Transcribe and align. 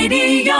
Radio. 0.00 0.54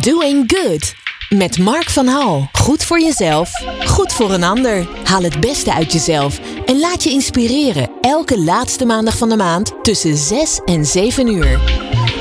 Doing 0.00 0.44
Good. 0.46 0.94
Met 1.28 1.58
Mark 1.58 1.90
van 1.90 2.06
Hal. 2.06 2.48
Goed 2.52 2.84
voor 2.84 3.00
jezelf, 3.00 3.50
goed 3.86 4.12
voor 4.12 4.32
een 4.32 4.42
ander. 4.42 4.86
Haal 5.04 5.22
het 5.22 5.40
beste 5.40 5.74
uit 5.74 5.92
jezelf 5.92 6.40
en 6.66 6.80
laat 6.80 7.04
je 7.04 7.10
inspireren. 7.10 7.90
Elke 8.00 8.40
laatste 8.40 8.84
maandag 8.84 9.18
van 9.18 9.28
de 9.28 9.36
maand 9.36 9.72
tussen 9.82 10.16
6 10.16 10.60
en 10.64 10.84
7 10.84 11.34
uur. 11.34 11.60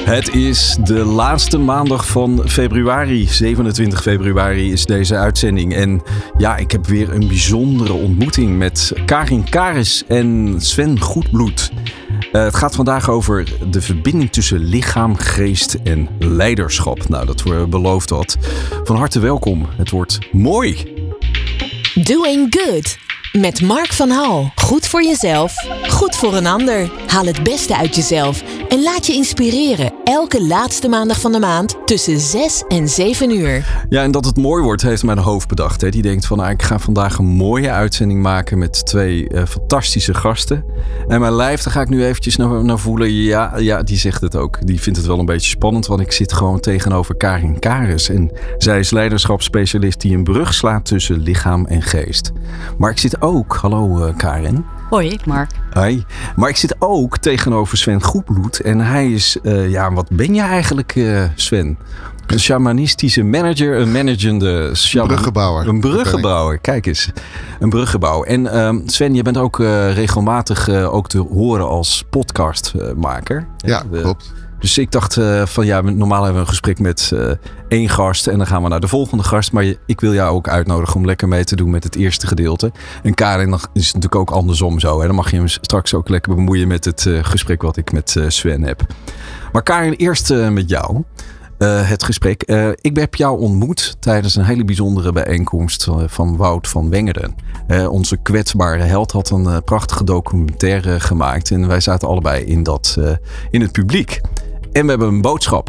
Het 0.05 0.35
is 0.35 0.77
de 0.83 1.05
laatste 1.05 1.57
maandag 1.57 2.07
van 2.07 2.41
februari. 2.45 3.27
27 3.27 4.01
februari 4.01 4.71
is 4.71 4.85
deze 4.85 5.15
uitzending. 5.15 5.75
En 5.75 6.01
ja, 6.37 6.57
ik 6.57 6.71
heb 6.71 6.85
weer 6.85 7.13
een 7.13 7.27
bijzondere 7.27 7.93
ontmoeting 7.93 8.57
met 8.57 8.93
Karin 9.05 9.49
Karis 9.49 10.03
en 10.07 10.55
Sven 10.57 10.99
Goedbloed. 10.99 11.71
Uh, 12.33 12.43
het 12.43 12.55
gaat 12.55 12.75
vandaag 12.75 13.09
over 13.09 13.53
de 13.69 13.81
verbinding 13.81 14.31
tussen 14.31 14.57
lichaam, 14.57 15.15
geest 15.15 15.73
en 15.83 16.07
leiderschap. 16.19 17.09
Nou, 17.09 17.25
dat 17.25 17.43
we 17.43 17.67
beloofd 17.69 18.09
had. 18.09 18.37
Van 18.83 18.95
harte 18.95 19.19
welkom. 19.19 19.67
Het 19.77 19.89
wordt 19.89 20.19
mooi. 20.31 20.93
Doing 21.93 22.55
Good. 22.57 22.97
Met 23.31 23.61
Mark 23.61 23.93
van 23.93 24.09
Hal. 24.09 24.51
Goed 24.55 24.87
voor 24.87 25.03
jezelf, 25.03 25.53
goed 25.89 26.15
voor 26.15 26.35
een 26.35 26.47
ander. 26.47 26.91
Haal 27.07 27.25
het 27.25 27.43
beste 27.43 27.77
uit 27.77 27.95
jezelf 27.95 28.43
en 28.73 28.83
laat 28.83 29.07
je 29.07 29.13
inspireren. 29.13 29.93
Elke 30.03 30.43
laatste 30.43 30.87
maandag 30.87 31.19
van 31.19 31.31
de 31.31 31.39
maand 31.39 31.77
tussen 31.85 32.19
6 32.19 32.63
en 32.67 32.89
7 32.89 33.31
uur. 33.31 33.85
Ja, 33.89 34.03
en 34.03 34.11
dat 34.11 34.25
het 34.25 34.37
mooi 34.37 34.63
wordt, 34.63 34.81
heeft 34.81 35.03
mijn 35.03 35.17
hoofd 35.17 35.47
bedacht. 35.47 35.81
Hè. 35.81 35.89
Die 35.89 36.01
denkt 36.01 36.25
van, 36.25 36.37
nou, 36.37 36.49
ik 36.51 36.61
ga 36.61 36.79
vandaag 36.79 37.17
een 37.17 37.25
mooie 37.25 37.71
uitzending 37.71 38.21
maken 38.21 38.57
met 38.57 38.85
twee 38.85 39.29
uh, 39.29 39.45
fantastische 39.45 40.13
gasten. 40.13 40.65
En 41.07 41.19
mijn 41.19 41.33
lijf, 41.33 41.63
daar 41.63 41.73
ga 41.73 41.81
ik 41.81 41.89
nu 41.89 42.05
eventjes 42.05 42.35
naar, 42.35 42.65
naar 42.65 42.79
voelen. 42.79 43.11
Ja, 43.11 43.57
ja, 43.57 43.83
die 43.83 43.97
zegt 43.97 44.21
het 44.21 44.35
ook. 44.35 44.67
Die 44.67 44.81
vindt 44.81 44.99
het 44.99 45.07
wel 45.07 45.19
een 45.19 45.25
beetje 45.25 45.49
spannend, 45.49 45.87
want 45.87 46.01
ik 46.01 46.11
zit 46.11 46.33
gewoon 46.33 46.59
tegenover 46.59 47.15
Karin 47.15 47.59
Karis. 47.59 48.09
En 48.09 48.31
zij 48.57 48.79
is 48.79 48.91
leiderschapsspecialist 48.91 50.01
die 50.01 50.15
een 50.15 50.23
brug 50.23 50.53
slaat 50.53 50.85
tussen 50.85 51.19
lichaam 51.19 51.65
en 51.65 51.81
geest. 51.81 52.31
Maar 52.77 52.91
ik 52.91 52.97
zit 52.97 53.21
ook, 53.21 53.55
hallo 53.55 54.07
uh, 54.07 54.17
Karin. 54.17 54.65
Hoi, 54.93 55.17
Mark. 55.25 55.51
Hoi. 55.71 56.05
Maar 56.35 56.49
ik 56.49 56.57
zit 56.57 56.75
ook 56.79 57.17
tegenover 57.17 57.77
Sven 57.77 58.03
Goedbloed. 58.03 58.59
En 58.59 58.79
hij 58.79 59.11
is, 59.11 59.37
uh, 59.43 59.69
ja, 59.69 59.93
wat 59.93 60.09
ben 60.09 60.33
je 60.33 60.41
eigenlijk, 60.41 60.95
uh, 60.95 61.23
Sven? 61.35 61.77
Een 62.27 62.39
shamanistische 62.39 63.23
manager, 63.23 63.79
een 63.79 63.91
managende 63.91 64.75
shaman. 64.75 65.07
bruggenbouwer. 65.07 65.67
Een 65.67 65.79
bruggenbouwer, 65.79 66.57
kijk 66.57 66.85
eens. 66.85 67.09
Een 67.59 67.69
bruggenbouwer. 67.69 68.27
En 68.27 68.41
uh, 68.41 68.85
Sven, 68.85 69.13
je 69.13 69.21
bent 69.21 69.37
ook 69.37 69.59
uh, 69.59 69.93
regelmatig 69.93 70.69
ook 70.69 71.09
te 71.09 71.19
horen 71.19 71.67
als 71.67 72.05
podcastmaker. 72.09 73.47
ja, 73.57 73.83
klopt. 73.91 74.33
Dus 74.63 74.77
ik 74.77 74.91
dacht 74.91 75.17
uh, 75.17 75.45
van 75.45 75.65
ja, 75.65 75.81
normaal 75.81 76.23
hebben 76.23 76.33
we 76.33 76.39
een 76.39 76.47
gesprek 76.47 76.79
met 76.79 77.11
uh, 77.13 77.31
één 77.67 77.89
gast 77.89 78.27
en 78.27 78.37
dan 78.37 78.47
gaan 78.47 78.63
we 78.63 78.69
naar 78.69 78.79
de 78.79 78.87
volgende 78.87 79.23
gast. 79.23 79.51
Maar 79.51 79.73
ik 79.85 79.99
wil 79.99 80.13
jou 80.13 80.35
ook 80.35 80.47
uitnodigen 80.47 80.95
om 80.95 81.05
lekker 81.05 81.27
mee 81.27 81.43
te 81.43 81.55
doen 81.55 81.69
met 81.69 81.83
het 81.83 81.95
eerste 81.95 82.27
gedeelte. 82.27 82.71
En 83.03 83.13
Karin 83.13 83.59
is 83.73 83.85
natuurlijk 83.85 84.15
ook 84.15 84.31
andersom 84.31 84.79
zo. 84.79 84.99
Hè? 84.99 85.05
Dan 85.07 85.15
mag 85.15 85.31
je 85.31 85.37
hem 85.37 85.47
straks 85.47 85.93
ook 85.93 86.09
lekker 86.09 86.35
bemoeien 86.35 86.67
met 86.67 86.85
het 86.85 87.05
uh, 87.05 87.23
gesprek 87.23 87.61
wat 87.61 87.77
ik 87.77 87.91
met 87.91 88.15
Sven 88.27 88.63
heb. 88.63 88.81
Maar 89.51 89.63
Karin, 89.63 89.93
eerst 89.93 90.33
met 90.33 90.69
jou. 90.69 91.03
het 91.63 92.03
gesprek. 92.03 92.43
ik 92.81 92.95
heb 92.95 93.15
jou 93.15 93.39
ontmoet 93.39 93.95
tijdens 93.99 94.35
een 94.35 94.45
hele 94.45 94.65
bijzondere 94.65 95.11
bijeenkomst 95.11 95.87
van 96.05 96.37
Wout 96.37 96.67
van 96.67 96.89
Wengerden. 96.89 97.35
onze 97.89 98.17
kwetsbare 98.17 98.83
held 98.83 99.11
had 99.11 99.29
een 99.29 99.63
prachtige 99.63 100.03
documentaire 100.03 100.99
gemaakt. 100.99 101.51
En 101.51 101.67
wij 101.67 101.79
zaten 101.79 102.07
allebei 102.07 102.43
in, 102.43 102.63
dat, 102.63 102.97
in 103.51 103.61
het 103.61 103.71
publiek. 103.71 104.21
En 104.73 104.83
we 104.83 104.89
hebben 104.89 105.07
een 105.07 105.21
boodschap. 105.21 105.67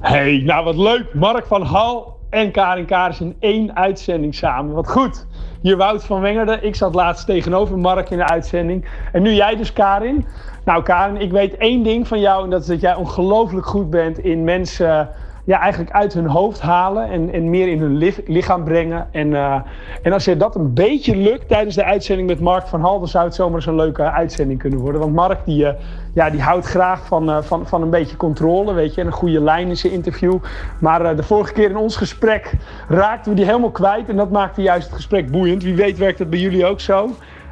Hey, 0.00 0.42
nou 0.44 0.64
wat 0.64 0.76
leuk. 0.76 1.14
Mark 1.14 1.46
van 1.46 1.62
Hal 1.62 2.16
en 2.30 2.50
Karin 2.50 2.84
Karis 2.84 3.20
in 3.20 3.36
één 3.40 3.76
uitzending 3.76 4.34
samen. 4.34 4.74
Wat 4.74 4.88
goed. 4.88 5.26
Hier 5.62 5.76
Wout 5.76 6.04
van 6.04 6.20
Wengerden. 6.20 6.64
Ik 6.64 6.74
zat 6.74 6.94
laatst 6.94 7.26
tegenover 7.26 7.78
Mark 7.78 8.10
in 8.10 8.16
de 8.16 8.28
uitzending. 8.28 8.84
En 9.12 9.22
nu 9.22 9.32
jij 9.32 9.56
dus, 9.56 9.72
Karin. 9.72 10.26
Nou, 10.64 10.82
Karin, 10.82 11.20
ik 11.20 11.30
weet 11.30 11.56
één 11.56 11.82
ding 11.82 12.08
van 12.08 12.20
jou. 12.20 12.44
En 12.44 12.50
dat 12.50 12.60
is 12.60 12.66
dat 12.66 12.80
jij 12.80 12.94
ongelooflijk 12.94 13.66
goed 13.66 13.90
bent 13.90 14.18
in 14.18 14.44
mensen 14.44 15.08
ja, 15.50 15.60
eigenlijk 15.60 15.92
uit 15.92 16.12
hun 16.12 16.26
hoofd 16.26 16.60
halen 16.60 17.10
en, 17.10 17.32
en 17.32 17.50
meer 17.50 17.68
in 17.68 17.80
hun 17.80 18.12
lichaam 18.26 18.64
brengen. 18.64 19.08
En, 19.12 19.30
uh, 19.30 19.60
en 20.02 20.12
als 20.12 20.24
je 20.24 20.36
dat 20.36 20.54
een 20.54 20.74
beetje 20.74 21.16
lukt 21.16 21.48
tijdens 21.48 21.74
de 21.74 21.84
uitzending 21.84 22.28
met 22.28 22.40
Mark 22.40 22.66
van 22.66 22.80
Hal, 22.80 22.98
dan 22.98 23.08
zou 23.08 23.24
het 23.24 23.34
zomaar 23.34 23.54
eens 23.54 23.66
een 23.66 23.74
leuke 23.74 24.10
uitzending 24.10 24.58
kunnen 24.58 24.78
worden. 24.78 25.00
Want 25.00 25.14
Mark 25.14 25.38
die, 25.44 25.64
uh, 25.64 25.70
ja, 26.14 26.30
die 26.30 26.42
houdt 26.42 26.66
graag 26.66 27.06
van, 27.06 27.30
uh, 27.30 27.42
van, 27.42 27.66
van 27.66 27.82
een 27.82 27.90
beetje 27.90 28.16
controle, 28.16 28.72
weet 28.72 28.94
je, 28.94 29.00
en 29.00 29.06
een 29.06 29.12
goede 29.12 29.40
lijn 29.40 29.68
in 29.68 29.76
zijn 29.76 29.92
interview. 29.92 30.38
Maar 30.80 31.16
de 31.16 31.22
vorige 31.22 31.52
keer 31.52 31.70
in 31.70 31.76
ons 31.76 31.96
gesprek 31.96 32.52
raakten 32.88 33.30
we 33.30 33.36
die 33.36 33.46
helemaal 33.46 33.70
kwijt 33.70 34.08
en 34.08 34.16
dat 34.16 34.30
maakte 34.30 34.62
juist 34.62 34.86
het 34.86 34.96
gesprek 34.96 35.30
boeiend. 35.30 35.62
Wie 35.62 35.74
weet 35.74 35.98
werkt 35.98 36.18
dat 36.18 36.30
bij 36.30 36.38
jullie 36.38 36.66
ook 36.66 36.80
zo. 36.80 37.10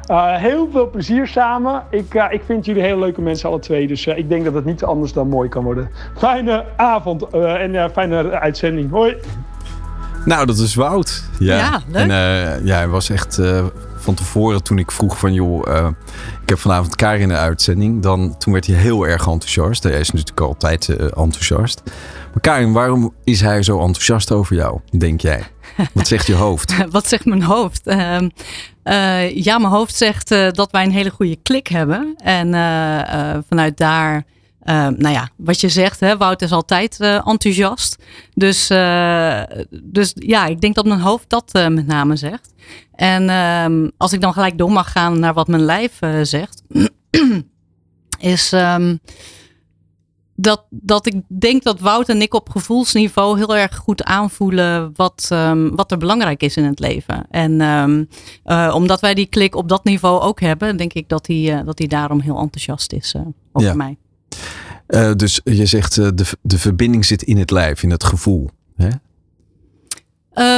Uh, 0.09 0.35
heel 0.35 0.69
veel 0.71 0.89
plezier 0.89 1.27
samen. 1.27 1.83
Ik, 1.89 2.13
uh, 2.13 2.25
ik 2.29 2.41
vind 2.45 2.65
jullie 2.65 2.81
hele 2.81 2.99
leuke 2.99 3.21
mensen, 3.21 3.49
alle 3.49 3.59
twee. 3.59 3.87
Dus 3.87 4.05
uh, 4.05 4.17
ik 4.17 4.29
denk 4.29 4.43
dat 4.43 4.53
het 4.53 4.65
niet 4.65 4.83
anders 4.83 5.13
dan 5.13 5.27
mooi 5.27 5.49
kan 5.49 5.63
worden. 5.63 5.89
Fijne 6.17 6.65
avond 6.75 7.29
en 7.29 7.91
fijne 7.91 8.39
uitzending. 8.39 8.91
Hoi. 8.91 9.15
Nou, 10.25 10.45
dat 10.45 10.57
is 10.57 10.75
Wout. 10.75 11.23
Ja, 11.39 11.57
ja 11.57 11.81
leuk. 11.87 12.09
En 12.09 12.65
ja, 12.65 12.75
hij 12.75 12.87
was 12.87 13.09
echt 13.09 13.41
van 13.95 14.13
tevoren 14.13 14.63
toen 14.63 14.77
ik 14.77 14.91
vroeg 14.91 15.17
van 15.17 15.33
joh, 15.33 15.67
ik 16.41 16.49
heb 16.49 16.59
vanavond 16.59 16.95
Karin 16.95 17.21
in 17.21 17.27
de 17.27 17.35
uitzending. 17.35 18.01
Dan, 18.01 18.37
toen 18.37 18.53
werd 18.53 18.67
hij 18.67 18.75
heel 18.75 19.07
erg 19.07 19.27
enthousiast. 19.27 19.83
Hij 19.83 19.99
is 19.99 20.11
natuurlijk 20.11 20.41
altijd 20.41 20.89
enthousiast. 20.97 21.81
Maar 22.33 22.41
Karin, 22.41 22.73
waarom 22.73 23.13
is 23.23 23.41
hij 23.41 23.63
zo 23.63 23.79
enthousiast 23.79 24.31
over 24.31 24.55
jou, 24.55 24.79
denk 24.97 25.21
jij? 25.21 25.43
Wat 25.93 26.07
zegt 26.07 26.27
je 26.27 26.33
hoofd? 26.33 26.75
Wat 26.91 27.07
zegt 27.07 27.25
mijn 27.25 27.43
hoofd? 27.43 27.87
Uh, 27.87 28.21
uh, 28.83 29.35
ja, 29.35 29.57
mijn 29.57 29.73
hoofd 29.73 29.95
zegt 29.95 30.31
uh, 30.31 30.51
dat 30.51 30.71
wij 30.71 30.83
een 30.83 30.91
hele 30.91 31.09
goede 31.09 31.35
klik 31.35 31.67
hebben. 31.67 32.15
En 32.15 32.47
uh, 32.47 33.37
vanuit 33.47 33.77
daar, 33.77 34.23
nou 34.63 35.09
ja, 35.09 35.29
wat 35.35 35.61
je 35.61 35.69
zegt, 35.69 35.99
hè, 35.99 36.17
Wout 36.17 36.41
is 36.41 36.51
altijd 36.51 36.99
enthousiast. 36.99 37.95
Dus, 38.33 38.67
dus 39.83 40.11
ja, 40.15 40.45
ik 40.45 40.61
denk 40.61 40.75
dat 40.75 40.85
mijn 40.85 40.99
hoofd 40.99 41.29
dat 41.29 41.49
met 41.53 41.87
name 41.87 42.15
zegt. 42.15 42.53
En 42.95 43.29
ehm, 43.29 43.89
als 43.97 44.13
ik 44.13 44.21
dan 44.21 44.33
gelijk 44.33 44.57
door 44.57 44.71
mag 44.71 44.91
gaan 44.91 45.19
naar 45.19 45.33
wat 45.33 45.47
mijn 45.47 45.65
lijf 45.65 45.99
zegt, 46.21 46.61
is. 48.19 48.53
Dat, 50.41 50.65
dat 50.69 51.05
ik 51.05 51.21
denk 51.39 51.63
dat 51.63 51.79
Wout 51.79 52.09
en 52.09 52.21
ik 52.21 52.33
op 52.33 52.49
gevoelsniveau 52.49 53.37
heel 53.37 53.55
erg 53.55 53.75
goed 53.75 54.03
aanvoelen 54.03 54.91
wat, 54.95 55.29
um, 55.33 55.75
wat 55.75 55.91
er 55.91 55.97
belangrijk 55.97 56.43
is 56.43 56.57
in 56.57 56.63
het 56.63 56.79
leven. 56.79 57.25
En 57.29 57.61
um, 57.61 58.07
uh, 58.45 58.71
omdat 58.75 58.99
wij 58.99 59.13
die 59.13 59.25
klik 59.25 59.55
op 59.55 59.69
dat 59.69 59.83
niveau 59.83 60.21
ook 60.21 60.39
hebben, 60.39 60.77
denk 60.77 60.93
ik 60.93 61.09
dat 61.09 61.27
hij, 61.27 61.59
uh, 61.59 61.65
dat 61.65 61.77
hij 61.77 61.87
daarom 61.87 62.19
heel 62.19 62.37
enthousiast 62.37 62.93
is 62.93 63.13
uh, 63.13 63.21
over 63.51 63.69
ja. 63.69 63.75
mij. 63.75 63.97
dus 65.15 65.41
je 65.43 65.65
zegt 65.65 65.95
de, 65.95 66.25
de 66.41 66.57
verbinding 66.57 67.05
zit 67.05 67.21
in 67.21 67.37
het 67.37 67.51
lijf, 67.51 67.83
in 67.83 67.91
het 67.91 68.03
gevoel. 68.03 68.49
Hè? 68.75 68.89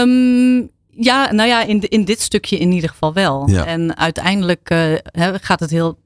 Um, 0.01 0.69
ja, 0.89 1.31
nou 1.31 1.49
ja, 1.49 1.63
in, 1.63 1.81
in 1.81 2.05
dit 2.05 2.21
stukje 2.21 2.57
in 2.57 2.71
ieder 2.71 2.89
geval 2.89 3.13
wel. 3.13 3.49
Ja. 3.49 3.65
En 3.65 3.97
uiteindelijk 3.97 4.75
gaat 5.41 5.59
het 5.59 5.69
heel 5.69 5.97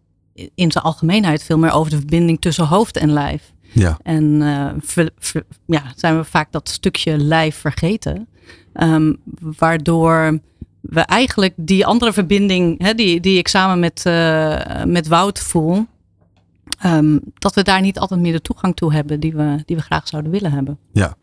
in 0.55 0.71
zijn 0.71 0.83
algemeenheid 0.83 1.43
veel 1.43 1.57
meer 1.57 1.71
over 1.71 1.91
de 1.91 1.97
verbinding 1.97 2.41
tussen 2.41 2.65
hoofd 2.65 2.97
en 2.97 3.11
lijf. 3.11 3.53
Ja. 3.75 3.97
En 4.03 4.41
ver, 4.83 5.09
ver, 5.19 5.45
ja, 5.65 5.83
zijn 5.95 6.17
we 6.17 6.23
vaak 6.23 6.51
dat 6.51 6.69
stukje 6.69 7.17
lijf 7.17 7.55
vergeten. 7.55 8.27
Um, 8.73 9.17
waardoor 9.57 10.39
we 10.81 10.99
eigenlijk 10.99 11.53
die 11.55 11.85
andere 11.85 12.13
verbinding, 12.13 12.81
hè, 12.81 12.93
die, 12.93 13.19
die 13.19 13.37
ik 13.37 13.47
samen 13.47 13.79
met, 13.79 14.03
uh, 14.07 14.83
met 14.83 15.07
Wout 15.07 15.39
voel, 15.39 15.85
um, 16.85 17.19
dat 17.33 17.55
we 17.55 17.63
daar 17.63 17.81
niet 17.81 17.99
altijd 17.99 18.19
meer 18.19 18.31
de 18.31 18.41
toegang 18.41 18.75
toe 18.75 18.93
hebben 18.93 19.19
die 19.19 19.35
we, 19.35 19.63
die 19.65 19.75
we 19.75 19.81
graag 19.81 20.07
zouden 20.07 20.31
willen 20.31 20.51
hebben. 20.51 20.77
Ja, 20.91 21.15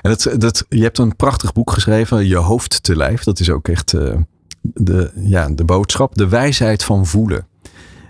en 0.00 0.10
dat, 0.10 0.40
dat, 0.40 0.64
je 0.68 0.82
hebt 0.82 0.98
een 0.98 1.16
prachtig 1.16 1.52
boek 1.52 1.70
geschreven, 1.70 2.26
Je 2.26 2.36
hoofd 2.36 2.82
te 2.82 2.96
lijf. 2.96 3.22
Dat 3.22 3.40
is 3.40 3.50
ook 3.50 3.68
echt 3.68 3.92
uh, 3.92 4.14
de, 4.60 5.12
ja, 5.14 5.48
de 5.48 5.64
boodschap, 5.64 6.14
de 6.14 6.28
wijsheid 6.28 6.84
van 6.84 7.06
voelen. 7.06 7.46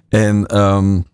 En 0.08 0.58
um, 0.58 1.06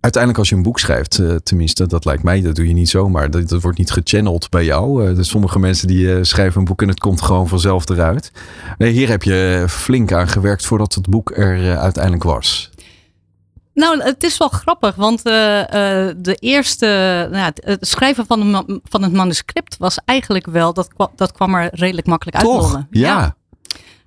uiteindelijk 0.00 0.38
als 0.38 0.48
je 0.48 0.54
een 0.54 0.62
boek 0.62 0.78
schrijft, 0.78 1.18
uh, 1.18 1.34
tenminste, 1.34 1.86
dat 1.86 2.04
lijkt 2.04 2.22
mij, 2.22 2.42
dat 2.42 2.54
doe 2.54 2.68
je 2.68 2.74
niet 2.74 2.88
zomaar. 2.88 3.30
Dat, 3.30 3.48
dat 3.48 3.62
wordt 3.62 3.78
niet 3.78 3.90
gechanneld 3.90 4.48
bij 4.48 4.64
jou. 4.64 5.08
Uh, 5.08 5.22
sommige 5.22 5.58
mensen 5.58 5.86
die 5.86 6.04
uh, 6.06 6.18
schrijven 6.22 6.58
een 6.58 6.64
boek 6.64 6.82
en 6.82 6.88
het 6.88 7.00
komt 7.00 7.22
gewoon 7.22 7.48
vanzelf 7.48 7.88
eruit. 7.88 8.32
Nee, 8.78 8.92
hier 8.92 9.08
heb 9.08 9.22
je 9.22 9.64
flink 9.68 10.12
aan 10.12 10.28
gewerkt 10.28 10.66
voordat 10.66 10.94
het 10.94 11.08
boek 11.08 11.30
er 11.36 11.78
uiteindelijk 11.78 12.24
was. 12.24 12.70
Nou, 13.74 14.02
het 14.02 14.24
is 14.24 14.38
wel 14.38 14.48
grappig, 14.48 14.94
want 14.94 15.22
de 15.22 16.36
eerste, 16.38 16.86
nou, 17.30 17.52
het 17.54 17.86
schrijven 17.86 18.26
van, 18.26 18.40
de, 18.40 18.80
van 18.84 19.02
het 19.02 19.12
manuscript 19.12 19.76
was 19.76 19.98
eigenlijk 20.04 20.46
wel, 20.46 20.72
dat, 20.72 20.88
dat 21.16 21.32
kwam 21.32 21.54
er 21.54 21.68
redelijk 21.72 22.06
makkelijk 22.06 22.36
uit. 22.36 22.46
Toch? 22.46 22.72
Ja. 22.90 23.08
ja. 23.08 23.36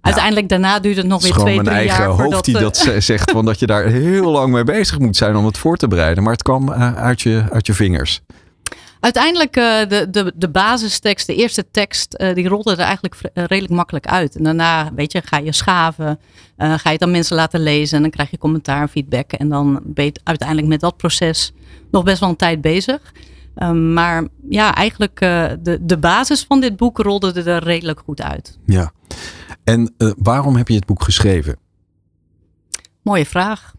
Uiteindelijk 0.04 0.50
daarna 0.50 0.80
duurt 0.80 0.98
het 0.98 1.06
nog 1.06 1.22
weer 1.22 1.32
twee, 1.32 1.62
drie 1.62 1.66
jaar. 1.66 1.76
Het 1.76 1.90
is 1.90 1.96
gewoon 1.96 2.16
mijn 2.16 2.18
eigen 2.18 2.32
hoofd 2.32 2.46
die 2.46 2.58
dat 2.58 2.86
uh, 2.88 3.00
zegt. 3.12 3.32
Van 3.32 3.46
dat 3.46 3.60
je 3.60 3.66
daar 3.66 3.86
heel 3.86 4.32
lang 4.32 4.54
mee 4.54 4.64
bezig 4.64 5.00
moet 5.00 5.16
zijn 5.16 5.36
om 5.36 5.46
het 5.46 5.58
voor 5.58 5.78
te 5.78 5.88
bereiden. 5.88 6.24
Maar 6.24 6.32
het 6.32 6.42
kwam 6.42 6.70
uh, 6.70 6.96
uit, 6.96 7.22
je, 7.22 7.46
uit 7.52 7.66
je 7.66 7.74
vingers. 7.74 8.22
Uiteindelijk 9.00 9.58
uh, 9.58 9.80
de, 9.88 10.08
de, 10.10 10.34
de 10.36 10.50
basistekst, 10.50 11.28
de 11.28 11.36
eerste 11.36 11.66
tekst, 11.72 12.24
die 12.34 12.48
rolde 12.48 12.72
er 12.72 12.80
eigenlijk 12.80 13.16
redelijk 13.34 13.74
makkelijk 13.74 14.08
uit. 14.08 14.36
En 14.36 14.44
daarna, 14.44 14.94
weet 14.96 15.12
je, 15.12 15.22
ga 15.26 15.38
je 15.38 15.54
schaven, 15.54 16.20
ga 16.58 16.80
je 16.84 16.90
het 16.90 17.02
aan 17.02 17.12
mensen 17.12 17.36
laten 17.36 17.60
lezen 17.60 17.96
en 17.96 18.02
dan 18.02 18.12
krijg 18.12 18.32
je 18.32 18.38
commentaar, 18.38 18.88
feedback. 18.88 19.32
En 19.32 19.50
dan 19.50 19.80
ben 19.84 20.06
je 20.06 20.14
uiteindelijk 20.24 20.68
met 20.68 20.80
dat 20.80 20.98
proces 20.98 21.54
nog 21.92 22.04
best 22.04 22.20
wel 22.20 22.30
een 22.30 22.36
tijd 22.36 22.62
bezig. 22.62 23.00
Um, 23.58 23.94
maar 23.94 24.28
ja, 24.50 24.76
eigenlijk 24.76 25.20
de, 25.20 25.78
de 25.82 25.98
basis 25.98 26.46
van 26.48 26.62
dit 26.62 26.78
boek 26.78 26.98
rolde 26.98 27.44
er 27.44 27.64
redelijk 27.64 28.00
goed 28.06 28.22
uit. 28.22 28.58
Ja, 28.66 28.92
en 29.64 29.94
waarom 30.18 30.56
heb 30.56 30.68
je 30.68 30.76
het 30.76 30.86
boek 30.86 31.04
geschreven? 31.04 31.58
Mooie 33.02 33.26
vraag. 33.26 33.74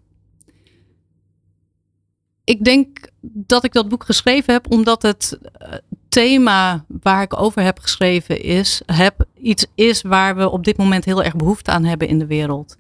Ik 2.44 2.64
denk 2.64 3.08
dat 3.20 3.64
ik 3.64 3.72
dat 3.72 3.88
boek 3.88 4.04
geschreven 4.04 4.52
heb 4.52 4.70
omdat 4.70 5.02
het 5.02 5.38
eh, 5.52 5.72
thema 6.08 6.84
waar 7.02 7.22
ik 7.22 7.40
over 7.40 7.62
heb 7.62 7.78
geschreven 7.78 8.42
is, 8.42 8.82
heb, 8.86 9.24
iets 9.36 9.66
is 9.74 10.02
waar 10.02 10.36
we 10.36 10.48
op 10.48 10.64
dit 10.64 10.76
moment 10.76 11.04
heel 11.04 11.22
erg 11.22 11.36
behoefte 11.36 11.70
aan 11.70 11.84
hebben 11.84 12.08
in 12.08 12.18
de 12.18 12.26
wereld. 12.26 12.76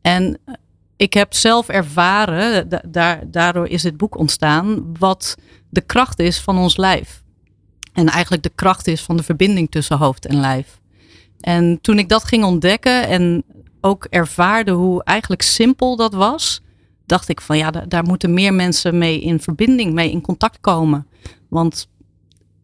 En 0.00 0.38
eh, 0.44 0.54
ik 0.96 1.14
heb 1.14 1.34
zelf 1.34 1.68
ervaren, 1.68 2.68
da 2.90 3.20
daardoor 3.26 3.68
is 3.68 3.82
dit 3.82 3.96
boek 3.96 4.18
ontstaan, 4.18 4.96
wat 4.98 5.36
de 5.68 5.80
kracht 5.80 6.18
is 6.18 6.40
van 6.40 6.58
ons 6.58 6.76
lijf. 6.76 7.22
En 7.92 8.08
eigenlijk 8.08 8.42
de 8.42 8.52
kracht 8.54 8.86
is 8.86 9.02
van 9.02 9.16
de 9.16 9.22
verbinding 9.22 9.70
tussen 9.70 9.98
hoofd 9.98 10.26
en 10.26 10.40
lijf. 10.40 10.77
En 11.40 11.78
toen 11.80 11.98
ik 11.98 12.08
dat 12.08 12.24
ging 12.24 12.44
ontdekken 12.44 13.08
en 13.08 13.44
ook 13.80 14.04
ervaarde 14.04 14.70
hoe 14.70 15.04
eigenlijk 15.04 15.42
simpel 15.42 15.96
dat 15.96 16.14
was, 16.14 16.62
dacht 17.06 17.28
ik 17.28 17.40
van 17.40 17.58
ja, 17.58 17.70
daar, 17.70 18.04
moeten 18.04 18.34
meer 18.34 18.54
mensen 18.54 18.98
mee 18.98 19.20
in 19.20 19.40
verbinding, 19.40 19.92
mee 19.92 20.10
in 20.10 20.20
contact 20.20 20.60
komen. 20.60 21.06
Want 21.48 21.88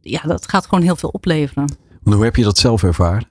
ja, 0.01 0.21
dat 0.21 0.49
gaat 0.49 0.67
gewoon 0.67 0.85
heel 0.85 0.97
veel 0.97 1.09
opleveren. 1.09 1.77
hoe 2.03 2.25
heb 2.25 2.37
je 2.37 2.45
dat 2.45 2.59
zelf 2.59 2.83
ervaren? 2.83 3.29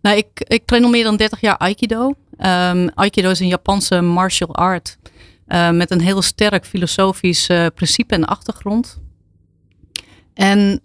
Nou, 0.00 0.16
ik, 0.16 0.28
ik 0.34 0.66
train 0.66 0.84
al 0.84 0.90
meer 0.90 1.04
dan 1.04 1.16
30 1.16 1.40
jaar 1.40 1.56
Aikido. 1.56 2.14
Um, 2.38 2.88
Aikido 2.94 3.30
is 3.30 3.40
een 3.40 3.46
Japanse 3.46 4.00
martial 4.00 4.54
art. 4.54 4.98
Uh, 5.48 5.70
met 5.70 5.90
een 5.90 6.00
heel 6.00 6.22
sterk 6.22 6.66
filosofisch 6.66 7.48
uh, 7.48 7.66
principe 7.74 8.14
en 8.14 8.24
achtergrond. 8.24 9.00
En 10.34 10.80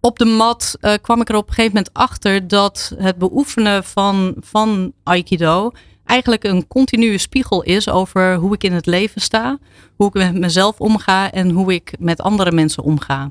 op 0.00 0.18
de 0.18 0.24
mat 0.24 0.76
uh, 0.80 0.94
kwam 1.02 1.20
ik 1.20 1.28
er 1.28 1.34
op 1.34 1.48
een 1.48 1.54
gegeven 1.54 1.76
moment 1.76 1.94
achter 1.94 2.48
dat 2.48 2.94
het 2.96 3.18
beoefenen 3.18 3.84
van, 3.84 4.34
van 4.40 4.92
Aikido 5.02 5.70
eigenlijk 6.04 6.44
een 6.44 6.66
continue 6.66 7.18
spiegel 7.18 7.62
is 7.62 7.88
over 7.88 8.34
hoe 8.34 8.54
ik 8.54 8.64
in 8.64 8.72
het 8.72 8.86
leven 8.86 9.20
sta, 9.20 9.58
hoe 9.96 10.06
ik 10.06 10.14
met 10.14 10.38
mezelf 10.38 10.80
omga 10.80 11.32
en 11.32 11.50
hoe 11.50 11.74
ik 11.74 11.94
met 11.98 12.20
andere 12.20 12.52
mensen 12.52 12.82
omga. 12.82 13.30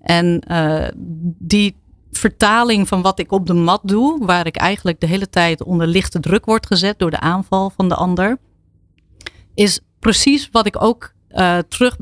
En 0.00 0.42
uh, 0.50 0.88
die 1.38 1.76
vertaling 2.10 2.88
van 2.88 3.02
wat 3.02 3.18
ik 3.18 3.32
op 3.32 3.46
de 3.46 3.54
mat 3.54 3.80
doe, 3.84 4.26
waar 4.26 4.46
ik 4.46 4.56
eigenlijk 4.56 5.00
de 5.00 5.06
hele 5.06 5.30
tijd 5.30 5.62
onder 5.62 5.86
lichte 5.86 6.20
druk 6.20 6.44
word 6.44 6.66
gezet 6.66 6.98
door 6.98 7.10
de 7.10 7.20
aanval 7.20 7.70
van 7.70 7.88
de 7.88 7.94
ander, 7.94 8.38
is 9.54 9.80
precies 9.98 10.48
wat 10.52 10.66
ik 10.66 10.82
ook 10.82 11.12
uh, 11.34 11.58
terug, 11.68 11.96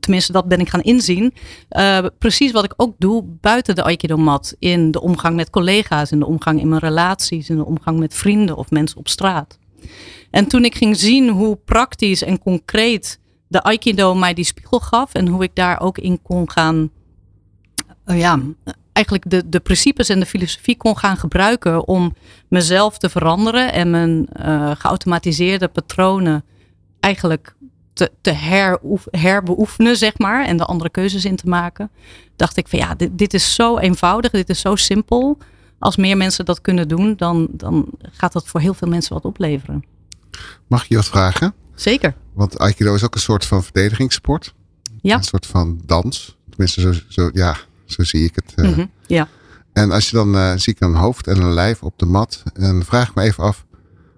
tenminste 0.00 0.32
dat 0.32 0.48
ben 0.48 0.60
ik 0.60 0.68
gaan 0.68 0.82
inzien, 0.82 1.34
uh, 1.70 2.06
precies 2.18 2.52
wat 2.52 2.64
ik 2.64 2.74
ook 2.76 2.94
doe 2.98 3.24
buiten 3.40 3.74
de 3.74 3.82
Aikido-mat. 3.82 4.56
In 4.58 4.90
de 4.90 5.00
omgang 5.00 5.36
met 5.36 5.50
collega's, 5.50 6.12
in 6.12 6.18
de 6.18 6.26
omgang 6.26 6.60
in 6.60 6.68
mijn 6.68 6.80
relaties, 6.80 7.48
in 7.48 7.56
de 7.56 7.64
omgang 7.64 7.98
met 7.98 8.14
vrienden 8.14 8.56
of 8.56 8.70
mensen 8.70 8.98
op 8.98 9.08
straat. 9.08 9.58
En 10.30 10.46
toen 10.46 10.64
ik 10.64 10.74
ging 10.74 10.96
zien 10.96 11.28
hoe 11.28 11.56
praktisch 11.64 12.22
en 12.22 12.38
concreet 12.38 13.20
de 13.48 13.62
Aikido 13.62 14.14
mij 14.14 14.34
die 14.34 14.44
spiegel 14.44 14.80
gaf 14.80 15.14
en 15.14 15.28
hoe 15.28 15.42
ik 15.42 15.54
daar 15.54 15.80
ook 15.80 15.98
in 15.98 16.22
kon 16.22 16.50
gaan, 16.50 16.90
uh, 18.06 18.18
ja, 18.18 18.40
eigenlijk 18.92 19.30
de, 19.30 19.48
de 19.48 19.60
principes 19.60 20.08
en 20.08 20.20
de 20.20 20.26
filosofie 20.26 20.76
kon 20.76 20.98
gaan 20.98 21.16
gebruiken 21.16 21.88
om 21.88 22.14
mezelf 22.48 22.98
te 22.98 23.08
veranderen 23.08 23.72
en 23.72 23.90
mijn 23.90 24.28
geautomatiseerde 24.78 25.68
patronen 25.68 26.44
eigenlijk 27.00 27.54
te, 27.94 28.10
te 28.20 28.32
herbeoefenen, 29.10 29.96
zeg 29.96 30.18
maar, 30.18 30.46
en 30.46 30.56
de 30.56 30.64
andere 30.64 30.90
keuzes 30.90 31.24
in 31.24 31.36
te 31.36 31.48
maken, 31.48 31.90
dacht 32.36 32.56
ik 32.56 32.68
van 32.68 32.78
ja, 32.78 32.94
dit, 32.94 33.18
dit 33.18 33.34
is 33.34 33.54
zo 33.54 33.78
eenvoudig, 33.78 34.30
dit 34.30 34.48
is 34.48 34.60
zo 34.60 34.76
simpel. 34.76 35.38
Als 35.78 35.96
meer 35.96 36.16
mensen 36.16 36.44
dat 36.44 36.60
kunnen 36.60 36.88
doen, 36.88 37.14
dan, 37.16 37.48
dan 37.50 37.86
gaat 38.12 38.32
dat 38.32 38.46
voor 38.46 38.60
heel 38.60 38.74
veel 38.74 38.88
mensen 38.88 39.14
wat 39.14 39.24
opleveren. 39.24 39.84
Mag 40.66 40.82
ik 40.82 40.88
je 40.88 40.96
wat 40.96 41.08
vragen? 41.08 41.54
Zeker. 41.74 42.14
Want 42.32 42.58
Aikido 42.58 42.94
is 42.94 43.04
ook 43.04 43.14
een 43.14 43.20
soort 43.20 43.44
van 43.44 43.64
verdedigingssport. 43.64 44.54
Ja. 45.00 45.16
Een 45.16 45.22
soort 45.22 45.46
van 45.46 45.80
dans. 45.86 46.36
Tenminste, 46.48 46.80
zo, 46.80 46.92
zo, 47.08 47.30
ja, 47.32 47.56
zo 47.84 48.02
zie 48.02 48.24
ik 48.24 48.34
het. 48.34 48.52
Uh. 48.56 48.84
Ja. 49.06 49.28
En 49.72 49.90
als 49.90 50.10
je 50.10 50.16
dan 50.16 50.34
uh, 50.34 50.52
zie 50.56 50.72
ik 50.74 50.80
een 50.80 50.94
hoofd 50.94 51.26
en 51.26 51.40
een 51.40 51.52
lijf 51.52 51.82
op 51.82 51.98
de 51.98 52.06
mat. 52.06 52.42
En 52.54 52.84
vraag 52.84 53.08
ik 53.08 53.14
me 53.14 53.22
even 53.22 53.44
af, 53.44 53.64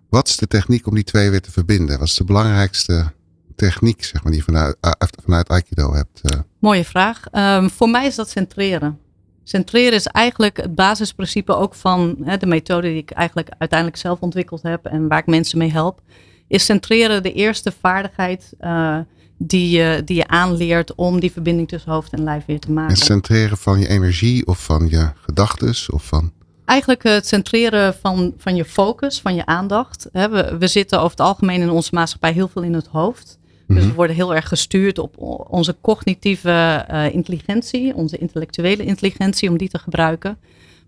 wat 0.08 0.28
is 0.28 0.36
de 0.36 0.46
techniek 0.46 0.86
om 0.86 0.94
die 0.94 1.04
twee 1.04 1.30
weer 1.30 1.40
te 1.40 1.52
verbinden? 1.52 1.98
Wat 1.98 2.08
is 2.08 2.14
de 2.14 2.24
belangrijkste 2.24 3.12
techniek 3.56 4.04
zeg 4.04 4.22
maar, 4.22 4.32
die 4.32 4.40
je 4.40 4.46
vanuit, 4.46 4.76
uh, 4.80 4.92
vanuit 5.24 5.48
Aikido 5.48 5.94
hebt? 5.94 6.20
Uh? 6.22 6.40
Mooie 6.58 6.84
vraag. 6.84 7.22
Um, 7.32 7.70
voor 7.70 7.88
mij 7.88 8.06
is 8.06 8.14
dat 8.14 8.28
centreren. 8.28 8.98
Centreren 9.44 9.92
is 9.92 10.06
eigenlijk 10.06 10.56
het 10.56 10.74
basisprincipe 10.74 11.54
ook 11.54 11.74
van 11.74 12.16
hè, 12.22 12.36
de 12.36 12.46
methode 12.46 12.88
die 12.88 12.96
ik 12.96 13.10
eigenlijk 13.10 13.50
uiteindelijk 13.58 14.00
zelf 14.00 14.20
ontwikkeld 14.20 14.62
heb 14.62 14.84
en 14.84 15.08
waar 15.08 15.18
ik 15.18 15.26
mensen 15.26 15.58
mee 15.58 15.72
help. 15.72 16.00
Is 16.48 16.64
centreren 16.64 17.22
de 17.22 17.32
eerste 17.32 17.72
vaardigheid 17.80 18.52
uh, 18.60 18.98
die, 19.38 19.70
je, 19.70 20.02
die 20.04 20.16
je 20.16 20.28
aanleert 20.28 20.94
om 20.94 21.20
die 21.20 21.32
verbinding 21.32 21.68
tussen 21.68 21.92
hoofd 21.92 22.12
en 22.12 22.24
lijf 22.24 22.44
weer 22.44 22.60
te 22.60 22.72
maken. 22.72 22.94
Het 22.94 23.04
centreren 23.04 23.56
van 23.56 23.78
je 23.78 23.88
energie 23.88 24.46
of 24.46 24.64
van 24.64 24.88
je 24.88 25.10
gedachtes 25.14 25.90
of 25.90 26.04
van 26.04 26.32
eigenlijk 26.66 27.02
het 27.02 27.26
centreren 27.26 27.94
van, 27.94 28.34
van 28.36 28.56
je 28.56 28.64
focus, 28.64 29.20
van 29.20 29.34
je 29.34 29.46
aandacht. 29.46 30.08
We, 30.12 30.56
we 30.58 30.66
zitten 30.66 30.98
over 30.98 31.10
het 31.10 31.26
algemeen 31.26 31.60
in 31.60 31.70
onze 31.70 31.90
maatschappij 31.94 32.32
heel 32.32 32.48
veel 32.48 32.62
in 32.62 32.74
het 32.74 32.86
hoofd. 32.86 33.38
Dus 33.66 33.76
we 33.76 33.86
mhm. 33.86 33.94
worden 33.94 34.16
heel 34.16 34.34
erg 34.34 34.48
gestuurd 34.48 34.98
op 34.98 35.18
onze 35.48 35.76
cognitieve 35.80 36.86
uh, 36.90 37.14
intelligentie, 37.14 37.94
onze 37.94 38.18
intellectuele 38.18 38.84
intelligentie, 38.84 39.50
om 39.50 39.56
die 39.56 39.68
te 39.68 39.78
gebruiken. 39.78 40.38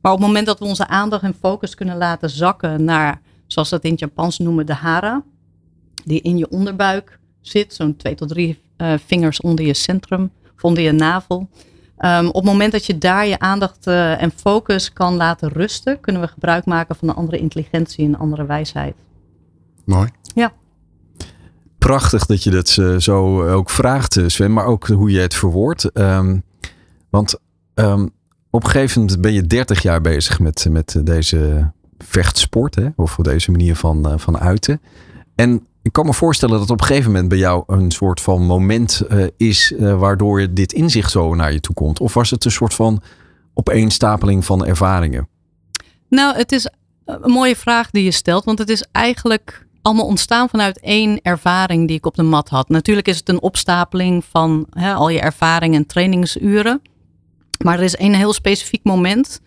Maar 0.00 0.12
op 0.12 0.18
het 0.18 0.26
moment 0.26 0.46
dat 0.46 0.58
we 0.58 0.64
onze 0.64 0.86
aandacht 0.86 1.22
en 1.22 1.34
focus 1.40 1.74
kunnen 1.74 1.96
laten 1.96 2.30
zakken 2.30 2.84
naar, 2.84 3.20
zoals 3.46 3.68
dat 3.68 3.84
in 3.84 3.90
het 3.90 4.00
Japans 4.00 4.38
noemen, 4.38 4.66
de 4.66 4.74
hara, 4.74 5.22
die 6.04 6.20
in 6.20 6.38
je 6.38 6.50
onderbuik 6.50 7.18
zit, 7.40 7.74
zo'n 7.74 7.96
twee 7.96 8.14
tot 8.14 8.28
drie 8.28 8.58
uh, 8.76 8.92
vingers 9.06 9.40
onder 9.40 9.64
je 9.64 9.74
centrum, 9.74 10.30
of 10.56 10.64
onder 10.64 10.82
je 10.82 10.92
navel. 10.92 11.48
Um, 11.98 12.26
op 12.26 12.34
het 12.34 12.44
moment 12.44 12.72
dat 12.72 12.86
je 12.86 12.98
daar 12.98 13.26
je 13.26 13.38
aandacht 13.38 13.86
uh, 13.86 14.22
en 14.22 14.30
focus 14.30 14.92
kan 14.92 15.14
laten 15.14 15.48
rusten, 15.48 16.00
kunnen 16.00 16.22
we 16.22 16.28
gebruik 16.28 16.64
maken 16.64 16.96
van 16.96 17.08
een 17.08 17.14
andere 17.14 17.38
intelligentie 17.38 18.04
en 18.04 18.12
een 18.12 18.18
andere 18.18 18.46
wijsheid. 18.46 18.94
Mooi. 19.84 20.08
Ja 20.34 20.52
prachtig 21.78 22.26
dat 22.26 22.42
je 22.42 22.50
dat 22.50 22.76
eh, 22.80 22.96
zo 22.96 23.48
ook 23.48 23.70
vraagt, 23.70 24.16
eh, 24.16 24.24
Sven, 24.26 24.52
maar 24.52 24.64
ook 24.64 24.86
hoe 24.86 25.10
je 25.10 25.20
het 25.20 25.34
verwoordt. 25.34 25.90
Um, 25.94 26.42
want 27.10 27.40
um, 27.74 28.10
op 28.50 28.64
een 28.64 28.70
gegeven 28.70 29.00
moment 29.00 29.20
ben 29.20 29.32
je 29.32 29.46
30 29.46 29.82
jaar 29.82 30.00
bezig 30.00 30.40
met, 30.40 30.66
met 30.70 31.00
deze 31.02 31.72
vechtsport, 31.98 32.74
hè? 32.74 32.88
of 32.96 33.14
deze 33.14 33.50
manier 33.50 33.76
van, 33.76 34.20
van 34.20 34.38
uiten. 34.38 34.80
En 35.34 35.66
ik 35.82 35.92
kan 35.92 36.06
me 36.06 36.14
voorstellen 36.14 36.58
dat 36.58 36.70
op 36.70 36.80
een 36.80 36.86
gegeven 36.86 37.10
moment 37.10 37.28
bij 37.28 37.38
jou 37.38 37.62
een 37.66 37.90
soort 37.90 38.20
van 38.20 38.42
moment 38.42 39.02
is 39.36 39.72
uh, 39.72 39.98
waardoor 39.98 40.54
dit 40.54 40.72
inzicht 40.72 41.10
zo 41.10 41.34
naar 41.34 41.52
je 41.52 41.60
toe 41.60 41.74
komt. 41.74 42.00
Of 42.00 42.14
was 42.14 42.30
het 42.30 42.44
een 42.44 42.50
soort 42.50 42.74
van 42.74 43.02
opeenstapeling 43.54 44.44
van 44.44 44.66
ervaringen? 44.66 45.28
Nou, 46.08 46.36
het 46.36 46.52
is 46.52 46.70
een 47.04 47.30
mooie 47.30 47.56
vraag 47.56 47.90
die 47.90 48.04
je 48.04 48.10
stelt, 48.10 48.44
want 48.44 48.58
het 48.58 48.68
is 48.68 48.84
eigenlijk 48.92 49.66
allemaal 49.82 50.06
ontstaan 50.06 50.48
vanuit 50.48 50.80
één 50.80 51.20
ervaring 51.22 51.88
die 51.88 51.96
ik 51.96 52.06
op 52.06 52.14
de 52.14 52.22
mat 52.22 52.48
had. 52.48 52.68
Natuurlijk 52.68 53.08
is 53.08 53.16
het 53.16 53.28
een 53.28 53.42
opstapeling 53.42 54.24
van 54.24 54.66
hè, 54.70 54.92
al 54.92 55.08
je 55.08 55.20
ervaring 55.20 55.74
en 55.74 55.86
trainingsuren. 55.86 56.82
Maar 57.64 57.78
er 57.78 57.84
is 57.84 57.96
één 57.96 58.14
heel 58.14 58.32
specifiek 58.32 58.84
moment 58.84 59.40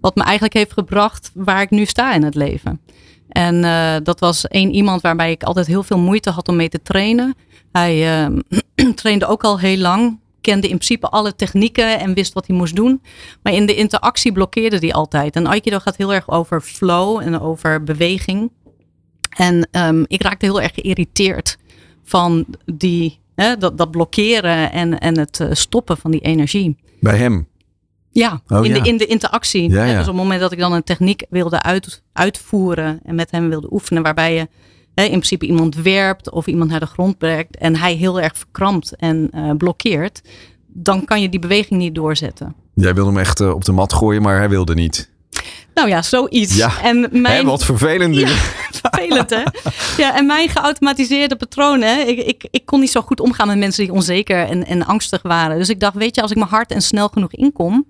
wat 0.00 0.14
me 0.14 0.22
eigenlijk 0.22 0.54
heeft 0.54 0.72
gebracht 0.72 1.30
waar 1.34 1.62
ik 1.62 1.70
nu 1.70 1.84
sta 1.84 2.14
in 2.14 2.22
het 2.22 2.34
leven. 2.34 2.80
En 3.28 3.54
uh, 3.54 3.94
dat 4.02 4.20
was 4.20 4.48
één 4.48 4.74
iemand 4.74 5.00
waarbij 5.00 5.30
ik 5.30 5.42
altijd 5.42 5.66
heel 5.66 5.82
veel 5.82 5.98
moeite 5.98 6.30
had 6.30 6.48
om 6.48 6.56
mee 6.56 6.68
te 6.68 6.82
trainen. 6.82 7.34
Hij 7.72 8.26
uh, 8.28 8.38
trainde 8.94 9.26
ook 9.26 9.44
al 9.44 9.58
heel 9.58 9.76
lang, 9.76 10.20
kende 10.40 10.68
in 10.68 10.76
principe 10.76 11.08
alle 11.08 11.34
technieken 11.34 12.00
en 12.00 12.14
wist 12.14 12.32
wat 12.32 12.46
hij 12.46 12.56
moest 12.56 12.76
doen. 12.76 13.02
Maar 13.42 13.52
in 13.52 13.66
de 13.66 13.74
interactie 13.74 14.32
blokkeerde 14.32 14.78
hij 14.78 14.92
altijd. 14.92 15.36
En 15.36 15.46
Aikido 15.46 15.78
gaat 15.78 15.96
heel 15.96 16.14
erg 16.14 16.30
over 16.30 16.60
flow 16.60 17.20
en 17.20 17.40
over 17.40 17.82
beweging. 17.82 18.50
En 19.36 19.68
um, 19.70 20.04
ik 20.06 20.22
raakte 20.22 20.46
heel 20.46 20.60
erg 20.60 20.74
geïrriteerd 20.74 21.58
van 22.04 22.46
die, 22.74 23.18
hè, 23.34 23.56
dat, 23.56 23.78
dat 23.78 23.90
blokkeren 23.90 24.72
en, 24.72 24.98
en 24.98 25.18
het 25.18 25.40
uh, 25.40 25.48
stoppen 25.50 25.96
van 25.96 26.10
die 26.10 26.20
energie. 26.20 26.76
Bij 27.00 27.16
hem? 27.16 27.48
Ja, 28.10 28.42
oh, 28.48 28.64
in, 28.64 28.74
ja. 28.74 28.82
De, 28.82 28.88
in 28.88 28.96
de 28.96 29.06
interactie. 29.06 29.70
Ja, 29.70 29.84
ja. 29.84 29.90
Dus 29.92 30.00
op 30.00 30.06
het 30.06 30.16
moment 30.16 30.40
dat 30.40 30.52
ik 30.52 30.58
dan 30.58 30.72
een 30.72 30.84
techniek 30.84 31.24
wilde 31.30 31.62
uit, 31.62 32.02
uitvoeren 32.12 33.00
en 33.04 33.14
met 33.14 33.30
hem 33.30 33.48
wilde 33.48 33.72
oefenen, 33.72 34.02
waarbij 34.02 34.34
je 34.34 34.48
hè, 34.94 35.02
in 35.02 35.10
principe 35.10 35.46
iemand 35.46 35.74
werpt 35.74 36.30
of 36.30 36.46
iemand 36.46 36.70
naar 36.70 36.80
de 36.80 36.86
grond 36.86 37.18
brengt 37.18 37.56
en 37.56 37.76
hij 37.76 37.94
heel 37.94 38.20
erg 38.20 38.36
verkrampt 38.36 38.96
en 38.96 39.30
uh, 39.34 39.50
blokkeert, 39.58 40.22
dan 40.66 41.04
kan 41.04 41.20
je 41.20 41.28
die 41.28 41.40
beweging 41.40 41.80
niet 41.80 41.94
doorzetten. 41.94 42.54
Jij 42.74 42.94
wilde 42.94 43.10
hem 43.10 43.20
echt 43.20 43.40
eh, 43.40 43.54
op 43.54 43.64
de 43.64 43.72
mat 43.72 43.92
gooien, 43.92 44.22
maar 44.22 44.38
hij 44.38 44.48
wilde 44.48 44.74
niet. 44.74 45.10
Nou 45.74 45.88
ja, 45.88 46.02
zoiets. 46.02 46.56
Ja. 46.56 46.82
En 46.82 47.08
mijn... 47.12 47.36
Hè, 47.36 47.44
wat 47.44 47.64
vervelend. 47.64 48.14
Ja, 48.14 48.26
vervelend 48.82 49.30
hè? 49.30 49.42
Ja, 50.02 50.16
en 50.16 50.26
mijn 50.26 50.48
geautomatiseerde 50.48 51.36
patronen. 51.36 52.08
Ik, 52.08 52.18
ik, 52.18 52.48
ik 52.50 52.66
kon 52.66 52.80
niet 52.80 52.90
zo 52.90 53.00
goed 53.00 53.20
omgaan 53.20 53.46
met 53.46 53.58
mensen 53.58 53.84
die 53.84 53.92
onzeker 53.92 54.46
en, 54.46 54.66
en 54.66 54.86
angstig 54.86 55.22
waren. 55.22 55.58
Dus 55.58 55.68
ik 55.68 55.80
dacht, 55.80 55.94
weet 55.96 56.14
je, 56.14 56.22
als 56.22 56.30
ik 56.30 56.36
maar 56.36 56.48
hard 56.48 56.70
en 56.72 56.82
snel 56.82 57.08
genoeg 57.08 57.32
inkom, 57.32 57.86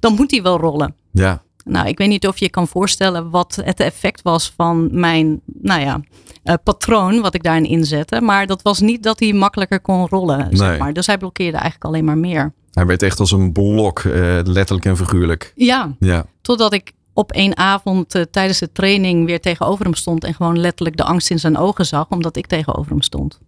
dan 0.00 0.14
moet 0.14 0.30
die 0.30 0.42
wel 0.42 0.58
rollen. 0.58 0.94
Ja, 1.12 1.42
Nou, 1.64 1.88
ik 1.88 1.98
weet 1.98 2.08
niet 2.08 2.26
of 2.26 2.38
je 2.38 2.48
kan 2.50 2.68
voorstellen 2.68 3.30
wat 3.30 3.58
het 3.64 3.80
effect 3.80 4.22
was 4.22 4.52
van 4.56 4.88
mijn, 5.00 5.40
nou 5.62 5.80
ja, 5.80 6.00
eh, 6.42 6.54
patroon 6.64 7.20
wat 7.20 7.34
ik 7.34 7.42
daarin 7.42 7.64
inzette. 7.64 8.20
Maar 8.20 8.46
dat 8.46 8.62
was 8.62 8.80
niet 8.80 9.02
dat 9.02 9.20
hij 9.20 9.32
makkelijker 9.32 9.80
kon 9.80 10.06
rollen, 10.08 10.38
Nee. 10.38 10.56
zeg 10.56 10.78
maar. 10.78 10.92
Dus 10.92 11.06
hij 11.06 11.18
blokkeerde 11.18 11.56
eigenlijk 11.56 11.84
alleen 11.84 12.04
maar 12.04 12.18
meer. 12.18 12.52
hij 12.72 12.86
werd 12.86 13.02
echt 13.02 13.20
als 13.20 13.30
een 13.32 13.52
blok, 13.52 13.98
eh, 13.98 14.12
letterlijk 14.44 14.84
en 14.84 14.96
figuurlijk. 14.96 15.52
Ja, 15.54 15.94
Ja, 15.98 16.26
totdat 16.42 16.72
ik 16.72 16.92
op 17.16 17.32
één 17.32 17.56
avond 17.56 18.14
eh, 18.14 18.22
tijdens 18.22 18.58
de 18.58 18.72
training 18.72 19.26
weer 19.26 19.40
tegenover 19.40 19.84
hem 19.84 19.94
stond 19.94 20.24
en 20.24 20.34
gewoon 20.34 20.58
letterlijk 20.58 20.96
de 20.96 21.04
angst 21.04 21.30
in 21.30 21.38
zijn 21.38 21.56
ogen 21.58 21.86
zag, 21.86 22.08
omdat 22.08 22.36
ik 22.36 22.46
tegenover 22.46 22.90
hem 22.90 23.02
stond. 23.02 23.40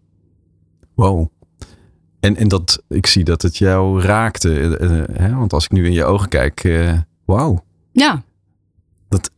wow. 0.94 1.26
En, 2.20 2.36
en 2.36 2.48
dat, 2.48 2.82
ik 2.88 3.06
zie 3.06 3.24
dat 3.24 3.42
het 3.42 3.56
jou 3.56 4.00
raakte. 4.02 4.60
eh, 4.60 5.00
eh, 5.00 5.04
hè? 5.12 5.34
Want 5.34 5.52
als 5.52 5.64
ik 5.64 5.70
nu 5.70 5.86
in 5.86 5.92
je 5.92 6.04
ogen 6.04 6.28
kijk, 6.28 6.64
eh 6.64 6.92
wauw. 7.24 7.64
Ja, 7.92 8.22
Dat, 9.08 9.30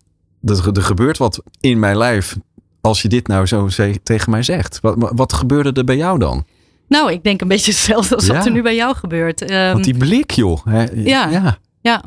er 0.44 0.82
gebeurt 0.82 1.18
wat 1.18 1.42
in 1.60 1.78
mijn 1.78 1.96
lijf 1.96 2.37
als 2.80 3.02
je 3.02 3.08
dit 3.08 3.26
nou 3.26 3.46
zo 3.46 3.68
tegen 4.02 4.30
mij 4.30 4.42
zegt. 4.42 4.80
Wat, 4.80 5.10
wat- 5.14 5.32
gebeurde 5.32 5.72
er 5.72 5.84
bij 5.84 5.96
jou 5.96 6.18
dan? 6.18 6.44
nou, 6.88 7.12
ik 7.12 7.22
denk 7.25 7.40
een 7.40 7.49
beetje 7.49 7.70
hetzelfde 7.70 8.14
als 8.14 8.26
Ja. 8.26 8.34
wat 8.34 8.46
er 8.46 8.52
nu 8.52 8.62
bij 8.62 8.75
jou 8.75 8.94
gebeurt. 8.96 9.42
Ehm, 9.42 9.72
Want 9.72 9.84
die 9.84 9.96
blik, 9.96 10.30
joh. 10.30 10.64
Hè? 10.64 10.82
Ja. 10.94 11.28
ja. 11.28 11.58
Ja, 11.82 12.02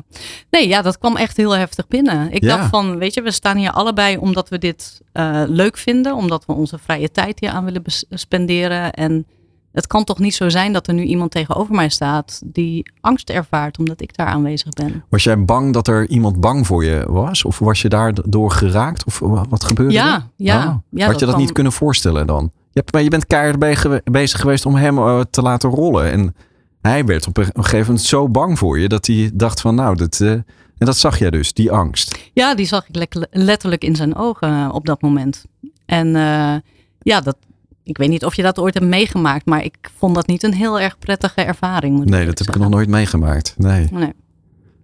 nee, 0.50 0.68
ja, 0.68 0.82
dat 0.82 0.98
kwam 0.98 1.16
echt 1.18 1.38
heel 1.38 1.52
heftig 1.58 1.88
binnen. 1.88 2.32
Ik 2.32 2.44
Ja. 2.44 2.58
dacht 2.58 2.70
van, 2.70 2.98
weet 2.98 3.14
je, 3.14 3.22
we 3.22 3.32
staan 3.32 3.58
hier 3.58 3.72
allebei 3.72 4.18
omdat 4.18 4.50
we 4.50 4.58
dit 4.58 5.02
eh, 5.12 5.42
leuk 5.48 5.78
vinden, 5.78 6.16
omdat 6.16 6.46
we 6.46 6.54
onze 6.54 6.78
vrije 6.78 7.12
tijd 7.12 7.40
hier 7.40 7.50
aan 7.50 7.66
willen 7.66 7.84
spenderen. 8.10 8.92
En 8.94 9.26
het 9.72 9.88
kan 9.88 10.04
toch 10.04 10.20
niet 10.20 10.36
zo 10.36 10.50
zijn 10.50 10.74
dat 10.74 10.88
er 10.88 10.94
nu 10.94 11.04
iemand 11.04 11.32
tegenover 11.32 11.76
mij 11.76 11.90
staat 11.90 12.42
die 12.46 12.92
angst 13.02 13.30
ervaart 13.30 13.78
omdat 13.80 14.02
ik 14.02 14.16
daar 14.18 14.28
aanwezig 14.28 14.70
ben. 14.74 15.04
Was 15.10 15.24
jij 15.24 15.44
bang 15.46 15.74
dat 15.74 15.88
er 15.88 16.08
iemand 16.10 16.40
bang 16.40 16.68
voor 16.68 16.86
je 16.86 17.06
was? 17.08 17.44
Of 17.46 17.60
was 17.60 17.82
je 17.82 17.90
daardoor 17.90 18.52
geraakt? 18.52 19.06
Of 19.06 19.20
wa- 19.20 19.46
wat 19.50 19.64
gebeurde 19.64 19.98
er? 19.98 20.04
Ja, 20.06 20.28
ja. 20.36 20.58
Ah. 20.66 20.76
ja 20.90 21.06
Had 21.06 21.14
je 21.14 21.20
dat 21.20 21.30
kwam- 21.30 21.40
niet 21.42 21.52
kunnen 21.52 21.72
voorstellen 21.72 22.28
dan? 22.28 22.52
Je, 22.54 22.80
hebt, 22.80 22.94
maar 22.94 23.02
je 23.04 23.10
bent 23.10 23.28
keihard 23.28 24.04
bezig 24.12 24.40
geweest 24.40 24.66
om 24.66 24.76
hem 24.76 24.98
eh, 24.98 25.20
te 25.30 25.42
laten 25.42 25.70
rollen. 25.70 26.12
En 26.12 26.36
hij 26.84 27.06
werd 27.06 27.28
op 27.28 27.38
een 27.38 27.46
gegeven 27.54 27.86
moment 27.86 28.02
zo 28.02 28.30
bang 28.30 28.58
voor 28.58 28.80
je 28.80 28.88
dat 28.88 29.08
hij 29.08 29.32
dacht 29.34 29.62
van 29.62 29.76
nou, 29.76 29.96
dat, 29.96 30.20
eh, 30.20 30.32
en 30.32 30.46
dat 30.78 30.98
zag 30.98 31.20
jij 31.20 31.30
dus, 31.30 31.54
die 31.54 31.72
angst. 31.72 32.30
Ja, 32.34 32.56
die 32.56 32.66
zag 32.66 32.88
ik 32.90 33.28
letterlijk 33.32 33.84
in 33.84 33.96
zijn 33.96 34.16
ogen 34.16 34.50
eh, 34.50 34.70
op 34.74 34.86
dat 34.86 35.02
moment. 35.02 35.46
En 35.86 36.16
eh, 36.16 36.56
ja, 37.00 37.22
dat, 37.22 37.38
ik 37.84 37.98
weet 37.98 38.10
niet 38.10 38.26
of 38.26 38.36
je 38.36 38.42
dat 38.42 38.60
ooit 38.60 38.74
hebt 38.74 38.86
meegemaakt, 38.86 39.46
maar 39.46 39.64
ik 39.64 39.78
vond 39.98 40.16
dat 40.16 40.28
niet 40.28 40.44
een 40.44 40.54
heel 40.54 40.80
erg 40.80 41.00
prettige 41.00 41.42
ervaring. 41.42 41.96
Moet 41.96 42.10
Nee, 42.10 42.26
dat 42.26 42.40
heb 42.40 42.48
ik 42.48 42.62
nog 42.62 42.70
nooit 42.70 42.90
meegemaakt. 42.90 43.54
Nee. 43.58 43.88
Nee. 43.92 44.14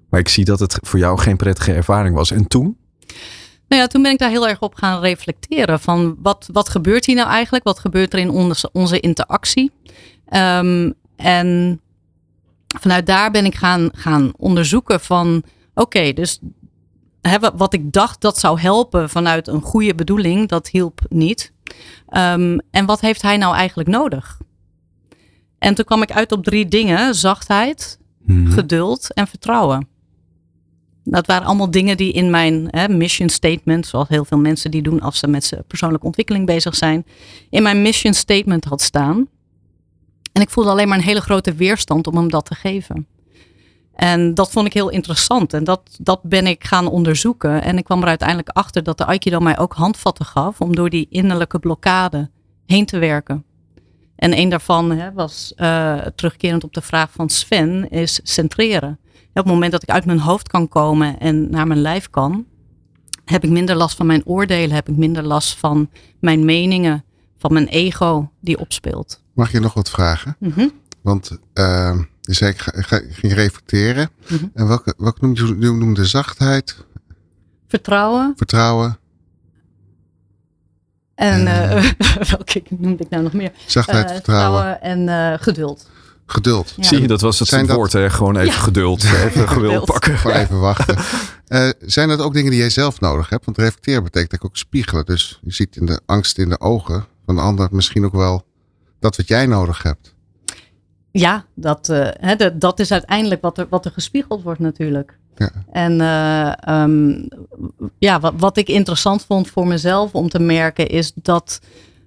Maar 0.10 0.20
ik 0.20 0.30
zie 0.30 0.46
dat 0.46 0.60
het 0.60 0.78
voor 0.82 1.00
jou 1.00 1.20
geen 1.20 1.38
prettige 1.38 1.74
ervaring 1.74 2.16
was. 2.16 2.32
En 2.32 2.48
toen? 2.48 2.78
Nou 3.68 3.82
ja, 3.82 3.88
toen 3.88 4.02
ben 4.02 4.12
ik 4.12 4.18
daar 4.20 4.30
heel 4.30 4.48
erg 4.48 4.60
op 4.60 4.76
gaan 4.76 5.02
reflecteren. 5.02 5.80
Van 5.80 6.16
wat, 6.22 6.50
wat 6.52 6.70
gebeurt 6.70 7.06
hier 7.06 7.16
nou 7.16 7.30
eigenlijk? 7.30 7.64
Wat 7.64 7.80
gebeurt 7.80 8.14
er 8.14 8.20
in 8.20 8.30
onze, 8.30 8.70
onze 8.72 9.00
interactie? 9.00 9.72
Ehm, 10.26 10.92
en 11.16 11.82
vanuit 12.80 13.06
daar 13.06 13.32
ben 13.32 13.46
ik 13.46 13.56
gaan, 13.56 13.90
gaan 13.94 14.32
onderzoeken 14.38 15.00
van... 15.00 15.44
Oké, 15.74 16.14
dus 16.14 16.40
hè, 17.22 17.38
wat 17.56 17.74
ik 17.74 17.92
dacht 17.92 18.22
dat 18.22 18.40
zou 18.40 18.60
helpen 18.60 19.10
vanuit 19.10 19.48
een 19.48 19.62
goede 19.62 19.96
bedoeling, 19.96 20.48
dat 20.48 20.70
hielp 20.70 21.02
niet. 21.10 21.54
Ehm, 22.08 22.58
en 22.72 22.86
wat 22.86 23.02
heeft 23.02 23.22
hij 23.22 23.38
nou 23.38 23.56
eigenlijk 23.56 23.90
nodig? 23.90 24.38
En 25.58 25.76
toen 25.76 25.86
kwam 25.86 26.02
ik 26.02 26.12
uit 26.12 26.32
op 26.32 26.44
drie 26.44 26.68
dingen. 26.68 27.16
Zachtheid, 27.16 28.00
Mhm. 28.30 28.52
geduld 28.52 29.14
en 29.14 29.28
vertrouwen. 29.28 29.88
Dat 31.04 31.28
waren 31.28 31.48
allemaal 31.48 31.72
dingen 31.72 31.98
die 31.98 32.14
in 32.14 32.30
mijn 32.30 32.68
hè, 32.70 32.90
mission 32.90 33.30
statement, 33.30 33.86
zoals 33.86 34.08
heel 34.08 34.26
veel 34.26 34.38
mensen 34.38 34.72
die 34.72 34.82
doen 34.82 35.02
als 35.02 35.20
ze 35.20 35.28
met 35.28 35.54
persoonlijke 35.68 36.06
ontwikkeling 36.06 36.46
bezig 36.46 36.76
zijn, 36.76 37.06
in 37.50 37.64
mijn 37.64 37.82
mission 37.82 38.14
statement 38.14 38.66
had 38.66 38.82
staan. 38.82 39.28
En 40.40 40.46
ik 40.46 40.52
voelde 40.52 40.70
alleen 40.70 40.88
maar 40.88 40.98
een 40.98 41.04
hele 41.04 41.22
grote 41.22 41.54
weerstand 41.54 42.08
om 42.08 42.16
hem 42.16 42.30
dat 42.30 42.46
te 42.46 42.56
geven. 42.56 43.08
En 43.94 44.34
dat 44.34 44.52
vond 44.52 44.66
ik 44.66 44.74
heel 44.74 44.90
interessant 44.90 45.54
en 45.54 45.64
dat, 45.64 45.98
dat 46.02 46.24
ben 46.24 46.48
ik 46.48 46.64
gaan 46.64 46.88
onderzoeken. 46.88 47.64
En 47.64 47.78
ik 47.78 47.84
kwam 47.84 48.02
er 48.02 48.08
uiteindelijk 48.08 48.50
achter 48.50 48.84
dat 48.84 48.98
de 48.98 49.06
Aikido 49.06 49.40
mij 49.40 49.58
ook 49.58 49.74
handvatten 49.74 50.26
gaf 50.26 50.62
om 50.62 50.76
door 50.76 50.90
die 50.90 51.08
innerlijke 51.10 51.60
blokkade 51.60 52.30
heen 52.66 52.86
te 52.86 53.00
werken. 53.00 53.44
En 54.16 54.38
een 54.38 54.50
daarvan 54.50 54.92
hè, 54.92 55.14
was 55.14 55.54
eh, 55.56 55.98
terugkerend 56.16 56.64
op 56.64 56.74
de 56.74 56.82
vraag 56.82 57.12
van 57.12 57.30
Sven, 57.30 57.90
is 57.90 58.20
centreren. 58.24 59.00
Op 59.14 59.46
het 59.46 59.46
moment 59.46 59.72
dat 59.72 59.84
ik 59.84 59.90
uit 59.90 60.06
mijn 60.06 60.20
hoofd 60.20 60.48
kan 60.48 60.68
komen 60.68 61.20
en 61.20 61.50
naar 61.50 61.68
mijn 61.68 61.82
lijf 61.82 62.10
kan, 62.10 62.46
heb 63.26 63.44
ik 63.44 63.50
minder 63.50 63.76
last 63.76 63.96
van 63.96 64.06
mijn 64.06 64.26
oordelen, 64.26 64.76
heb 64.76 64.90
ik 64.90 64.98
minder 64.98 65.24
last 65.24 65.58
van 65.58 65.90
mijn 66.20 66.46
meningen, 66.46 67.04
van 67.38 67.54
mijn 67.54 67.68
ego 67.68 68.32
die 68.40 68.60
opspeelt. 68.60 69.22
Mag 69.40 69.52
je 69.52 69.60
nog 69.60 69.74
wat 69.74 69.90
vragen? 69.90 70.36
Mhm. 70.40 70.68
Want 71.02 71.32
eh, 71.54 72.00
je 72.22 72.34
zei, 72.34 72.52
ik 72.52 72.60
ga, 72.62 73.02
ging 73.10 73.34
reflecteren. 73.34 74.10
Mhm. 74.30 74.46
En 74.54 74.68
welke, 74.68 74.94
welke 74.98 75.26
noem 75.26 75.36
je 75.36 75.72
noemde 75.72 76.06
zachtheid, 76.06 76.76
Vertrouwen 77.68 78.34
vertrouwen? 78.36 78.98
en 81.16 81.48
Eh. 81.48 81.78
eh, 81.88 81.92
welke 82.32 82.64
noemde 82.78 83.04
ik 83.04 83.10
nou 83.10 83.24
nog 83.24 83.34
meer? 83.34 83.52
Zachtheid, 83.68 84.06
Eh, 84.08 84.14
vertrouwen, 84.14 84.82
en 84.82 85.10
eh, 85.10 85.40
geduld. 85.42 85.90
geduld. 86.26 86.74
Ja. 86.76 86.84
Zie 86.84 87.02
je, 87.02 87.08
dat 87.08 87.22
was 87.22 87.40
het 87.40 87.48
Zijn 87.48 87.66
dat- 87.66 87.76
woord. 87.76 87.94
Hè? 87.94 88.10
Gewoon 88.10 88.36
even 88.38 88.54
Ja. 88.54 88.60
geduld. 88.60 89.04
Even 89.26 89.48
geduld 89.50 89.86
pakken. 89.86 90.18
Gewoon 90.18 90.38
even 90.38 90.60
wachten. 90.60 90.98
Eh, 91.50 91.70
zijn 91.80 92.08
dat 92.08 92.20
ook 92.22 92.34
dingen 92.34 92.52
die 92.52 92.60
jij 92.60 92.70
zelf 92.70 93.00
nodig 93.00 93.30
hebt? 93.30 93.46
Want 93.46 93.58
reflecteren 93.58 94.04
betekent 94.04 94.42
ook 94.44 94.58
spiegelen. 94.58 95.06
Dus 95.06 95.40
je 95.42 95.52
ziet 95.54 95.76
in 95.76 95.86
de 95.86 96.02
angst 96.06 96.38
in 96.38 96.50
de 96.50 96.60
ogen 96.60 97.06
van 97.26 97.36
de 97.36 97.42
ander 97.42 97.68
misschien 97.72 98.06
ook 98.06 98.14
wel 98.14 98.46
dat 99.00 99.18
wat 99.18 99.28
jij 99.28 99.46
nodig 99.46 99.84
hebt. 99.84 100.16
Ja, 101.12 101.46
dat, 101.54 101.90
eh, 101.90 102.38
dat, 102.38 102.62
dat 102.62 102.80
is 102.80 102.92
uiteindelijk 102.92 103.42
wat 103.42 103.58
er, 103.58 103.68
wat 103.70 103.86
er 103.86 103.92
gespiegeld 103.92 104.44
wordt 104.44 104.60
natuurlijk. 104.60 105.18
Ja. 105.36 105.52
En 105.72 106.02
eh, 106.02 106.52
ehm, 106.60 107.28
ja, 107.98 108.20
wat, 108.20 108.34
wat 108.38 108.58
ik 108.58 108.68
interessant 108.68 109.26
vond 109.26 109.50
voor 109.50 109.68
mezelf 109.68 110.14
om 110.14 110.30
te 110.30 110.40
merken 110.40 110.88
is 110.88 111.12
dat, 111.16 111.60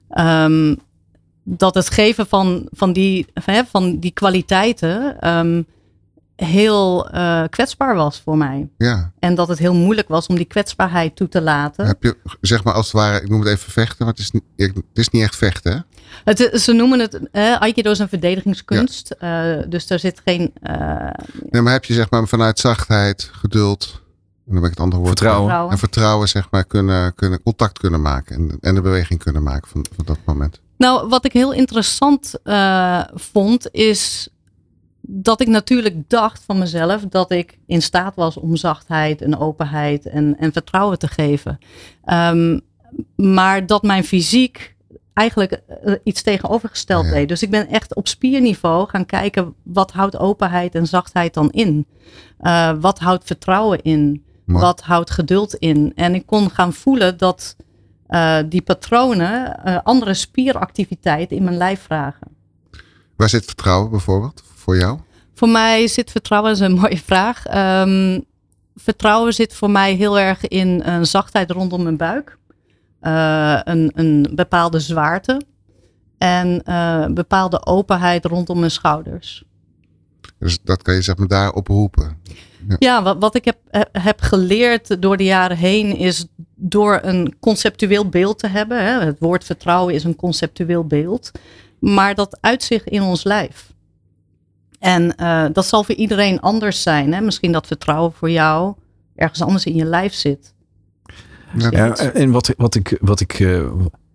ehm, 0.08 0.74
dat 1.42 1.74
het 1.74 1.90
geven 1.90 2.26
van, 2.26 2.68
van, 2.70 2.92
die, 2.92 3.26
van 3.70 3.98
die 3.98 4.12
kwaliteiten 4.12 5.20
ehm, 5.20 5.62
heel 6.36 7.08
eh, 7.10 7.42
kwetsbaar 7.50 7.94
was 7.94 8.20
voor 8.20 8.36
mij. 8.36 8.68
Ja. 8.78 9.12
En 9.18 9.34
dat 9.34 9.48
het 9.48 9.58
heel 9.58 9.74
moeilijk 9.74 10.08
was 10.08 10.26
om 10.26 10.36
die 10.36 10.44
kwetsbaarheid 10.44 11.16
toe 11.16 11.28
te 11.28 11.40
laten. 11.42 11.86
Heb 11.86 12.02
je, 12.02 12.16
zeg 12.40 12.64
maar 12.64 12.74
als 12.74 12.86
het 12.86 12.94
ware, 12.94 13.20
ik 13.22 13.28
noem 13.28 13.40
het 13.40 13.48
even 13.48 13.72
vechten, 13.72 13.96
maar 13.98 14.08
het 14.14 14.18
is, 14.18 14.30
niet- 14.30 14.42
het 14.56 14.82
is 14.92 15.08
niet 15.08 15.22
echt 15.22 15.36
vechten. 15.36 15.72
Hè? 15.72 15.78
Het, 16.24 16.40
is- 16.40 16.64
ze 16.64 16.72
noemen 16.72 16.98
het, 16.98 17.20
eh, 17.32 17.56
Aikido 17.60 17.90
is 17.90 17.98
een 17.98 18.08
verdedigingskunst. 18.08 19.10
eh, 19.10 19.44
dus 19.68 19.90
er 19.90 19.98
zit 19.98 20.20
geen 20.24 20.52
eh, 20.62 20.74
Nee, 21.50 21.62
maar 21.62 21.72
heb 21.72 21.84
je 21.84 21.94
zeg 21.94 22.10
maar 22.10 22.26
vanuit 22.28 22.58
zachtheid, 22.58 23.30
geduld, 23.32 24.00
en 24.46 24.52
dan 24.52 24.54
ben 24.54 24.64
ik 24.64 24.70
het 24.70 24.80
andere 24.80 25.02
woord. 25.02 25.08
Vertrouwen. 25.18 25.42
vertrouwen. 25.44 25.72
En 25.72 25.78
vertrouwen, 25.78 26.28
zeg 26.28 26.48
maar, 26.50 26.64
kunnen, 26.64 27.14
kunnen 27.14 27.42
contact 27.42 27.78
kunnen 27.78 28.02
maken 28.02 28.36
en, 28.36 28.58
en 28.60 28.74
de 28.74 28.80
beweging 28.80 29.18
kunnen 29.22 29.42
maken 29.42 29.68
van, 29.70 29.86
van 29.96 30.04
dat 30.04 30.18
moment. 30.24 30.60
Nou, 30.76 31.08
wat 31.08 31.24
ik 31.24 31.32
heel 31.32 31.52
interessant 31.52 32.34
eh, 32.44 33.00
vond, 33.14 33.68
is 33.70 34.28
dat 35.04 35.40
ik 35.40 35.48
natuurlijk 35.48 36.08
dacht 36.08 36.42
van 36.44 36.58
mezelf 36.58 37.02
dat 37.08 37.30
ik 37.30 37.58
in 37.66 37.82
staat 37.82 38.14
was 38.14 38.36
om 38.36 38.56
zachtheid 38.56 39.22
en 39.22 39.38
openheid 39.38 40.06
en, 40.06 40.38
en 40.38 40.52
vertrouwen 40.52 40.98
te 40.98 41.08
geven. 41.08 41.58
Ehm, 42.04 42.58
maar 43.16 43.66
dat 43.66 43.82
mijn 43.82 44.04
fysiek 44.04 44.74
eigenlijk 45.14 45.52
eh, 45.52 45.94
iets 46.04 46.22
tegenovergesteld 46.22 47.04
Ja. 47.04 47.10
deed. 47.10 47.28
Dus 47.28 47.42
ik 47.42 47.50
ben 47.50 47.68
echt 47.68 47.94
op 47.94 48.08
spierniveau 48.08 48.88
gaan 48.88 49.06
kijken 49.06 49.54
wat 49.62 49.92
houdt 49.92 50.18
openheid 50.18 50.74
en 50.74 50.86
zachtheid 50.86 51.34
dan 51.34 51.50
in? 51.50 51.86
Eh, 52.38 52.72
wat 52.80 52.98
houdt 52.98 53.24
vertrouwen 53.24 53.82
in? 53.82 54.24
Wat 54.44 54.80
houdt 54.80 55.10
geduld 55.10 55.54
in? 55.54 55.92
En 55.94 56.14
ik 56.14 56.26
kon 56.26 56.50
gaan 56.50 56.72
voelen 56.72 57.18
dat 57.18 57.56
eh, 58.06 58.38
die 58.48 58.62
patronen 58.62 59.62
andere 59.84 60.14
spieractiviteiten 60.14 61.36
in 61.36 61.44
mijn 61.44 61.56
lijf 61.56 61.82
vragen. 61.82 62.26
Waar 63.16 63.28
zit 63.28 63.44
vertrouwen 63.44 63.90
bijvoorbeeld 63.90 64.42
voor 64.72 64.80
jou? 64.80 64.98
Voor 65.34 65.48
mij 65.48 65.88
zit 65.88 66.10
vertrouwen, 66.10 66.50
dat 66.50 66.60
is 66.60 66.66
een 66.66 66.78
mooie 66.80 66.98
vraag. 66.98 67.46
Ehm, 67.46 68.20
vertrouwen 68.74 69.32
zit 69.32 69.54
voor 69.54 69.70
mij 69.70 69.94
heel 69.94 70.18
erg 70.18 70.48
in 70.48 70.82
een 70.84 71.06
zachtheid 71.06 71.50
rondom 71.50 71.82
mijn 71.82 71.96
buik. 71.96 72.38
Eh, 73.00 73.60
een, 73.64 73.92
een 73.94 74.30
bepaalde 74.34 74.80
zwaarte. 74.80 75.40
En 76.18 76.62
eh, 76.64 77.06
bepaalde 77.06 77.66
openheid 77.66 78.24
rondom 78.24 78.58
mijn 78.58 78.70
schouders. 78.70 79.44
Dus 80.38 80.58
dat 80.62 80.82
kan 80.82 80.94
je 80.94 81.02
zeg 81.02 81.16
maar 81.16 81.28
daar 81.28 81.52
oproepen. 81.52 82.20
Ja, 82.78 83.02
wat, 83.02 83.16
wat 83.18 83.34
ik 83.34 83.44
heb, 83.44 83.58
heb 83.92 84.20
geleerd 84.20 85.02
door 85.02 85.16
de 85.16 85.24
jaren 85.24 85.56
heen 85.56 85.96
is 85.96 86.26
door 86.54 87.00
een 87.02 87.36
conceptueel 87.40 88.08
beeld 88.08 88.38
te 88.38 88.46
hebben. 88.46 88.84
Hè, 88.84 89.00
het 89.00 89.18
woord 89.18 89.44
vertrouwen 89.44 89.94
is 89.94 90.04
een 90.04 90.16
conceptueel 90.16 90.86
beeld. 90.86 91.30
Maar 91.78 92.14
dat 92.14 92.38
uitzicht 92.40 92.86
in 92.86 93.02
ons 93.02 93.24
lijf. 93.24 93.72
En 94.82 95.14
uh, 95.20 95.44
dat 95.52 95.66
zal 95.66 95.84
voor 95.84 95.94
iedereen 95.94 96.40
anders 96.40 96.82
zijn. 96.82 97.12
Hè? 97.12 97.20
Misschien 97.20 97.52
dat 97.52 97.66
vertrouwen 97.66 98.12
voor 98.12 98.30
jou 98.30 98.74
ergens 99.14 99.42
anders 99.42 99.64
in 99.64 99.74
je 99.74 99.84
lijf 99.84 100.14
zit. 100.14 100.54
Ja, 101.58 101.96
en 101.96 102.30
wat, 102.30 102.54
wat 102.56 102.74
ik, 102.74 102.98
wat 103.00 103.20
ik, 103.20 103.38
uh, 103.38 103.62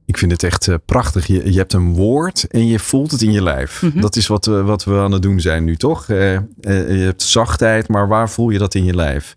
ik 0.05 0.17
vind 0.17 0.31
het 0.31 0.43
echt 0.43 0.67
uh, 0.67 0.75
prachtig. 0.86 1.27
Je, 1.27 1.51
je 1.51 1.57
hebt 1.57 1.74
een 1.74 1.93
woord 1.93 2.47
en 2.47 2.67
je 2.67 2.79
voelt 2.79 3.12
het 3.12 3.21
in 3.21 3.31
je 3.31 3.43
lijf. 3.43 3.81
Mm 3.81 3.91
-hmm. 3.91 4.01
Dat 4.01 4.15
is 4.15 4.27
wat, 4.27 4.45
we, 4.45 4.63
wat 4.63 4.83
we 4.83 4.97
aan 4.97 5.12
het 5.12 5.21
doen 5.21 5.39
zijn 5.39 5.63
nu, 5.63 5.75
toch? 5.75 6.07
je 6.07 7.03
hebt 7.05 7.21
zachtheid, 7.21 7.88
maar 7.88 8.07
waar 8.07 8.29
voel 8.29 8.50
je 8.50 8.57
dat 8.57 8.75
in 8.75 8.83
je 8.83 8.95
lijf? 8.95 9.36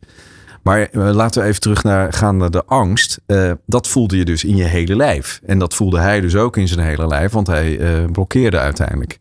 Maar 0.62 0.88
laten 0.92 1.42
we 1.42 1.48
even 1.48 1.60
terug 1.60 1.82
naar, 1.82 2.12
gaan 2.12 2.36
naar 2.36 2.50
de 2.50 2.64
angst. 2.64 3.20
dat 3.66 3.88
voelde 3.88 4.16
je 4.16 4.24
dus 4.24 4.44
in 4.44 4.56
je 4.56 4.64
hele 4.64 4.96
lijf. 4.96 5.40
En 5.44 5.58
dat 5.58 5.74
voelde 5.74 5.98
hij 5.98 6.20
dus 6.20 6.34
ook 6.34 6.56
in 6.56 6.68
zijn 6.68 6.86
hele 6.86 7.06
lijf, 7.06 7.32
want 7.32 7.46
hij 7.46 7.78
blokkeerde 8.12 8.58
uiteindelijk. 8.58 9.18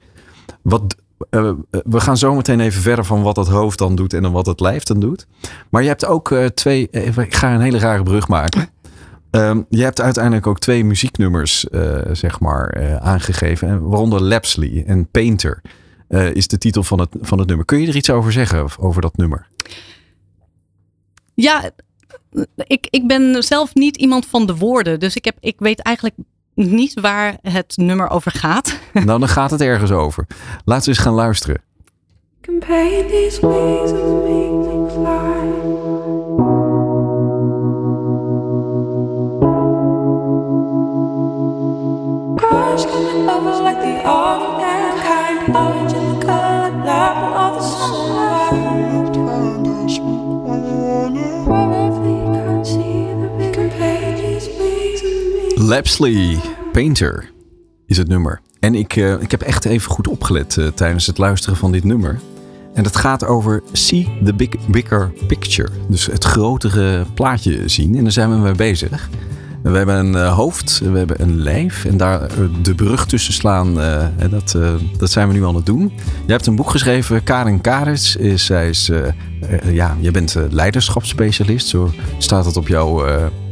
Wat, 0.61 0.95
uh, 1.29 1.51
we 1.69 1.99
gaan 1.99 2.17
zo 2.17 2.35
meteen 2.35 2.59
even 2.59 2.81
verder 2.81 3.05
van 3.05 3.21
wat 3.21 3.35
het 3.35 3.47
hoofd 3.47 3.77
dan 3.77 3.95
doet 3.95 4.13
en 4.13 4.21
dan 4.21 4.31
wat 4.31 4.45
het 4.45 4.59
lijf 4.59 4.83
dan 4.83 4.99
doet. 4.99 5.27
Maar 5.69 5.81
je 5.81 5.87
hebt 5.87 6.05
ook 6.05 6.29
uh, 6.29 6.45
twee. 6.45 6.89
ik 6.89 7.35
ga 7.35 7.53
een 7.53 7.61
hele 7.61 7.79
rare 7.79 8.03
brug 8.03 8.27
maken. 8.27 8.69
Um, 9.31 9.65
je 9.69 9.83
hebt 9.83 10.01
uiteindelijk 10.01 10.47
ook 10.47 10.59
twee 10.59 10.85
muzieknummers, 10.85 11.65
zeg 12.11 12.39
maar, 12.39 12.99
aangegeven. 13.01 13.89
Waaronder 13.89 14.21
Lapsley 14.21 14.83
en 14.87 15.09
Painter 15.11 15.61
is 16.33 16.47
de 16.47 16.57
titel 16.57 16.83
van 16.83 16.99
het, 16.99 17.09
van 17.21 17.39
het 17.39 17.47
nummer. 17.47 17.65
Kun 17.65 17.81
je 17.81 17.87
er 17.87 17.95
iets 17.95 18.09
over 18.09 18.31
zeggen, 18.31 18.67
over 18.79 19.01
dat 19.01 19.17
nummer? 19.17 19.47
Ja, 21.33 21.71
ik, 22.55 22.87
ik 22.89 23.07
ben 23.07 23.43
zelf 23.43 23.73
niet 23.73 23.97
iemand 23.97 24.25
van 24.25 24.45
de 24.45 24.55
woorden. 24.55 24.99
Dus 24.99 25.15
ik, 25.15 25.25
heb, 25.25 25.37
ik 25.39 25.55
weet 25.59 25.81
eigenlijk 25.81 26.15
niet 26.67 26.99
waar 26.99 27.37
het 27.41 27.73
nummer 27.77 28.09
over 28.09 28.31
gaat. 28.31 28.77
Nou, 29.05 29.19
dan 29.19 29.27
gaat 29.27 29.51
het 29.51 29.61
ergens 29.61 29.91
over. 29.91 30.27
Laten 30.65 30.83
we 30.83 30.89
eens 30.89 30.99
gaan 30.99 31.13
luisteren. 31.13 31.61
these 32.41 33.39
wings 33.41 33.91
with 33.91 34.23
me 34.25 34.89
fly. 34.89 35.39
Crush 42.37 42.85
coming 42.85 43.29
over 43.29 43.63
like 43.63 43.79
the 43.79 44.09
ordinary 44.09 45.01
kind. 45.01 46.08
Lapsley 55.69 56.39
Painter 56.71 57.31
is 57.85 57.97
het 57.97 58.07
nummer. 58.07 58.41
En 58.59 58.75
ik, 58.75 58.95
uh, 58.95 59.21
ik 59.21 59.31
heb 59.31 59.41
echt 59.41 59.65
even 59.65 59.91
goed 59.91 60.07
opgelet 60.07 60.55
uh, 60.55 60.67
tijdens 60.67 61.05
het 61.05 61.17
luisteren 61.17 61.57
van 61.57 61.71
dit 61.71 61.83
nummer. 61.83 62.19
En 62.73 62.83
het 62.83 62.95
gaat 62.95 63.25
over 63.25 63.63
See 63.71 64.19
the 64.23 64.33
big, 64.33 64.49
Bigger 64.67 65.11
Picture. 65.27 65.69
Dus 65.87 66.05
het 66.05 66.23
grotere 66.23 67.05
plaatje 67.13 67.67
zien. 67.67 67.95
En 67.95 68.03
daar 68.03 68.11
zijn 68.11 68.29
we 68.29 68.35
mee 68.35 68.53
bezig. 68.53 69.09
We 69.63 69.77
hebben 69.77 69.95
een 69.95 70.13
uh, 70.13 70.35
hoofd, 70.35 70.79
we 70.79 70.97
hebben 70.97 71.21
een 71.21 71.37
lijf. 71.37 71.85
En 71.85 71.97
daar 71.97 72.29
de 72.61 72.75
brug 72.75 73.05
tussen 73.05 73.33
slaan, 73.33 73.73
dat, 74.29 74.57
dat 74.97 75.11
zijn 75.11 75.27
we 75.27 75.33
nu 75.33 75.45
aan 75.45 75.55
het 75.55 75.65
doen. 75.65 75.93
Je 76.25 76.31
hebt 76.31 76.45
een 76.45 76.55
boek 76.55 76.69
geschreven, 76.69 77.23
Karin 77.23 77.61
Karis. 77.61 78.15
Is, 78.15 78.45
zij 78.45 78.69
is, 78.69 78.91
ja, 79.63 79.97
je 79.99 80.11
bent 80.11 80.35
leiderschapsspecialist. 80.49 81.67
Zo 81.67 81.91
staat 82.17 82.45
het 82.45 82.57
op 82.57 82.67
jouw 82.67 83.05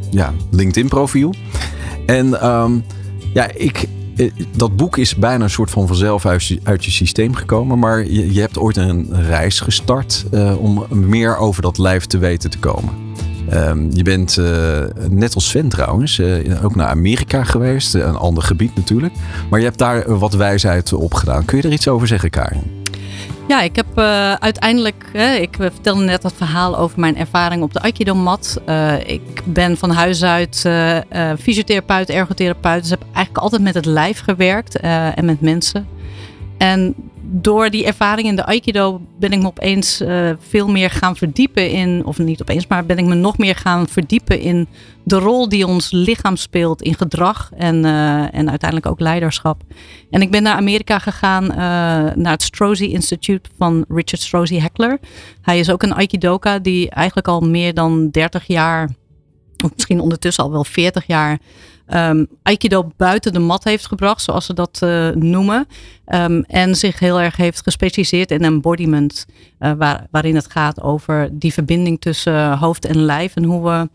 ja, 0.09 0.33
LinkedIn 0.51 0.89
profiel. 0.89 1.33
En 2.05 2.47
um, 2.47 2.83
ja, 3.33 3.49
ik, 3.53 3.87
dat 4.55 4.75
boek 4.75 4.97
is 4.97 5.15
bijna 5.15 5.43
een 5.43 5.49
soort 5.49 5.69
van 5.69 5.87
vanzelf 5.87 6.25
uit 6.25 6.57
uit 6.63 6.85
je 6.85 6.91
systeem 6.91 7.33
gekomen. 7.33 7.79
Maar 7.79 8.05
je, 8.07 8.39
hebt 8.39 8.57
ooit 8.57 8.77
een 8.77 9.07
reis 9.11 9.59
gestart 9.59 10.25
uh, 10.33 10.57
om 10.59 10.85
meer 10.89 11.37
over 11.37 11.61
dat 11.61 11.77
lijf 11.77 12.05
te 12.05 12.17
weten 12.17 12.49
te 12.49 12.59
komen. 12.59 13.05
Um, 13.53 13.89
je 13.93 14.03
bent 14.03 14.37
uh, 14.37 14.83
net 15.09 15.35
als 15.35 15.47
Sven 15.47 15.69
trouwens 15.69 16.21
ook 16.63 16.75
naar 16.75 16.87
Amerika 16.87 17.43
geweest. 17.43 17.93
Een 17.93 18.15
ander 18.15 18.43
gebied 18.43 18.75
natuurlijk. 18.75 19.13
Maar 19.49 19.59
je 19.59 19.65
hebt 19.65 19.77
daar 19.77 20.17
wat 20.17 20.33
wijsheid 20.33 20.93
op 20.93 21.13
gedaan. 21.13 21.45
Kun 21.45 21.57
je 21.57 21.63
er 21.63 21.73
iets 21.73 21.87
over 21.87 22.07
zeggen, 22.07 22.29
Karin? 22.29 22.85
Ja, 23.47 23.61
ik 23.61 23.75
heb 23.75 23.85
uh, 23.95 24.33
uiteindelijk, 24.33 25.09
hè, 25.13 25.33
ik 25.33 25.55
vertelde 25.59 26.03
net 26.03 26.21
dat 26.21 26.33
verhaal 26.33 26.77
over 26.77 26.99
mijn 26.99 27.17
ervaring 27.17 27.63
op 27.63 27.73
de 27.73 27.79
Aikido-mat. 27.79 28.61
Uh, 28.69 28.99
ik 29.09 29.41
ben 29.45 29.77
van 29.77 29.89
huis 29.89 30.23
uit 30.23 30.63
uh, 30.67 30.97
fysiotherapeut, 31.39 32.09
ergotherapeut. 32.09 32.81
Dus 32.81 32.89
heb 32.89 33.03
eigenlijk 33.03 33.37
altijd 33.37 33.61
met 33.61 33.73
het 33.73 33.85
lijf 33.85 34.19
gewerkt 34.19 34.79
en 34.79 35.25
met 35.25 35.41
mensen. 35.41 35.87
En 36.57 36.95
door 37.29 37.69
die 37.69 37.85
ervaring 37.85 38.27
in 38.27 38.35
de 38.35 38.45
Aikido 38.45 39.01
ben 39.19 39.31
ik 39.31 39.41
me 39.41 39.47
opeens 39.47 40.01
uh, 40.01 40.29
veel 40.39 40.67
meer 40.67 40.89
gaan 40.89 41.15
verdiepen 41.15 41.69
in, 41.69 42.05
of 42.05 42.17
niet 42.17 42.41
opeens, 42.41 42.67
maar 42.67 42.85
ben 42.85 42.97
ik 42.97 43.05
me 43.05 43.15
nog 43.15 43.37
meer 43.37 43.55
gaan 43.55 43.87
verdiepen 43.87 44.39
in 44.39 44.67
de 45.03 45.15
rol 45.15 45.49
die 45.49 45.67
ons 45.67 45.91
lichaam 45.91 46.35
speelt 46.35 46.81
in 46.81 46.95
gedrag 46.95 47.51
en, 47.55 47.75
uh, 47.75 48.35
en 48.35 48.49
uiteindelijk 48.49 48.85
ook 48.85 48.99
leiderschap. 48.99 49.61
En 50.09 50.21
ik 50.21 50.31
ben 50.31 50.43
naar 50.43 50.55
Amerika 50.55 50.99
gegaan, 50.99 51.43
uh, 51.43 51.57
naar 52.15 52.31
het 52.31 52.43
Strozzi 52.43 52.91
Institute 52.91 53.49
van 53.57 53.85
Richard 53.87 54.21
Strozzi 54.21 54.59
Heckler. 54.59 54.99
Hij 55.41 55.59
is 55.59 55.71
ook 55.71 55.83
een 55.83 55.93
Aikidoka 55.93 56.59
die 56.59 56.89
eigenlijk 56.89 57.27
al 57.27 57.39
meer 57.39 57.73
dan 57.73 58.09
30 58.09 58.47
jaar, 58.47 58.89
of 59.63 59.71
misschien 59.73 59.99
ondertussen 59.99 60.43
al 60.43 60.51
wel 60.51 60.63
40 60.63 61.07
jaar 61.07 61.39
um, 61.93 62.27
Aikido 62.43 62.91
buiten 62.97 63.33
de 63.33 63.39
mat 63.39 63.63
heeft 63.63 63.87
gebracht, 63.87 64.21
zoals 64.21 64.45
ze 64.45 64.53
dat 64.53 64.81
uh, 64.83 65.09
noemen. 65.09 65.67
Um, 66.13 66.43
en 66.43 66.75
zich 66.75 66.99
heel 66.99 67.19
erg 67.21 67.35
heeft 67.35 67.61
gespecialiseerd 67.61 68.31
in 68.31 68.43
embodiment, 68.43 69.25
waar, 69.57 70.07
waarin 70.11 70.35
het 70.35 70.51
gaat 70.51 70.81
over 70.81 71.29
die 71.31 71.53
verbinding 71.53 72.01
tussen 72.01 72.57
hoofd 72.57 72.85
en 72.85 72.97
lijf 72.97 73.35
en 73.35 73.43
hoe 73.43 73.63
we 73.63 73.89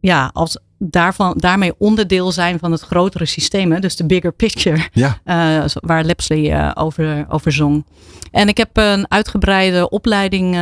ja, 0.00 0.30
als 0.32 0.58
daarvan, 0.90 1.34
daarmee 1.36 1.74
onderdeel 1.78 2.32
zijn 2.32 2.58
van 2.58 2.72
het 2.72 2.80
grotere 2.80 3.24
systeem. 3.24 3.72
Hè? 3.72 3.80
Dus 3.80 3.96
de 3.96 4.06
bigger 4.06 4.32
picture, 4.32 4.88
ja. 4.92 5.18
uh, 5.64 5.70
waar 5.74 6.04
Lapsley 6.04 6.52
uh, 6.52 6.70
over, 6.74 7.26
over 7.28 7.52
zong. 7.52 7.84
En 8.30 8.48
ik 8.48 8.56
heb 8.56 8.70
een 8.72 9.10
uitgebreide 9.10 9.88
opleiding 9.88 10.54
uh, 10.54 10.60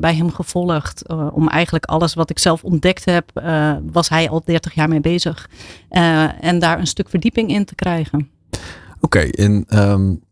bij 0.00 0.14
hem 0.14 0.30
gevolgd. 0.32 1.08
om 1.32 1.48
eigenlijk 1.48 1.84
alles 1.84 2.14
wat 2.14 2.30
ik 2.30 2.38
zelf 2.38 2.64
ontdekt 2.64 3.04
heb, 3.04 3.30
was 3.92 4.08
hij 4.08 4.28
al 4.28 4.42
30 4.44 4.74
jaar 4.74 4.88
mee 4.88 5.00
bezig. 5.00 5.48
en 6.40 6.58
daar 6.58 6.78
een 6.78 6.86
stuk 6.86 7.08
verdieping 7.08 7.50
in 7.50 7.64
te 7.64 7.74
krijgen. 7.74 8.30
Oké, 8.50 8.58
okay, 9.00 9.28
en 9.28 9.66
um, 9.68 10.22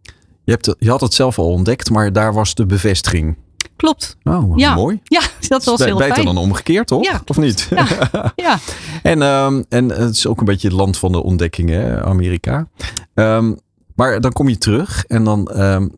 je, 0.44 0.50
hebt, 0.50 0.74
je 0.78 0.90
had 0.90 1.00
het 1.00 1.14
zelf 1.14 1.38
al 1.38 1.50
ontdekt, 1.50 1.90
maar 1.90 2.12
daar 2.12 2.33
was 2.33 2.54
de 2.54 2.66
bevestiging. 2.66 3.37
Klopt. 3.77 4.16
Oh, 4.23 4.59
ja. 4.59 4.75
mooi. 4.75 5.01
Ja, 5.05 5.21
dat 5.49 5.64
was 5.64 5.85
heel 5.85 5.97
Beter 5.97 6.14
fijn. 6.14 6.27
dan 6.27 6.37
omgekeerd, 6.37 6.87
toch? 6.87 7.05
Ja, 7.05 7.23
of 7.27 7.37
niet? 7.37 7.68
Ja. 7.71 7.87
ja. 8.37 8.59
en, 9.03 9.23
um, 9.23 9.64
en 9.68 9.88
het 9.88 10.14
is 10.14 10.27
ook 10.27 10.38
een 10.38 10.44
beetje 10.44 10.68
het 10.68 10.77
land 10.77 10.99
van 10.99 11.12
de 11.12 11.23
ontdekkingen, 11.23 12.05
Amerika. 12.05 12.68
Um, 13.14 13.59
maar 13.94 14.21
dan 14.21 14.33
kom 14.33 14.49
je 14.49 14.59
terug 14.59 15.05
en 15.05 15.25
dan... 15.25 15.61
Um, 15.61 15.97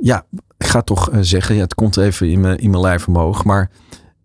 ja, 0.00 0.26
ik 0.58 0.66
ga 0.66 0.82
toch 0.82 1.12
uh, 1.12 1.18
zeggen, 1.20 1.54
ja, 1.54 1.60
het 1.62 1.74
komt 1.74 1.96
even 1.96 2.28
in 2.28 2.40
mijn, 2.40 2.58
in 2.58 2.70
mijn 2.70 2.82
lijf 2.82 3.08
omhoog. 3.08 3.44
Maar 3.44 3.70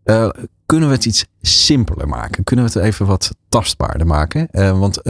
uh, 0.05 0.29
kunnen 0.65 0.89
we 0.89 0.95
het 0.95 1.05
iets 1.05 1.25
simpeler 1.41 2.07
maken? 2.07 2.43
Kunnen 2.43 2.65
we 2.65 2.71
het 2.71 2.81
even 2.87 3.05
wat 3.05 3.31
tastbaarder 3.49 4.07
maken? 4.07 4.47
Uh, 4.51 4.79
want 4.79 5.01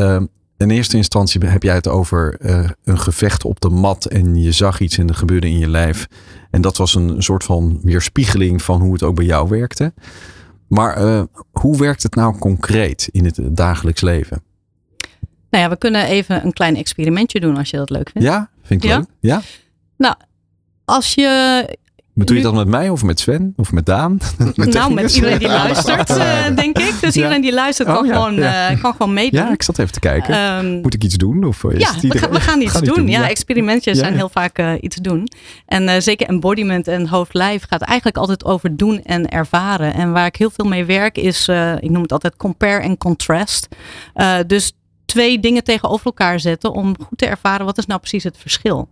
in 0.62 0.70
eerste 0.70 0.98
instantie 0.98 1.42
heb 1.46 1.64
jij 1.64 1.76
het 1.76 1.88
over 1.88 2.38
uh, 2.40 2.70
een 2.84 3.00
gevecht 3.00 3.46
op 3.46 3.62
de 3.62 3.70
mat 3.70 4.06
en 4.06 4.36
je 4.36 4.52
zag 4.52 4.80
iets 4.80 4.98
en 4.98 5.08
er 5.08 5.16
gebeurde 5.16 5.48
in 5.48 5.60
je 5.60 5.70
lijf. 5.70 6.08
En 6.52 6.62
dat 6.62 6.78
was 6.78 6.96
een 6.96 7.24
soort 7.24 7.44
van 7.44 7.80
weerspiegeling 7.84 8.62
van 8.62 8.82
hoe 8.82 8.94
het 8.94 9.04
ook 9.04 9.16
bij 9.16 9.26
jou 9.26 9.50
werkte. 9.50 9.94
Maar 10.68 11.04
uh, 11.04 11.24
hoe 11.52 11.78
werkt 11.78 12.04
het 12.04 12.16
nou 12.16 12.38
concreet 12.38 13.10
in 13.12 13.26
het 13.26 13.40
dagelijks 13.42 14.02
leven? 14.02 14.44
Nou 15.50 15.64
ja, 15.64 15.70
we 15.70 15.78
kunnen 15.78 16.06
even 16.06 16.46
een 16.46 16.54
klein 16.54 16.76
experimentje 16.76 17.40
doen 17.40 17.58
als 17.58 17.70
je 17.70 17.78
dat 17.78 17.90
leuk 17.90 18.10
vindt. 18.10 18.28
Ja, 18.28 18.50
vind 18.64 18.84
ik 18.84 18.90
ja? 18.90 18.98
leuk. 18.98 19.08
Ja. 19.20 19.42
Nou, 19.98 20.16
als 20.86 21.14
je 21.14 21.78
Bedoel 22.22 22.38
je 22.38 22.44
dat 22.44 22.54
met 22.54 22.68
mij 22.68 22.90
of 22.90 23.04
met 23.04 23.20
Sven 23.20 23.54
of 23.56 23.72
met 23.72 23.86
Daan? 23.86 24.20
met 24.56 24.74
nou, 24.74 24.94
met 24.94 25.16
iedereen 25.16 25.40
die 25.40 25.48
luistert, 25.64 26.10
uh, 26.10 26.56
denk 26.56 26.78
ik. 26.78 26.94
Dus 27.02 27.14
ja. 27.14 27.22
iedereen 27.22 27.42
die 27.42 27.54
luistert 27.54 27.88
kan, 27.88 27.98
oh, 27.98 28.06
ja, 28.06 28.14
gewoon, 28.14 28.36
ja. 28.36 28.72
Uh, 28.72 28.82
kan 28.82 28.92
gewoon 28.92 29.14
meedoen. 29.14 29.40
Ja, 29.40 29.52
ik 29.52 29.64
zat 29.64 29.80
even 29.80 29.92
te 29.94 30.00
kijken. 30.00 30.66
Um, 30.66 30.82
Moet 30.82 30.94
ik 30.94 31.04
iets 31.04 31.16
doen? 31.16 31.44
Of 31.44 31.64
is 31.64 31.80
ja, 31.80 32.08
we, 32.08 32.18
gaan, 32.18 32.32
we 32.32 32.40
gaan 32.40 32.62
iets 32.62 32.72
gaan 32.72 32.84
doen. 32.84 32.96
doen. 32.96 33.08
Ja, 33.08 33.30
experimentjes 33.30 33.98
zijn 33.98 34.16
heel 34.16 34.30
vaak 34.30 34.60
uh, 34.60 34.74
iets 34.80 34.96
doen. 34.96 35.28
En 35.66 36.02
zeker 36.02 36.28
embodiment 36.28 36.88
en 36.88 37.08
hoofd-lijf 37.08 37.64
gaat 37.70 37.82
eigenlijk 37.82 38.18
altijd 38.18 38.46
over 38.46 38.78
doen 38.78 39.04
en 39.04 39.30
ervaren. 39.30 39.94
En 39.94 40.12
waar 40.12 40.26
ik 40.26 40.36
heel 40.36 40.52
veel 40.52 40.66
mee 40.66 40.86
werk 40.86 41.18
is, 41.18 41.48
ik 41.80 41.90
noem 41.90 42.02
het 42.02 42.12
altijd 42.12 42.36
compare 42.36 42.82
en 42.82 42.98
contrast. 42.98 43.68
dus 44.48 44.74
twee 45.06 45.40
dingen 45.40 45.64
tegenover 45.64 46.06
elkaar 46.06 46.40
zetten 46.40 46.72
om 46.72 46.96
goed 47.08 47.18
te 47.18 47.26
ervaren 47.26 47.66
wat 47.66 47.78
is 47.78 47.86
nou 47.86 48.00
precies 48.00 48.24
het 48.24 48.38
verschil. 48.38 48.90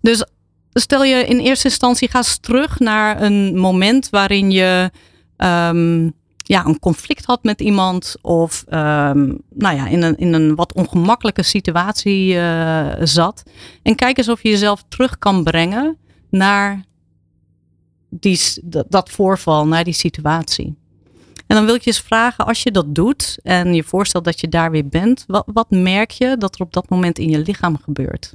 Dus 0.00 0.26
stel 0.74 1.04
je 1.04 1.26
in 1.26 1.38
eerste 1.38 1.68
instantie 1.68 2.10
ga 2.10 2.18
eens 2.18 2.38
terug 2.38 2.78
naar 2.78 3.22
een 3.22 3.56
moment 3.58 4.10
waarin 4.10 4.50
je 4.50 4.90
ehm, 5.36 6.08
ja, 6.36 6.66
een 6.66 6.78
conflict 6.78 7.24
had 7.24 7.42
met 7.42 7.60
iemand 7.60 8.16
of 8.22 8.64
ehm, 8.68 9.34
nou 9.54 9.76
ja, 9.76 9.86
in, 9.86 10.02
een, 10.02 10.16
in 10.16 10.32
een 10.32 10.54
wat 10.54 10.72
ongemakkelijke 10.72 11.42
situatie 11.42 12.34
uh, 12.34 12.92
zat. 13.00 13.42
En 13.82 13.94
kijk 13.94 14.18
eens 14.18 14.28
of 14.28 14.42
je 14.42 14.48
jezelf 14.48 14.84
terug 14.88 15.18
kan 15.18 15.44
brengen 15.44 15.98
naar 16.30 16.84
die, 18.10 18.40
dat, 18.62 18.86
dat 18.88 19.10
voorval, 19.10 19.66
naar 19.66 19.84
die 19.84 19.94
situatie. 19.94 20.76
En 21.46 21.56
dan 21.56 21.64
wil 21.64 21.74
ik 21.74 21.82
je 21.82 21.90
eens 21.90 22.00
vragen, 22.00 22.46
als 22.46 22.62
je 22.62 22.70
dat 22.70 22.94
doet 22.94 23.38
en 23.42 23.74
je 23.74 23.82
voorstelt 23.82 24.24
dat 24.24 24.40
je 24.40 24.48
daar 24.48 24.70
weer 24.70 24.88
bent, 24.88 25.24
wat, 25.26 25.44
wat 25.52 25.70
merk 25.70 26.10
je 26.10 26.36
dat 26.38 26.54
er 26.54 26.60
op 26.60 26.72
dat 26.72 26.88
moment 26.88 27.18
in 27.18 27.28
je 27.28 27.38
lichaam 27.38 27.78
gebeurt? 27.78 28.34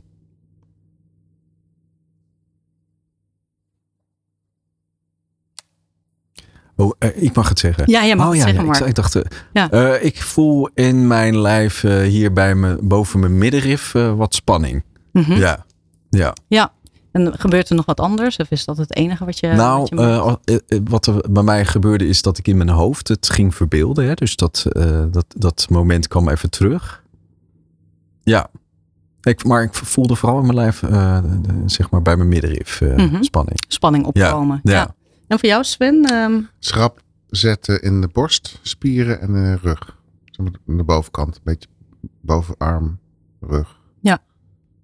Oh, 6.79 6.91
uh, 6.99 7.23
ik 7.23 7.35
mag 7.35 7.49
het 7.49 7.59
zeggen. 7.59 7.83
Ja, 7.87 8.05
jij 8.05 8.15
mag 8.15 8.25
oh, 8.25 8.31
het 8.31 8.39
ja, 8.39 8.45
zeggen, 8.45 8.63
ja, 8.63 8.69
maar. 8.69 8.81
Ik, 8.81 8.87
ik 8.87 8.95
dacht, 8.95 9.15
uh, 9.15 9.23
ja. 9.53 9.71
uh, 9.71 10.03
ik 10.03 10.21
voel 10.21 10.69
in 10.73 11.07
mijn 11.07 11.41
lijf 11.41 11.81
hier 11.81 12.33
bij 12.33 12.55
me, 12.55 12.77
boven 12.81 13.19
mijn 13.19 13.37
middenrif 13.37 13.91
wat 13.91 14.35
spanning. 14.35 14.83
Mm 15.11 15.23
-hmm. 15.23 15.35
Ja, 15.37 15.65
ja. 16.09 16.33
Ja, 16.47 16.71
en 17.11 17.33
gebeurt 17.39 17.69
er 17.69 17.75
nog 17.75 17.85
wat 17.85 17.99
anders? 17.99 18.37
Of 18.37 18.51
is 18.51 18.65
dat 18.65 18.77
het 18.77 18.95
enige 18.95 19.25
wat 19.25 19.39
je. 19.39 19.47
Nou, 19.47 19.79
wat, 19.95 20.39
je 20.45 20.81
wat 20.83 21.05
er 21.05 21.31
bij 21.31 21.43
mij 21.43 21.65
gebeurde 21.65 22.07
is 22.07 22.21
dat 22.21 22.37
ik 22.37 22.47
in 22.47 22.57
mijn 22.57 22.69
hoofd 22.69 23.07
het 23.07 23.29
ging 23.29 23.55
verbeelden. 23.55 24.05
Hè? 24.05 24.13
Dus 24.13 24.35
dat, 24.35 24.65
dat, 25.11 25.25
dat 25.37 25.67
moment 25.69 26.07
kwam 26.07 26.29
even 26.29 26.49
terug. 26.49 27.03
Ja. 28.23 28.49
Ik, 29.21 29.45
maar 29.45 29.63
ik 29.63 29.73
voelde 29.73 30.15
vooral 30.15 30.39
in 30.39 30.45
mijn 30.45 30.55
lijf, 30.55 30.83
zeg 31.65 31.89
maar 31.89 32.01
bij 32.01 32.17
mijn 32.17 32.29
middenrif, 32.29 32.81
mm 32.81 32.97
-hmm. 32.97 33.23
spanning. 33.23 33.59
Spanning 33.67 34.05
opkomen. 34.05 34.59
Ja. 34.63 34.95
En 35.29 35.39
voor 35.39 35.49
jou, 35.49 35.63
Sven? 35.63 36.13
Um... 36.13 36.49
Schrap 36.59 37.01
zetten 37.27 37.81
in 37.81 38.01
de 38.01 38.07
borst, 38.07 38.59
spieren 38.61 39.21
en 39.21 39.33
de 39.33 39.55
rug. 39.55 39.97
Aan 40.37 40.77
de 40.77 40.83
bovenkant. 40.83 41.35
Een 41.35 41.41
beetje 41.43 41.67
bovenarm, 42.21 42.99
rug. 43.39 43.79
Ja. 43.99 44.19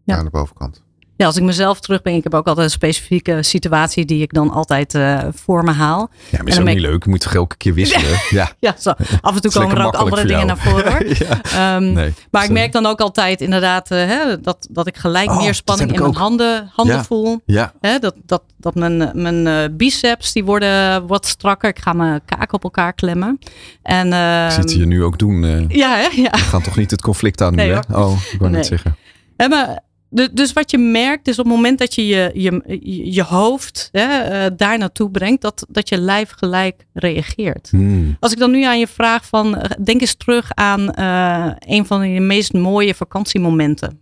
ja. 0.04 0.18
aan 0.18 0.26
de 0.26 0.32
bovenkant. 0.32 0.84
Ja, 1.18 1.26
als 1.26 1.38
ik 1.38 1.44
mezelf 1.44 1.80
terug 1.80 2.02
ben, 2.02 2.14
ik 2.14 2.24
heb 2.24 2.34
ook 2.34 2.48
altijd 2.48 2.66
een 2.66 2.72
specifieke 2.72 3.44
situatie 3.44 4.06
die 4.06 4.22
ik 4.22 4.34
dan 4.34 4.52
altijd 4.52 4.94
uh, 4.94 5.24
voor 5.34 5.64
me 5.64 5.72
haal. 5.72 6.10
Ja, 6.30 6.38
maar 6.38 6.48
is 6.48 6.60
ook 6.60 6.66
niet 6.66 6.80
leuk. 6.80 7.04
Je 7.04 7.10
moet 7.10 7.20
toch 7.20 7.34
elke 7.34 7.58
keer 7.58 7.74
wisselen? 7.74 8.20
Ja, 8.30 8.52
ja 8.60 8.76
zo. 8.80 8.94
af 9.22 9.36
en 9.36 9.42
toe 9.42 9.52
komen 9.52 9.78
er 9.78 9.86
ook 9.86 9.96
andere 9.96 10.26
dingen 10.26 10.48
naar 10.48 10.58
voren. 10.58 10.94
Ja. 11.26 11.76
um, 11.76 11.94
nee, 11.94 12.14
maar 12.32 12.44
ik 12.44 12.50
merk 12.50 12.72
dan 12.72 12.86
ook 12.86 13.00
altijd 13.00 13.42
inderdaad 13.42 13.92
uh, 13.92 13.98
hè, 13.98 14.42
dat, 14.42 14.68
dat 14.72 14.88
ik 14.88 14.98
gelijk 14.98 15.30
oh, 15.30 15.38
meer 15.38 15.54
spanning 15.54 15.94
in 15.94 16.02
mijn 16.02 16.16
handen, 16.16 16.70
handen 16.74 16.96
ja. 16.96 17.04
voel. 17.04 17.42
Ja. 17.46 17.74
Hè, 17.82 18.00
dat 18.00 18.16
dat, 18.26 18.44
dat 18.58 18.76
mijn, 18.76 19.12
mijn 19.14 19.46
uh, 19.46 19.78
biceps 19.78 20.34
die 20.34 20.46
worden 20.46 21.08
wat 21.08 21.26
strakker. 21.26 21.70
Ik 21.70 21.80
ga 21.80 21.94
mijn 21.94 22.22
kaak 22.26 22.54
op 22.54 22.64
elkaar 22.64 22.94
klemmen. 22.94 23.40
En, 23.82 24.08
ik 24.46 24.52
zie 24.52 24.62
het 24.62 24.74
je 24.74 24.86
nu 24.86 25.04
ook 25.04 25.20
doen. 25.20 25.66
ja, 25.68 25.96
hè? 25.96 26.08
ja. 26.22 26.32
We 26.32 26.38
gaan 26.38 26.62
toch 26.62 26.78
niet 26.78 26.92
het 26.92 27.02
conflict 27.02 27.42
aan 27.42 27.56
nee, 27.56 27.68
nu, 27.68 27.74
hè? 27.74 27.80
Oh, 27.98 28.18
ik 28.32 28.40
wou 28.40 28.52
nee. 28.52 28.60
niet 28.60 28.70
zeggen. 28.70 28.96
Ja, 29.38 29.48
maar 29.48 29.80
dus 30.10 30.54
wat 30.54 30.72
je 30.72 30.78
merkt 30.78 31.28
is 31.28 31.40
op 31.40 31.46
het 31.46 31.54
moment 31.54 31.80
dat 31.80 31.96
je 31.96 32.08
je, 32.08 32.32
je, 32.34 33.14
je 33.14 33.24
hoofd 33.24 33.90
hè, 33.92 34.46
uh, 34.46 34.58
daar 34.58 34.78
naartoe 34.78 35.12
brengt, 35.12 35.42
dat, 35.42 35.66
dat 35.70 35.90
je 35.90 35.98
lijf 35.98 36.32
gelijk 36.32 36.86
reageert. 36.94 37.70
Hmm. 37.70 38.18
Als 38.20 38.32
ik 38.32 38.40
dan 38.40 38.52
nu 38.52 38.64
aan 38.64 38.80
je 38.80 38.88
vraag 38.88 39.26
van, 39.26 39.64
denk 39.84 40.02
eens 40.02 40.16
terug 40.16 40.52
aan 40.54 40.92
uh, 41.00 41.52
een 41.60 41.86
van 41.86 42.10
je 42.10 42.22
meest 42.22 42.54
mooie 42.54 42.96
vakantiemomenten. 42.96 44.00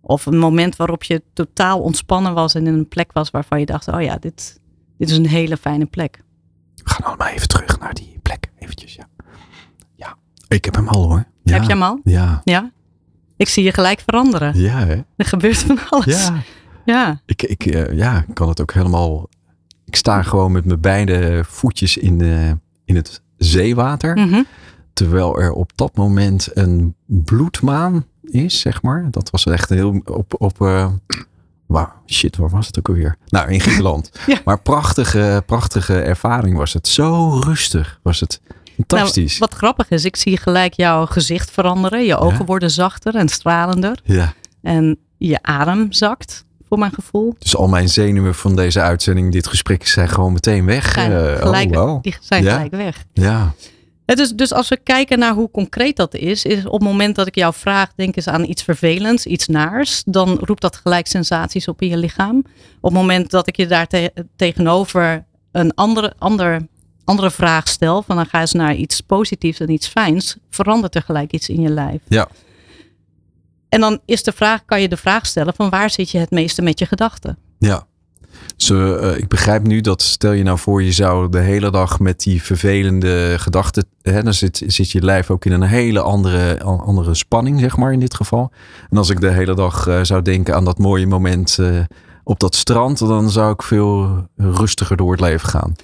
Of 0.00 0.26
een 0.26 0.38
moment 0.38 0.76
waarop 0.76 1.02
je 1.02 1.22
totaal 1.32 1.80
ontspannen 1.80 2.34
was 2.34 2.54
en 2.54 2.66
in 2.66 2.74
een 2.74 2.88
plek 2.88 3.12
was 3.12 3.30
waarvan 3.30 3.60
je 3.60 3.66
dacht, 3.66 3.88
oh 3.88 4.02
ja, 4.02 4.16
dit, 4.16 4.60
dit 4.98 5.10
is 5.10 5.16
een 5.16 5.26
hele 5.26 5.56
fijne 5.56 5.86
plek. 5.86 6.22
We 6.74 6.90
gaan 6.90 7.06
allemaal 7.06 7.28
even 7.28 7.48
terug 7.48 7.78
naar 7.78 7.94
die 7.94 8.18
plek, 8.22 8.50
eventjes, 8.58 8.94
ja. 8.94 9.08
Ja, 9.94 10.16
ik 10.48 10.64
heb 10.64 10.74
hem 10.74 10.88
al 10.88 11.04
hoor. 11.04 11.24
Ja. 11.42 11.52
Heb 11.52 11.62
je 11.62 11.68
hem 11.68 11.82
al? 11.82 12.00
Ja. 12.04 12.40
Ja? 12.44 12.70
Ik 13.40 13.48
zie 13.48 13.64
je 13.64 13.72
gelijk 13.72 14.00
veranderen. 14.00 14.58
Ja, 14.58 14.86
hè? 14.86 15.00
Er 15.16 15.24
gebeurt 15.24 15.58
van 15.58 15.78
alles. 15.88 16.26
Ja. 16.26 16.42
Ja. 16.84 17.20
Ik, 17.26 17.42
ik 17.42 17.66
uh, 17.66 17.92
ja, 17.92 18.24
kan 18.34 18.48
het 18.48 18.60
ook 18.60 18.72
helemaal. 18.72 19.28
Ik 19.84 19.96
sta 19.96 20.22
gewoon 20.22 20.52
met 20.52 20.64
mijn 20.64 20.80
beide 20.80 21.44
voetjes 21.46 21.96
in, 21.96 22.18
de, 22.18 22.56
in 22.84 22.96
het 22.96 23.22
zeewater. 23.36 24.16
Mm 24.16 24.28
-hmm. 24.28 24.46
Terwijl 24.92 25.40
er 25.40 25.52
op 25.52 25.72
dat 25.74 25.96
moment 25.96 26.48
een 26.54 26.94
bloedmaan 27.06 28.06
is, 28.22 28.60
zeg 28.60 28.82
maar. 28.82 29.08
Dat 29.10 29.30
was 29.30 29.46
echt 29.46 29.68
heel 29.68 30.02
op. 30.04 30.34
op 30.38 30.60
uh, 30.60 30.90
Wauw, 31.66 31.92
shit, 32.06 32.36
waar 32.36 32.50
was 32.50 32.66
het 32.66 32.78
ook 32.78 32.88
alweer? 32.88 33.16
Nou, 33.28 33.50
in 33.50 33.60
Griekenland. 33.60 34.10
ja. 34.26 34.40
Maar 34.44 34.60
prachtige, 34.60 35.42
prachtige 35.46 36.00
ervaring 36.00 36.56
was 36.56 36.72
het. 36.72 36.88
Zo 36.88 37.38
rustig 37.38 38.00
was 38.02 38.20
het. 38.20 38.40
Fantastisch. 38.86 39.38
Nou, 39.38 39.50
wat 39.50 39.54
grappig 39.58 39.90
is, 39.90 40.04
ik 40.04 40.16
zie 40.16 40.36
gelijk 40.36 40.74
jouw 40.74 41.06
gezicht 41.06 41.50
veranderen. 41.50 42.04
Je 42.04 42.16
ogen 42.16 42.38
Ja. 42.38 42.44
worden 42.44 42.70
zachter 42.70 43.14
en 43.14 43.28
stralender. 43.28 43.98
Ja. 44.04 44.32
En 44.62 44.98
je 45.18 45.38
adem 45.42 45.92
zakt, 45.92 46.44
voor 46.68 46.78
mijn 46.78 46.92
gevoel. 46.92 47.34
Dus 47.38 47.56
al 47.56 47.68
mijn 47.68 47.88
zenuwen 47.88 48.34
van 48.34 48.56
deze 48.56 48.80
uitzending, 48.80 49.32
dit 49.32 49.46
gesprek, 49.46 49.86
zijn 49.86 50.08
gewoon 50.08 50.32
meteen 50.32 50.64
weg. 50.64 50.92
Zijn 50.92 51.10
Uh, 51.10 51.36
gelijk, 51.36 51.70
oh, 51.70 51.76
wow. 51.84 52.02
Die 52.02 52.16
zijn 52.20 52.42
Ja. 52.44 52.52
gelijk 52.54 52.70
weg. 52.74 53.04
Ja. 53.12 53.54
Het 54.06 54.18
is, 54.18 54.30
dus 54.32 54.52
als 54.52 54.68
we 54.68 54.76
kijken 54.76 55.18
naar 55.18 55.34
hoe 55.34 55.50
concreet 55.50 55.96
dat 55.96 56.14
is, 56.14 56.44
is 56.44 56.66
op 56.66 56.72
het 56.72 56.82
moment 56.82 57.14
dat 57.16 57.26
ik 57.26 57.34
jou 57.34 57.54
vraag, 57.54 57.88
denk 57.94 58.16
eens 58.16 58.28
aan 58.28 58.44
iets 58.44 58.62
vervelends, 58.62 59.26
iets 59.26 59.46
naars, 59.46 60.02
dan 60.06 60.38
roept 60.44 60.60
dat 60.62 60.76
gelijk 60.76 61.06
sensaties 61.06 61.68
op 61.68 61.82
in 61.82 61.88
je 61.88 61.96
lichaam. 61.96 62.36
Op 62.80 62.90
het 62.90 62.92
moment 62.92 63.30
dat 63.30 63.46
ik 63.48 63.56
je 63.56 63.66
daar 63.66 63.86
te- 63.86 64.12
tegenover 64.36 65.24
een 65.52 65.74
andere, 65.74 66.12
ander, 66.18 66.66
andere 67.10 67.30
vraag 67.30 67.68
stel, 67.68 68.02
van 68.02 68.16
dan 68.16 68.26
ga 68.26 68.40
eens 68.40 68.52
naar 68.52 68.74
iets 68.74 69.00
positiefs 69.00 69.60
en 69.60 69.70
iets 69.70 69.88
fijns, 69.88 70.36
verandert 70.50 70.94
er 70.94 71.02
gelijk 71.02 71.32
iets 71.32 71.48
in 71.48 71.60
je 71.60 71.68
lijf. 71.68 72.00
Ja. 72.08 72.28
En 73.68 73.80
dan 73.80 74.00
is 74.04 74.22
de 74.22 74.32
vraag, 74.32 74.64
kan 74.64 74.80
je 74.80 74.88
de 74.88 74.96
vraag 74.96 75.26
stellen 75.26 75.54
van 75.54 75.70
waar 75.70 75.90
zit 75.90 76.10
je 76.10 76.18
het 76.18 76.30
meeste 76.30 76.62
met 76.62 76.78
je 76.78 76.86
gedachten? 76.86 77.38
Ja. 77.58 77.86
Dus, 78.56 78.70
uh, 78.70 79.16
ik 79.16 79.28
begrijp 79.28 79.66
nu 79.66 79.80
dat 79.80 80.02
stel 80.02 80.32
je 80.32 80.42
nou 80.42 80.58
voor 80.58 80.82
je 80.82 80.92
zou 80.92 81.28
de 81.28 81.38
hele 81.38 81.70
dag 81.70 81.98
met 81.98 82.20
die 82.20 82.42
vervelende 82.42 83.34
gedachten, 83.38 83.84
hè, 84.02 84.22
dan 84.22 84.34
zit, 84.34 84.62
zit 84.66 84.90
je 84.90 85.04
lijf 85.04 85.30
ook 85.30 85.44
in 85.44 85.52
een 85.52 85.62
hele 85.62 86.00
andere, 86.00 86.62
andere 86.62 87.14
spanning, 87.14 87.60
zeg 87.60 87.76
maar 87.76 87.92
in 87.92 88.00
dit 88.00 88.14
geval. 88.14 88.52
En 88.90 88.96
als 88.96 89.10
ik 89.10 89.20
de 89.20 89.30
hele 89.30 89.54
dag 89.54 89.86
uh, 89.86 89.98
zou 90.02 90.22
denken 90.22 90.54
aan 90.54 90.64
dat 90.64 90.78
mooie 90.78 91.06
moment 91.06 91.56
uh, 91.60 91.80
op 92.24 92.40
dat 92.40 92.54
strand, 92.54 92.98
dan 92.98 93.30
zou 93.30 93.52
ik 93.52 93.62
veel 93.62 94.26
rustiger 94.36 94.96
door 94.96 95.10
het 95.10 95.20
leven 95.20 95.48
gaan. 95.48 95.74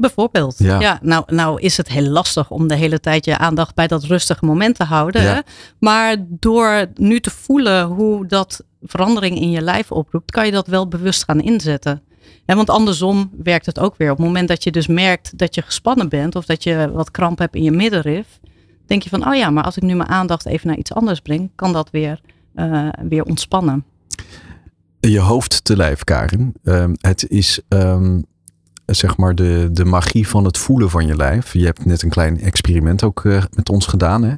Bijvoorbeeld. 0.00 0.58
Ja. 0.58 0.80
Ja. 0.80 0.98
nou, 1.02 1.24
nou 1.26 1.60
is 1.60 1.76
het 1.76 1.88
heel 1.88 2.08
lastig 2.08 2.50
om 2.50 2.68
de 2.68 2.74
hele 2.74 3.00
tijd 3.00 3.24
je 3.24 3.38
aandacht 3.38 3.74
bij 3.74 3.86
dat 3.86 4.04
rustige 4.04 4.44
moment 4.44 4.76
te 4.76 4.84
houden. 4.84 5.22
Ja. 5.22 5.34
Hè? 5.34 5.40
Maar 5.78 6.16
door 6.28 6.86
nu 6.94 7.20
te 7.20 7.30
voelen 7.30 7.86
hoe 7.86 8.26
dat 8.26 8.64
verandering 8.82 9.40
in 9.40 9.50
je 9.50 9.60
lijf 9.60 9.92
oproept, 9.92 10.30
kan 10.30 10.46
je 10.46 10.52
dat 10.52 10.66
wel 10.66 10.88
bewust 10.88 11.24
gaan 11.24 11.40
inzetten. 11.40 12.02
En 12.44 12.56
want 12.56 12.70
andersom 12.70 13.30
werkt 13.42 13.66
het 13.66 13.78
ook 13.78 13.94
weer. 13.96 14.10
Op 14.10 14.16
het 14.16 14.26
moment 14.26 14.48
dat 14.48 14.64
je 14.64 14.70
dus 14.70 14.86
merkt 14.86 15.38
dat 15.38 15.54
je 15.54 15.62
gespannen 15.62 16.08
bent 16.08 16.36
of 16.36 16.44
dat 16.44 16.62
je 16.62 16.90
wat 16.92 17.10
kramp 17.10 17.38
hebt 17.38 17.54
in 17.54 17.62
je 17.62 17.70
middenrif, 17.70 18.40
denk 18.86 19.02
je 19.02 19.08
van, 19.08 19.26
oh 19.26 19.34
ja, 19.34 19.50
maar 19.50 19.64
als 19.64 19.76
ik 19.76 19.82
nu 19.82 19.94
mijn 19.94 20.08
aandacht 20.08 20.46
even 20.46 20.66
naar 20.66 20.76
iets 20.76 20.92
anders 20.92 21.20
breng, 21.20 21.50
kan 21.54 21.72
dat 21.72 21.90
weer, 21.90 22.20
uh, 22.54 22.88
weer 23.08 23.24
ontspannen. 23.24 23.84
Je 25.00 25.18
hoofd 25.18 25.64
te 25.64 25.76
lijf, 25.76 26.04
Karin. 26.04 26.54
Um, 26.62 26.96
het 27.00 27.28
is 27.28 27.60
um, 27.68 28.24
zeg 28.90 29.16
maar 29.16 29.34
de, 29.34 29.68
de 29.72 29.84
magie 29.84 30.28
van 30.28 30.44
het 30.44 30.58
voelen 30.58 30.90
van 30.90 31.06
je 31.06 31.16
lijf. 31.16 31.52
Je 31.52 31.64
hebt 31.64 31.84
net 31.84 32.02
een 32.02 32.10
klein 32.10 32.40
experiment 32.40 33.02
ook 33.02 33.24
uh, 33.24 33.42
met 33.54 33.68
ons 33.68 33.86
gedaan. 33.86 34.22
Hè? 34.22 34.34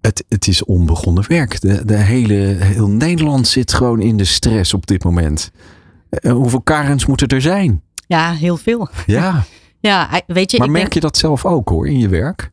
Het, 0.00 0.24
het 0.28 0.46
is 0.46 0.64
onbegonnen 0.64 1.24
werk. 1.28 1.60
De, 1.60 1.84
de 1.84 1.96
hele, 1.96 2.34
heel 2.58 2.88
Nederland 2.88 3.48
zit 3.48 3.72
gewoon 3.72 4.00
in 4.00 4.16
de 4.16 4.24
stress 4.24 4.74
op 4.74 4.86
dit 4.86 5.04
moment. 5.04 5.50
Uh, 6.10 6.32
hoeveel 6.32 6.62
Karens 6.62 7.06
moeten 7.06 7.28
er 7.28 7.40
zijn? 7.40 7.82
Ja, 8.06 8.32
heel 8.32 8.56
veel. 8.56 8.88
Ja. 9.06 9.44
ja, 9.80 10.22
weet 10.26 10.50
je. 10.50 10.58
Maar 10.58 10.66
ik 10.66 10.72
merk 10.72 10.84
denk, 10.84 10.94
je 10.94 11.00
dat 11.00 11.16
zelf 11.16 11.44
ook 11.44 11.68
hoor 11.68 11.88
in 11.88 11.98
je 11.98 12.08
werk? 12.08 12.50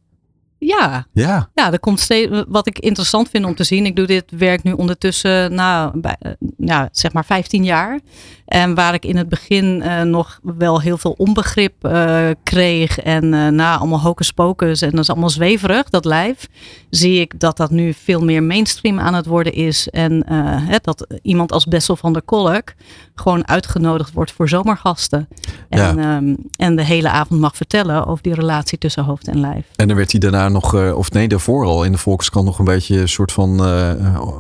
Ja. 0.58 1.08
Ja. 1.14 1.50
Ja, 1.54 1.72
er 1.72 1.80
komt 1.80 2.00
steeds, 2.00 2.44
wat 2.48 2.68
ik 2.68 2.80
interessant 2.80 3.30
vind 3.30 3.46
om 3.46 3.56
te 3.56 3.64
zien. 3.64 3.86
Ik 3.86 3.96
doe 3.96 4.06
dit 4.06 4.26
werk 4.30 4.64
nu 4.64 4.72
ondertussen, 4.72 5.54
nou, 5.54 6.00
bij, 6.00 6.18
nou 6.58 6.88
zeg 6.92 7.14
maar 7.14 7.26
15 7.26 7.64
jaar. 7.64 8.00
En 8.48 8.76
waar 8.76 8.94
ik 8.94 9.06
in 9.06 9.18
het 9.18 9.30
begin 9.30 9.82
uh, 9.86 10.02
nog 10.02 10.40
wel 10.42 10.82
heel 10.82 10.98
veel 10.98 11.16
onbegrip 11.18 11.74
uh, 11.82 12.30
kreeg. 12.44 13.00
En 13.00 13.24
uh, 13.24 13.48
nou, 13.48 13.80
allemaal 13.80 14.02
hocus 14.02 14.32
pocus. 14.32 14.82
En 14.82 14.92
dat 14.92 15.00
is 15.00 15.10
allemaal 15.10 15.30
zweverig, 15.30 15.90
dat 15.90 16.06
lijf. 16.06 16.48
Zie 16.90 17.20
ik 17.20 17.40
dat 17.40 17.58
dat 17.58 17.72
nu 17.72 17.94
veel 17.94 18.24
meer 18.24 18.44
mainstream 18.44 19.00
aan 19.00 19.14
het 19.14 19.26
worden 19.26 19.54
is. 19.54 19.90
En 19.90 20.24
hè, 20.68 20.78
dat 20.82 21.08
iemand 21.22 21.52
als 21.52 21.66
Bessel 21.66 21.96
van 21.96 22.14
der 22.14 22.22
Kolk 22.22 22.74
gewoon 23.16 23.48
uitgenodigd 23.48 24.14
wordt 24.14 24.32
voor 24.32 24.50
zomergasten. 24.50 25.28
En, 25.70 25.96
ja. 25.96 26.18
um, 26.18 26.38
en 26.56 26.76
de 26.76 26.84
hele 26.84 27.10
avond 27.10 27.40
mag 27.40 27.56
vertellen 27.56 28.06
over 28.06 28.24
die 28.24 28.34
relatie 28.34 28.78
tussen 28.78 29.04
hoofd 29.04 29.28
en 29.28 29.40
lijf. 29.40 29.66
En 29.76 29.88
dan 29.88 29.98
werd 29.98 30.12
hij 30.12 30.20
daarna 30.20 30.50
nog, 30.50 30.94
of 30.94 31.12
nee, 31.12 31.28
daarvoor 31.28 31.66
al 31.66 31.84
in 31.84 31.92
de 31.92 31.98
Volkskrant 31.98 32.46
nog 32.46 32.60
een 32.60 32.66
beetje 32.66 33.00
een 33.00 33.10
soort 33.10 33.32
van 33.32 33.50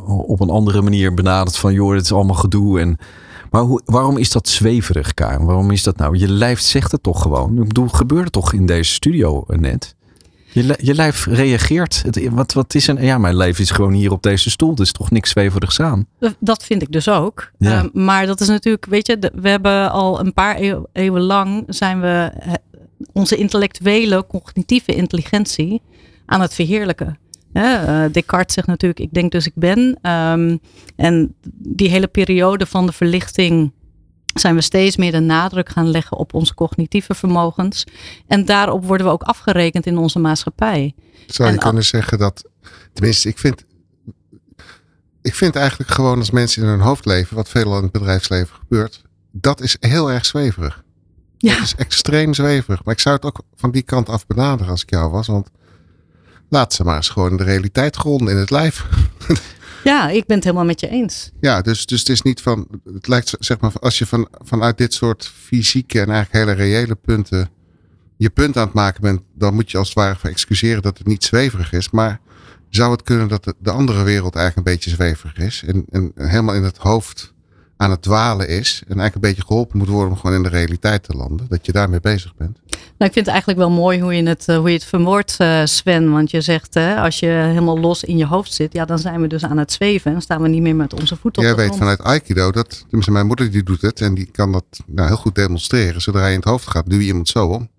op 0.07 0.39
een 0.39 0.49
andere 0.49 0.81
manier 0.81 1.13
benaderd 1.13 1.57
van 1.57 1.73
joh, 1.73 1.93
dit 1.93 2.03
is 2.03 2.13
allemaal 2.13 2.35
gedoe. 2.35 2.79
En 2.79 2.97
Maar 3.51 3.61
hoe, 3.61 3.81
waarom 3.85 4.17
is 4.17 4.31
dat 4.31 4.47
zweverig, 4.47 5.13
Karen? 5.13 5.45
Waarom 5.45 5.71
is 5.71 5.83
dat 5.83 5.97
nou? 5.97 6.17
Je 6.17 6.31
lijf 6.31 6.59
zegt 6.59 6.91
het 6.91 7.03
toch 7.03 7.21
gewoon? 7.21 7.57
Ik 7.57 7.67
bedoel, 7.67 7.87
gebeurde 7.87 8.29
toch 8.29 8.53
in 8.53 8.65
deze 8.65 8.93
studio 8.93 9.43
net? 9.47 9.95
Je, 10.51 10.75
je 10.81 10.93
lijf 10.93 11.25
reageert. 11.25 12.01
Het, 12.05 12.29
wat, 12.29 12.53
wat 12.53 12.75
is 12.75 12.87
een. 12.87 13.01
Ja, 13.03 13.17
mijn 13.17 13.35
lijf 13.35 13.59
is 13.59 13.71
gewoon 13.71 13.93
hier 13.93 14.11
op 14.11 14.23
deze 14.23 14.49
stoel. 14.49 14.73
Er 14.73 14.81
is 14.81 14.91
toch 14.91 15.11
niks 15.11 15.29
zweverigs 15.29 15.79
aan. 15.79 16.07
Dat 16.39 16.63
vind 16.63 16.81
ik 16.81 16.91
dus 16.91 17.09
ook. 17.09 17.51
Ja. 17.57 17.83
Eh, 17.83 17.89
maar 17.93 18.25
dat 18.25 18.41
is 18.41 18.47
natuurlijk, 18.47 18.85
weet 18.85 19.07
je, 19.07 19.31
we 19.35 19.49
hebben 19.49 19.91
al 19.91 20.19
een 20.19 20.33
paar 20.33 20.59
eeuw- 20.59 20.85
eeuwen 20.93 21.21
lang 21.21 21.63
zijn 21.67 22.01
we 22.01 22.31
eh, 22.39 22.53
onze 23.13 23.35
intellectuele, 23.35 24.25
cognitieve 24.27 24.95
intelligentie 24.95 25.81
aan 26.25 26.41
het 26.41 26.53
verheerlijken. 26.53 27.17
Eh, 27.57 28.03
Descartes 28.11 28.53
zegt 28.53 28.67
natuurlijk, 28.67 28.99
ik 28.99 29.13
denk 29.13 29.31
dus 29.31 29.45
ik 29.45 29.55
ben. 29.55 29.97
Ehm, 30.01 30.57
en 30.95 31.35
die 31.51 31.89
hele 31.89 32.07
periode 32.07 32.65
van 32.65 32.85
de 32.85 32.91
verlichting 32.91 33.71
zijn 34.33 34.55
we 34.55 34.61
steeds 34.61 34.97
meer 34.97 35.11
de 35.11 35.19
nadruk 35.19 35.69
gaan 35.69 35.89
leggen 35.89 36.17
op 36.17 36.33
onze 36.33 36.53
cognitieve 36.53 37.13
vermogens. 37.13 37.83
En 38.27 38.45
daarop 38.45 38.85
worden 38.85 39.05
we 39.05 39.11
ook 39.11 39.23
afgerekend 39.23 39.85
in 39.85 39.97
onze 39.97 40.19
maatschappij. 40.19 40.95
Zou 41.27 41.49
je 41.49 41.55
En 41.55 41.61
kunnen 41.61 41.85
zeggen 41.85 42.17
dat, 42.17 42.43
tenminste, 42.93 43.29
ik 43.29 43.37
vind, 43.37 43.65
ik 45.21 45.35
vind 45.35 45.55
eigenlijk 45.55 45.89
gewoon 45.89 46.17
als 46.17 46.31
mensen 46.31 46.63
in 46.63 46.69
hun 46.69 46.79
hoofd 46.79 47.05
leven, 47.05 47.35
wat 47.35 47.49
veelal 47.49 47.77
in 47.77 47.83
het 47.83 47.91
bedrijfsleven 47.91 48.55
gebeurt, 48.55 49.01
dat 49.31 49.61
is 49.61 49.77
heel 49.79 50.11
erg 50.11 50.25
zweverig. 50.25 50.83
Ja. 51.37 51.53
Dat 51.53 51.63
is 51.63 51.75
extreem 51.75 52.33
zweverig. 52.33 52.83
Maar 52.83 52.93
ik 52.93 52.99
zou 52.99 53.15
het 53.15 53.25
ook 53.25 53.41
van 53.55 53.71
die 53.71 53.81
kant 53.81 54.09
af 54.09 54.27
benaderen 54.27 54.71
als 54.71 54.81
ik 54.81 54.89
jou 54.89 55.11
was, 55.11 55.27
want 55.27 55.49
laat 56.49 56.73
ze 56.73 56.83
maar 56.83 56.95
eens 56.95 57.09
gewoon 57.09 57.37
de 57.37 57.43
realiteit 57.43 57.95
gronden 57.95 58.33
in 58.33 58.39
het 58.39 58.49
lijf. 58.49 58.85
Ja, 59.83 60.09
ik 60.09 60.25
ben 60.25 60.35
het 60.35 60.45
helemaal 60.45 60.65
met 60.65 60.79
je 60.79 60.87
eens. 60.87 61.31
Ja, 61.39 61.61
dus, 61.61 61.85
dus 61.85 61.99
het 61.99 62.09
is 62.09 62.21
niet 62.21 62.41
van, 62.41 62.67
het 62.93 63.07
lijkt 63.07 63.35
zeg 63.39 63.59
maar, 63.59 63.71
als 63.79 63.97
je 63.97 64.05
van, 64.05 64.27
vanuit 64.31 64.77
dit 64.77 64.93
soort 64.93 65.31
fysieke 65.35 65.99
en 65.99 66.09
eigenlijk 66.09 66.45
hele 66.45 66.67
reële 66.69 66.95
punten 66.95 67.49
je 68.17 68.29
punt 68.29 68.57
aan 68.57 68.65
het 68.65 68.73
maken 68.73 69.01
bent, 69.01 69.21
dan 69.33 69.53
moet 69.53 69.71
je 69.71 69.77
als 69.77 69.87
het 69.87 69.97
ware 69.97 70.29
excuseren 70.29 70.81
dat 70.81 70.97
het 70.97 71.07
niet 71.07 71.23
zweverig 71.23 71.71
is. 71.71 71.89
Maar 71.89 72.19
zou 72.69 72.91
het 72.91 73.03
kunnen 73.03 73.27
dat 73.27 73.43
de, 73.43 73.55
de 73.59 73.71
andere 73.71 74.03
wereld 74.03 74.35
eigenlijk 74.35 74.67
een 74.67 74.73
beetje 74.73 74.89
zweverig 74.89 75.37
is 75.37 75.63
en, 75.67 75.85
en 75.89 76.11
helemaal 76.15 76.55
in 76.55 76.63
het 76.63 76.77
hoofd 76.77 77.33
aan 77.77 77.91
het 77.91 78.01
dwalen 78.01 78.47
is 78.47 78.81
en 78.81 78.99
eigenlijk 78.99 79.15
een 79.15 79.21
beetje 79.21 79.45
geholpen 79.47 79.77
moet 79.77 79.87
worden 79.87 80.11
om 80.11 80.17
gewoon 80.17 80.35
in 80.35 80.43
de 80.43 80.49
realiteit 80.49 81.03
te 81.03 81.13
landen, 81.13 81.45
dat 81.49 81.65
je 81.65 81.71
daarmee 81.71 81.99
bezig 81.99 82.35
bent? 82.35 82.59
Nou, 82.97 83.09
ik 83.09 83.13
vind 83.13 83.25
het 83.25 83.27
eigenlijk 83.27 83.57
wel 83.59 83.69
mooi 83.69 84.01
hoe 84.01 84.13
je 84.15 84.27
het, 84.27 84.47
eh, 84.47 84.57
hoe 84.57 84.67
je 84.69 84.73
het 84.75 84.83
verwoordt, 84.85 85.35
eh, 85.37 85.61
Sven. 85.63 86.11
Want 86.11 86.31
je 86.31 86.41
zegt, 86.41 86.73
hè, 86.73 86.95
als 86.95 87.19
je 87.19 87.25
helemaal 87.27 87.79
los 87.79 88.03
in 88.03 88.17
je 88.17 88.25
hoofd 88.25 88.53
zit, 88.53 88.73
ja, 88.73 88.85
dan 88.85 88.99
zijn 88.99 89.21
we 89.21 89.27
dus 89.27 89.43
aan 89.43 89.57
het 89.57 89.71
zweven. 89.71 90.13
En 90.13 90.21
staan 90.21 90.41
we 90.41 90.47
niet 90.47 90.61
meer 90.61 90.75
met 90.75 90.93
onze 90.93 91.15
voeten 91.15 91.41
Jij 91.41 91.51
op 91.51 91.57
de 91.57 91.63
weet 91.63 91.71
grond. 91.75 91.83
vanuit 91.91 92.03
Aikido 92.03 92.51
dat, 92.51 92.79
tenminste 92.79 93.11
mijn 93.11 93.25
moeder 93.27 93.51
die 93.51 93.63
doet 93.63 93.81
het 93.81 94.01
en 94.01 94.13
die 94.13 94.29
kan 94.31 94.51
dat 94.51 94.65
nou, 94.85 95.07
heel 95.07 95.17
goed 95.17 95.35
demonstreren. 95.35 96.01
Zodra 96.01 96.25
je 96.25 96.31
in 96.33 96.39
het 96.39 96.47
hoofd 96.49 96.67
gaat, 96.67 96.89
duw 96.89 96.99
je 96.99 97.05
iemand 97.05 97.27
zo 97.27 97.45
om. 97.47 97.69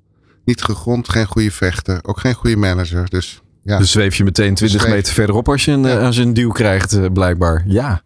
Niet 0.45 0.63
gegrond, 0.63 1.09
geen 1.09 1.27
goede 1.27 1.51
vechter, 1.51 1.99
ook 2.03 2.21
geen 2.21 2.35
goede 2.35 2.57
manager. 2.57 3.09
Dus 3.11 3.41
ja, 3.63 3.79
Dus 3.79 3.91
zweef 3.91 4.15
je 4.15 4.25
meteen 4.25 4.55
20 4.55 4.81
Zweef. 4.81 4.93
meter 4.95 5.13
verderop 5.13 5.49
als 5.49 5.65
je 5.65 5.71
een, 5.73 5.83
Ja. 5.87 5.99
als 6.07 6.17
je 6.17 6.23
een 6.23 6.35
duw 6.35 6.51
krijgt, 6.51 6.93
eh, 6.93 7.05
blijkbaar. 7.13 7.65
Ja. 7.67 8.03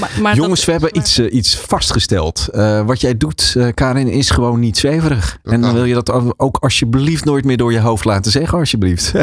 Maar, 0.00 0.10
maar 0.20 0.34
Jongens, 0.34 0.64
we 0.64 0.72
hebben 0.72 0.96
iets, 0.96 1.18
eh, 1.18 1.32
iets 1.34 1.56
vastgesteld. 1.56 2.48
Eh, 2.52 2.86
wat 2.86 3.00
jij 3.00 3.16
doet, 3.16 3.54
eh, 3.58 3.66
Karin, 3.74 4.08
is 4.08 4.30
gewoon 4.30 4.60
niet 4.60 4.78
zweverig. 4.78 5.38
Dat 5.42 5.52
en 5.52 5.60
dan 5.60 5.74
wil 5.74 5.84
je 5.84 5.94
dat 5.94 6.12
ook 6.36 6.56
alsjeblieft 6.60 7.24
nooit 7.24 7.44
meer 7.44 7.56
door 7.56 7.72
je 7.72 7.80
hoofd 7.80 8.04
laten 8.04 8.30
zeggen, 8.32 8.58
alsjeblieft. 8.58 9.12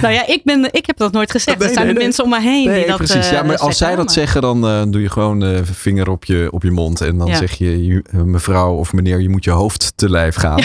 Nou 0.00 0.14
ja, 0.14 0.26
ik, 0.26 0.40
ben, 0.44 0.68
ik 0.70 0.86
heb 0.86 0.96
dat 0.96 1.12
nooit 1.12 1.30
gezegd. 1.30 1.58
Nee, 1.58 1.68
er 1.68 1.74
zijn 1.74 1.84
nee, 1.86 1.94
de 1.94 1.98
nee. 2.00 2.08
mensen 2.08 2.24
om 2.24 2.30
me 2.30 2.40
heen 2.40 2.62
die 2.62 2.68
Nee, 2.70 2.86
dat 2.86 2.96
precies. 2.96 3.30
Ja, 3.30 3.42
maar 3.42 3.56
als 3.58 3.76
zij 3.78 3.96
dat 3.96 4.04
maar- 4.04 4.14
zeggen, 4.14 4.40
dan 4.40 4.66
eh, 4.66 4.82
doe 4.88 5.00
je 5.02 5.10
gewoon 5.10 5.44
eh 5.44 5.60
vinger 5.62 6.08
op 6.10 6.24
je, 6.24 6.48
op 6.50 6.62
je 6.62 6.70
mond. 6.70 7.00
En 7.00 7.18
dan 7.18 7.26
Ja. 7.26 7.36
zeg 7.36 7.52
je, 7.52 7.84
je- 7.86 8.02
mevrouw 8.24 8.74
of 8.74 8.92
meneer, 8.92 9.20
je 9.20 9.28
moet 9.28 9.44
je 9.44 9.50
hoofd 9.50 9.92
te 9.96 10.10
lijf 10.10 10.34
gaan. 10.34 10.60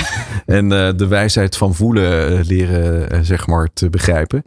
En 0.46 0.72
eh, 0.72 0.90
de 0.96 1.08
wijsheid 1.08 1.58
van 1.58 1.76
voelen 1.76 2.42
leren, 2.46 3.26
zeg 3.26 3.48
maar, 3.48 3.68
te 3.74 3.90
begrijpen. 3.90 4.44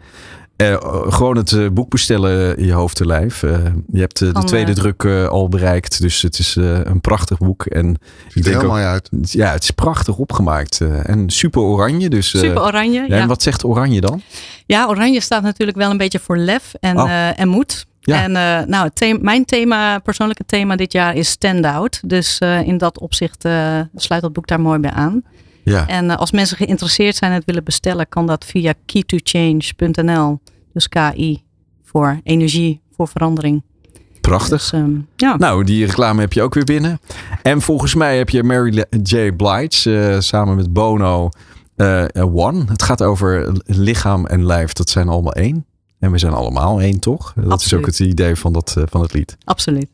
Eh, 0.58 0.76
gewoon 1.08 1.36
het 1.36 1.52
eh, 1.52 1.66
boek 1.72 1.90
bestellen, 1.90 2.64
je 2.64 2.72
hoofd 2.72 2.96
te 2.96 3.06
lijf. 3.06 3.42
Eh, 3.42 3.58
je 3.92 4.00
hebt 4.00 4.18
de 4.18 4.32
tweede 4.32 4.72
druk 4.72 5.02
eh, 5.04 5.26
al 5.28 5.48
bereikt. 5.48 6.00
Dus 6.00 6.22
het 6.22 6.38
is 6.38 6.56
eh, 6.56 6.80
een 6.84 7.00
prachtig 7.00 7.38
boek. 7.38 7.64
En 7.66 7.90
ik 8.28 8.34
er 8.36 8.42
denk 8.42 8.46
heel 8.46 8.64
ook, 8.64 8.70
mooi 8.70 8.84
uit. 8.84 9.08
ja, 9.20 9.52
het 9.52 9.62
is 9.62 9.70
prachtig 9.70 10.16
opgemaakt. 10.16 10.80
eh, 10.80 11.08
en 11.08 11.30
super 11.30 11.60
oranje. 11.62 12.08
Dus, 12.08 12.34
eh, 12.34 12.40
Super 12.40 12.62
oranje. 12.62 13.00
ja, 13.00 13.06
Ja, 13.16 13.22
En 13.22 13.28
wat 13.28 13.42
zegt 13.42 13.64
oranje 13.64 14.00
dan? 14.00 14.22
ja, 14.66 14.86
oranje 14.88 15.20
staat 15.20 15.42
natuurlijk 15.42 15.78
wel 15.78 15.90
een 15.90 15.96
beetje 15.96 16.18
voor 16.18 16.36
lef 16.38 16.74
en, 16.80 16.98
Oh. 17.00 17.10
eh, 17.10 17.40
en 17.40 17.48
moed. 17.48 17.86
Ja. 18.00 18.22
En 18.22 18.36
eh, 18.36 18.66
nou, 18.68 18.84
het 18.84 18.94
thema, 18.96 19.18
mijn 19.22 19.44
thema, 19.44 19.98
persoonlijke 19.98 20.44
thema 20.46 20.76
dit 20.76 20.92
jaar 20.92 21.14
is 21.14 21.28
stand-out. 21.28 22.00
Dus 22.06 22.38
eh, 22.38 22.60
in 22.66 22.78
dat 22.78 22.98
opzicht 22.98 23.44
eh, 23.44 23.80
sluit 23.94 24.22
dat 24.22 24.32
boek 24.32 24.46
daar 24.46 24.60
mooi 24.60 24.78
bij 24.78 24.90
aan. 24.90 25.22
Ja. 25.68 25.86
En 25.86 26.10
eh, 26.10 26.16
als 26.16 26.32
mensen 26.32 26.56
geïnteresseerd 26.56 27.16
zijn 27.16 27.30
en 27.30 27.36
het 27.36 27.46
willen 27.46 27.64
bestellen, 27.64 28.08
kan 28.08 28.26
dat 28.26 28.44
via 28.44 28.74
keytochange.nl. 28.86 30.40
Dus 30.72 30.88
KI 30.88 31.42
voor 31.84 32.20
energie, 32.22 32.80
voor 32.96 33.08
verandering. 33.08 33.62
Prachtig. 34.20 34.60
Dus, 34.60 34.72
ehm, 34.72 34.90
ja. 35.16 35.36
Nou, 35.36 35.64
die 35.64 35.86
reclame 35.86 36.20
heb 36.20 36.32
je 36.32 36.42
ook 36.42 36.54
weer 36.54 36.64
binnen. 36.64 37.00
En 37.42 37.60
volgens 37.60 37.94
mij 37.94 38.16
heb 38.16 38.28
je 38.28 38.42
Mary 38.42 38.84
J. 39.02 39.32
Blige 39.32 39.98
eh, 39.98 40.20
samen 40.20 40.56
met 40.56 40.72
Bono 40.72 41.28
eh, 41.76 42.04
One. 42.14 42.64
Het 42.68 42.82
gaat 42.82 43.02
over 43.02 43.52
lichaam 43.64 44.26
en 44.26 44.46
lijf. 44.46 44.72
Dat 44.72 44.90
zijn 44.90 45.08
allemaal 45.08 45.32
één. 45.32 45.66
En 45.98 46.10
we 46.10 46.18
zijn 46.18 46.32
allemaal 46.32 46.80
één, 46.80 47.00
toch? 47.00 47.34
Dat 47.36 47.60
is 47.60 47.74
ook 47.74 47.86
het 47.86 48.00
idee 48.00 48.36
van, 48.36 48.52
dat, 48.52 48.76
van 48.84 49.00
het 49.00 49.12
lied. 49.12 49.36
Absoluut. 49.44 49.88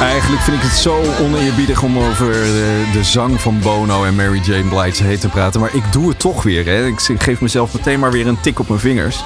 Eigenlijk 0.00 0.42
vind 0.42 0.56
ik 0.56 0.62
het 0.62 0.72
zo 0.72 1.02
oneerbiedig 1.20 1.82
om 1.82 1.98
over 1.98 2.32
de, 2.32 2.90
de 2.92 3.04
zang 3.04 3.40
van 3.40 3.60
Bono 3.60 4.04
en 4.04 4.16
Mary 4.16 4.40
Jane 4.44 4.68
Blige 4.68 5.04
heen 5.04 5.18
te 5.18 5.28
praten. 5.28 5.60
Maar 5.60 5.74
ik 5.74 5.92
doe 5.92 6.08
het 6.08 6.18
toch 6.18 6.42
weer. 6.42 6.66
Hè. 6.66 6.86
Ik 6.86 7.22
geef 7.22 7.40
mezelf 7.40 7.74
meteen 7.74 7.98
maar 7.98 8.12
weer 8.12 8.26
een 8.26 8.40
tik 8.40 8.58
op 8.58 8.68
mijn 8.68 8.80
vingers. 8.80 9.24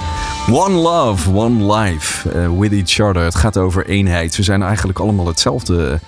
One 0.50 0.74
love, 0.74 1.34
one 1.34 1.74
life, 1.74 2.30
eh, 2.30 2.58
with 2.58 2.72
each 2.72 3.08
other. 3.08 3.22
Het 3.22 3.34
gaat 3.34 3.56
over 3.56 3.86
eenheid. 3.86 4.36
We 4.36 4.42
zijn 4.42 4.62
eigenlijk 4.62 4.98
allemaal 4.98 5.26
hetzelfde. 5.26 6.00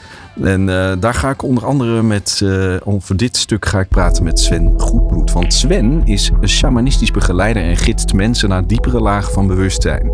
En 0.43 0.69
eh, 0.69 0.93
daar 0.99 1.15
ga 1.15 1.31
ik 1.31 1.43
onder 1.43 1.67
andere 1.67 2.03
met, 2.03 2.41
eh, 2.45 2.77
over 2.85 3.17
dit 3.17 3.37
stuk 3.37 3.67
ga 3.67 3.81
ik 3.81 3.89
praten 3.89 4.25
met 4.25 4.41
Sven 4.41 4.75
Goedbloed. 4.77 5.33
Want 5.33 5.55
Sven 5.55 6.03
is 6.05 6.31
een 6.41 6.49
shamanistisch 6.49 7.11
begeleider 7.11 7.63
en 7.63 7.77
gidst 7.77 8.13
mensen 8.13 8.49
naar 8.49 8.67
diepere 8.67 9.01
lagen 9.01 9.33
van 9.33 9.47
bewustzijn. 9.47 10.11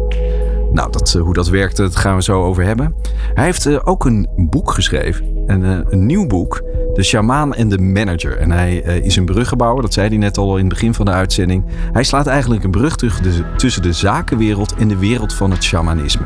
Nou, 0.73 0.91
dat, 0.93 1.15
eh, 1.15 1.23
hoe 1.23 1.35
dat 1.35 1.49
werkt, 1.49 1.77
dat 1.77 1.97
gaan 1.97 2.17
we 2.17 2.23
zo 2.23 2.43
over 2.45 2.65
hebben. 2.65 2.95
Hij 3.35 3.45
heeft 3.45 3.67
eh, 3.67 3.77
ook 3.85 4.05
een 4.05 4.29
boek 4.37 4.71
geschreven. 4.71 5.27
Een, 5.47 5.65
eh, 5.65 5.79
een 5.89 6.07
nieuw 6.07 6.27
boek. 6.27 6.63
De 6.95 7.03
Shamaan 7.03 7.55
en 7.55 7.69
de 7.69 7.79
Manager. 7.79 8.39
En 8.39 8.51
hij 8.51 8.77
is 8.77 9.17
een 9.17 9.25
bruggenbouwer. 9.25 9.83
Dat 9.83 9.93
zei 9.93 10.09
hij 10.09 10.17
net 10.17 10.39
al 10.39 10.53
in 10.57 10.65
het 10.65 10.69
begin 10.69 10.95
van 10.95 11.05
de 11.05 11.11
uitzending. 11.11 11.65
Hij 11.93 12.05
slaat 12.05 12.27
eigenlijk 12.27 12.65
een 12.65 12.71
brug 12.71 12.97
tussen 12.97 13.23
de, 13.23 13.43
tussen 13.57 13.83
de 13.83 13.93
zakenwereld 13.93 14.75
en 14.75 14.89
de 14.89 14.99
wereld 14.99 15.35
van 15.35 15.51
het 15.51 15.63
shamanisme. 15.65 16.25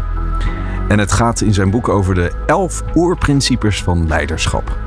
En 0.88 0.98
het 0.98 1.12
gaat 1.12 1.40
in 1.40 1.54
zijn 1.54 1.70
boek 1.70 1.88
over 1.88 2.14
de 2.14 2.32
elf 2.46 2.82
oerprincipes 2.94 3.82
van 3.82 4.08
leiderschap. 4.08 4.78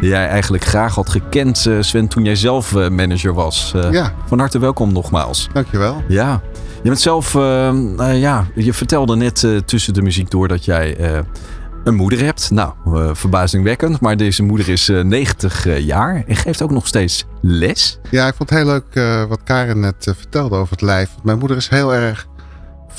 Die 0.00 0.08
jij 0.08 0.28
eigenlijk 0.28 0.64
graag 0.64 0.94
had 0.94 1.08
gekend, 1.10 1.68
Sven, 1.80 2.08
toen 2.08 2.24
jij 2.24 2.36
zelf 2.36 2.74
manager 2.74 3.34
was. 3.34 3.74
Ja, 3.90 4.12
Van 4.26 4.38
harte 4.38 4.58
welkom 4.58 4.92
nogmaals. 4.92 5.48
dankjewel. 5.52 6.02
Ja, 6.08 6.40
je 6.82 6.88
bent 6.88 7.00
zelf, 7.00 7.34
eh, 7.34 7.68
eh, 7.68 8.20
ja, 8.20 8.46
je 8.54 8.72
vertelde 8.72 9.16
net 9.16 9.44
eh, 9.44 9.56
tussen 9.56 9.94
de 9.94 10.02
muziek 10.02 10.30
door 10.30 10.48
dat 10.48 10.64
jij 10.64 10.96
eh, 10.96 11.18
een 11.84 11.94
moeder 11.94 12.24
hebt. 12.24 12.50
Nou, 12.50 12.72
eh, 12.84 13.10
verbazingwekkend, 13.12 14.00
maar 14.00 14.16
deze 14.16 14.42
moeder 14.42 14.68
is 14.68 14.88
eh, 14.88 15.00
90 15.04 15.66
eh, 15.66 15.78
jaar 15.78 16.24
en 16.26 16.36
geeft 16.36 16.62
ook 16.62 16.70
nog 16.70 16.86
steeds 16.86 17.24
les. 17.40 17.98
Ja, 18.10 18.26
ik 18.26 18.34
vond 18.34 18.50
het 18.50 18.58
heel 18.58 18.68
leuk 18.68 19.28
wat 19.28 19.42
Karen 19.42 19.80
net 19.80 20.12
vertelde 20.16 20.56
over 20.56 20.72
het 20.72 20.82
lijf. 20.82 21.10
Mijn 21.22 21.38
moeder 21.38 21.56
is 21.56 21.68
heel 21.68 21.94
erg 21.94 22.26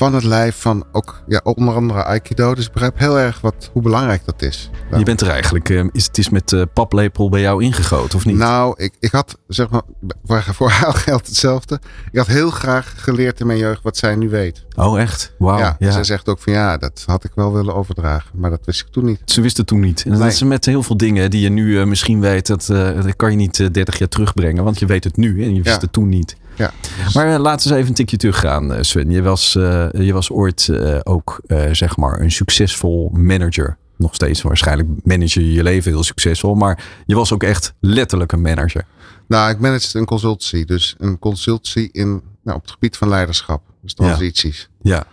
van 0.01 0.13
het 0.15 0.23
lijf, 0.23 0.55
van 0.55 0.83
ook 0.91 1.23
ja, 1.27 1.41
onder 1.43 1.75
andere 1.75 2.03
Aikido. 2.03 2.55
Dus 2.55 2.65
ik 2.65 2.71
begrijp 2.71 2.97
heel 2.99 3.19
erg 3.19 3.41
wat, 3.41 3.69
hoe 3.73 3.81
belangrijk 3.81 4.21
dat 4.25 4.41
is. 4.41 4.69
Ja. 4.91 4.97
Je 4.97 5.03
bent 5.03 5.21
er 5.21 5.29
eigenlijk, 5.29 5.69
eh, 5.69 5.83
is, 5.91 6.05
het 6.05 6.17
is 6.17 6.29
met 6.29 6.53
eh, 6.53 6.61
paplepel 6.73 7.29
bij 7.29 7.41
jou 7.41 7.63
ingegoten, 7.63 8.17
of 8.17 8.25
niet? 8.25 8.35
Nou, 8.37 8.73
ik, 8.77 8.93
ik 8.99 9.11
had, 9.11 9.37
zeg 9.47 9.69
maar, 9.69 9.81
voor, 10.25 10.43
voor 10.43 10.69
haar 10.69 10.93
geldt 11.07 11.27
hetzelfde. 11.27 11.79
Ik 12.11 12.17
had 12.17 12.27
heel 12.27 12.49
graag 12.49 12.93
geleerd 12.97 13.39
in 13.39 13.45
mijn 13.47 13.59
jeugd 13.59 13.83
wat 13.83 13.97
zij 13.97 14.15
nu 14.15 14.29
weet. 14.29 14.65
oh, 14.75 14.99
echt? 15.01 15.33
Wauw. 15.37 15.57
ja, 15.59 15.75
Ja, 15.79 15.91
Zij 15.91 16.03
zegt 16.03 16.29
ook 16.29 16.39
van 16.39 16.53
ja, 16.53 16.77
dat 16.77 17.03
had 17.05 17.23
ik 17.23 17.31
wel 17.35 17.53
willen 17.53 17.75
overdragen. 17.75 18.29
Maar 18.33 18.49
dat 18.49 18.65
wist 18.65 18.81
ik 18.81 18.87
toen 18.87 19.05
niet. 19.05 19.21
Ze 19.25 19.41
wist 19.41 19.57
het 19.57 19.67
toen 19.67 19.79
niet. 19.79 20.03
En 20.03 20.09
dat 20.11 20.19
Nee. 20.19 20.29
is 20.29 20.43
met 20.43 20.65
heel 20.65 20.83
veel 20.83 20.97
dingen 20.97 21.29
die 21.29 21.41
je 21.41 21.49
nu 21.49 21.79
eh, 21.79 21.85
misschien 21.85 22.19
weet, 22.21 22.47
dat, 22.47 22.69
eh, 22.69 23.01
dat 23.03 23.15
kan 23.15 23.31
je 23.31 23.37
niet 23.37 23.59
eh, 23.59 23.67
30 23.71 23.97
jaar 23.99 24.09
terugbrengen, 24.09 24.63
want 24.63 24.79
je 24.79 24.85
weet 24.85 25.03
het 25.03 25.17
nu 25.17 25.43
en 25.43 25.49
je 25.55 25.61
wist 25.61 25.75
Ja. 25.75 25.81
het 25.81 25.93
toen 25.93 26.09
niet. 26.09 26.35
Ja. 26.61 26.71
Maar 27.13 27.33
uh, 27.33 27.39
laten 27.39 27.69
we 27.69 27.75
even 27.75 27.87
een 27.87 27.93
tikje 27.95 28.17
teruggaan, 28.17 28.71
uh, 28.71 28.77
Sven. 28.81 29.11
Je 29.11 29.21
was, 29.21 29.55
uh, 29.55 29.87
je 29.91 30.13
was 30.13 30.29
ooit 30.29 30.69
ook, 31.03 31.41
zeg 31.71 31.97
maar, 31.97 32.19
een 32.19 32.31
succesvol 32.31 33.09
manager. 33.13 33.77
Nog 33.97 34.15
steeds 34.15 34.41
waarschijnlijk 34.41 34.89
manager 35.03 35.41
je 35.41 35.53
je 35.53 35.63
leven 35.63 35.91
heel 35.91 36.03
succesvol. 36.03 36.55
Maar 36.55 36.83
je 37.05 37.15
was 37.15 37.33
ook 37.33 37.43
echt 37.43 37.73
letterlijk 37.79 38.31
een 38.31 38.41
manager. 38.41 38.85
Nou, 39.27 39.51
ik 39.51 39.59
managed 39.59 39.93
een 39.93 40.05
consultancy. 40.05 40.65
Dus 40.65 40.95
een 40.97 41.19
consultancy 41.19 41.89
in, 41.91 42.21
nou, 42.43 42.57
op 42.57 42.61
het 42.61 42.71
gebied 42.71 42.97
van 42.97 43.09
leiderschap. 43.09 43.61
Dus 43.81 43.93
transities. 43.93 44.69
Ja. 44.81 44.95
ja. 44.95 45.05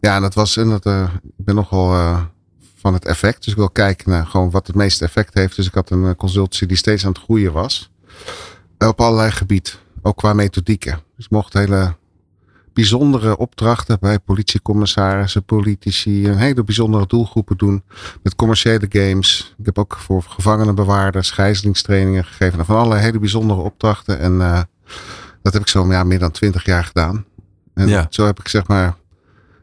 Ja, 0.00 0.16
en 0.16 0.22
dat 0.22 0.34
was, 0.34 0.56
en 0.56 0.68
dat, 0.68 0.86
ik 0.86 1.44
ben 1.44 1.54
nogal 1.54 2.18
van 2.76 2.94
het 2.94 3.04
effect. 3.04 3.44
Dus 3.44 3.52
ik 3.52 3.58
wil 3.58 3.70
kijken 3.70 4.10
naar 4.10 4.26
gewoon 4.26 4.50
wat 4.50 4.66
het 4.66 4.76
meeste 4.76 5.04
effect 5.04 5.34
heeft. 5.34 5.56
Dus 5.56 5.66
ik 5.66 5.74
had 5.74 5.90
een 5.90 6.16
consultancy 6.16 6.66
die 6.66 6.76
steeds 6.76 7.04
aan 7.04 7.12
het 7.12 7.22
groeien 7.22 7.52
was. 7.52 7.90
Op 8.78 9.00
allerlei 9.00 9.30
gebieden. 9.30 9.72
Ook 10.02 10.16
qua 10.16 10.32
methodieken. 10.32 10.98
Dus 11.16 11.24
ik 11.24 11.30
mocht 11.30 11.52
hele 11.52 11.94
bijzondere 12.72 13.36
opdrachten 13.36 13.98
bij 14.00 14.18
politiecommissarissen, 14.18 15.44
politici, 15.44 16.28
een 16.28 16.38
hele 16.38 16.64
bijzondere 16.64 17.06
doelgroepen 17.06 17.56
doen. 17.56 17.82
Met 18.22 18.34
commerciële 18.34 18.86
games. 18.88 19.54
Ik 19.58 19.64
heb 19.64 19.78
ook 19.78 19.96
voor 19.96 20.22
gevangenenbewaarders 20.22 21.30
gijzelingstrainingen 21.30 22.24
gegeven. 22.24 22.64
Van 22.64 22.76
allerlei 22.76 23.00
hele 23.00 23.18
bijzondere 23.18 23.60
opdrachten. 23.60 24.18
En 24.18 24.32
uh, 24.32 24.60
dat 25.42 25.52
heb 25.52 25.62
ik 25.62 25.68
zo 25.68 25.86
ja, 25.86 26.04
meer 26.04 26.18
dan 26.18 26.30
twintig 26.30 26.64
jaar 26.64 26.84
gedaan. 26.84 27.24
En 27.74 27.88
ja. 27.88 28.06
zo 28.10 28.26
heb 28.26 28.38
ik 28.38 28.48
zeg 28.48 28.66
maar 28.66 28.96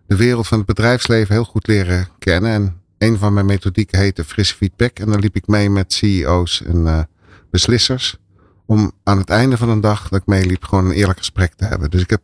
de 0.08 0.16
wereld 0.16 0.48
van 0.48 0.58
het 0.58 0.68
bedrijfsleven 0.68 1.34
heel 1.34 1.44
goed 1.44 1.68
leren 1.68 2.08
kennen. 2.20 2.52
En 2.52 2.82
een 2.98 3.18
van 3.18 3.34
mijn 3.34 3.46
methodieken 3.46 4.00
heette 4.00 4.24
frisse 4.24 4.56
feedback. 4.56 5.00
En 5.00 5.10
dan 5.10 5.20
liep 5.20 5.36
ik 5.36 5.48
mee 5.48 5.70
met 5.70 5.94
CEO's 5.94 6.62
en 6.66 6.78
uh, 6.86 7.00
beslissers 7.52 8.18
om 8.70 8.92
aan 9.04 9.18
het 9.18 9.30
einde 9.30 9.58
van 9.58 9.70
een 9.70 9.82
dag 9.82 10.10
dat 10.10 10.20
ik 10.20 10.26
meeliep 10.26 10.64
gewoon 10.64 10.86
een 10.86 10.92
eerlijk 10.92 11.18
gesprek 11.18 11.54
te 11.56 11.66
hebben. 11.66 11.90
Dus 11.90 12.02
ik 12.02 12.10
heb 12.10 12.22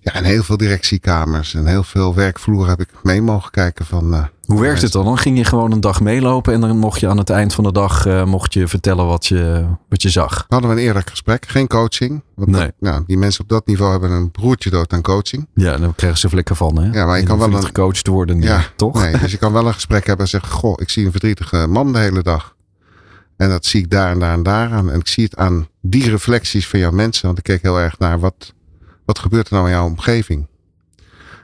ja, 0.00 0.14
in 0.14 0.24
heel 0.24 0.42
veel 0.42 0.56
directiekamers 0.56 1.54
en 1.54 1.66
heel 1.66 1.82
veel 1.82 2.14
werkvloeren 2.14 2.68
heb 2.68 2.80
ik 2.80 2.88
mee 3.02 3.22
mogen 3.22 3.50
kijken 3.50 3.86
van... 3.86 4.14
Uh, 4.14 4.24
Hoe 4.44 4.60
werkt 4.60 4.82
het 4.82 4.92
dan? 4.92 5.04
Dan 5.04 5.18
ging 5.18 5.36
je 5.36 5.44
gewoon 5.44 5.72
een 5.72 5.80
dag 5.80 6.00
meelopen 6.00 6.54
en 6.54 6.60
dan 6.60 6.76
mocht 6.78 7.00
je 7.00 7.08
aan 7.08 7.18
het 7.18 7.30
eind 7.30 7.54
van 7.54 7.64
de 7.64 7.72
dag 7.72 8.06
uh, 8.06 8.24
mocht 8.24 8.54
je 8.54 8.68
vertellen 8.68 9.06
wat 9.06 9.26
je, 9.26 9.66
wat 9.88 10.02
je 10.02 10.08
zag. 10.08 10.44
Hadden 10.48 10.70
we 10.70 10.76
een 10.76 10.82
eerlijk 10.82 11.10
gesprek, 11.10 11.46
geen 11.48 11.66
coaching. 11.66 12.22
Want 12.34 12.50
nee. 12.50 12.60
dat, 12.60 12.72
nou, 12.78 13.02
die 13.06 13.18
mensen 13.18 13.42
op 13.42 13.48
dat 13.48 13.66
niveau 13.66 13.90
hebben 13.90 14.10
een 14.10 14.30
broertje 14.30 14.70
dood 14.70 14.92
aan 14.92 15.02
coaching. 15.02 15.46
Ja, 15.54 15.76
dan 15.76 15.94
krijgen 15.94 16.18
ze 16.18 16.28
vlekken 16.28 16.56
van. 16.56 16.78
Hè? 16.78 16.98
Ja, 16.98 17.06
maar 17.06 17.18
je 17.18 17.24
kan 17.24 17.38
wel 17.38 17.52
een... 17.52 17.64
gecoacht 17.64 18.06
worden, 18.06 18.42
ja, 18.42 18.62
toch? 18.76 19.02
Nee, 19.02 19.18
dus 19.18 19.30
je 19.30 19.38
kan 19.38 19.52
wel 19.52 19.66
een 19.66 19.74
gesprek 19.74 20.06
hebben 20.06 20.24
en 20.24 20.30
zeggen, 20.30 20.52
goh, 20.52 20.74
ik 20.76 20.90
zie 20.90 21.04
een 21.04 21.10
verdrietige 21.10 21.66
man 21.66 21.92
de 21.92 21.98
hele 21.98 22.22
dag. 22.22 22.56
En 23.38 23.48
dat 23.48 23.66
zie 23.66 23.82
ik 23.82 23.90
daar 23.90 24.10
en 24.10 24.18
daar 24.18 24.32
en 24.32 24.42
daar 24.42 24.70
aan. 24.70 24.90
En 24.90 25.00
ik 25.00 25.06
zie 25.06 25.24
het 25.24 25.36
aan 25.36 25.68
die 25.80 26.10
reflecties 26.10 26.68
van 26.68 26.78
jouw 26.78 26.90
mensen. 26.90 27.26
Want 27.26 27.38
ik 27.38 27.44
keek 27.44 27.62
heel 27.62 27.80
erg 27.80 27.98
naar 27.98 28.18
wat, 28.18 28.54
wat 29.04 29.18
gebeurt 29.18 29.48
er 29.48 29.54
nou 29.54 29.66
in 29.66 29.72
jouw 29.72 29.86
omgeving. 29.86 30.46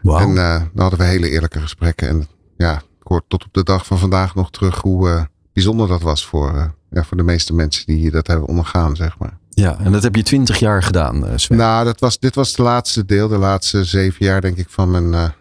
Wow. 0.02 0.20
En 0.20 0.28
uh, 0.28 0.60
dan 0.72 0.82
hadden 0.82 0.98
we 0.98 1.04
hele 1.04 1.30
eerlijke 1.30 1.60
gesprekken. 1.60 2.08
En 2.08 2.26
ja, 2.56 2.76
ik 2.76 3.06
hoor 3.06 3.22
tot 3.28 3.44
op 3.44 3.52
de 3.52 3.62
dag 3.62 3.86
van 3.86 3.98
vandaag 3.98 4.34
nog 4.34 4.50
terug 4.50 4.80
hoe 4.80 5.08
uh, 5.08 5.22
bijzonder 5.52 5.88
dat 5.88 6.02
was 6.02 6.26
voor, 6.26 6.54
uh, 6.54 6.64
ja, 6.90 7.04
voor 7.04 7.16
de 7.16 7.22
meeste 7.22 7.54
mensen 7.54 7.86
die 7.86 8.10
dat 8.10 8.26
hebben 8.26 8.48
ondergaan, 8.48 8.96
zeg 8.96 9.18
maar. 9.18 9.38
Ja, 9.50 9.78
en 9.78 9.92
dat 9.92 10.02
heb 10.02 10.16
je 10.16 10.22
twintig 10.22 10.58
jaar 10.58 10.82
gedaan, 10.82 11.24
Sven. 11.36 11.56
Nou, 11.56 11.84
dat 11.84 12.00
was, 12.00 12.18
dit 12.18 12.34
was 12.34 12.48
het 12.48 12.58
laatste 12.58 13.04
deel, 13.04 13.28
de 13.28 13.38
laatste 13.38 13.84
zeven 13.84 14.26
jaar, 14.26 14.40
denk 14.40 14.56
ik, 14.56 14.68
van 14.68 14.90
mijn 14.90 15.32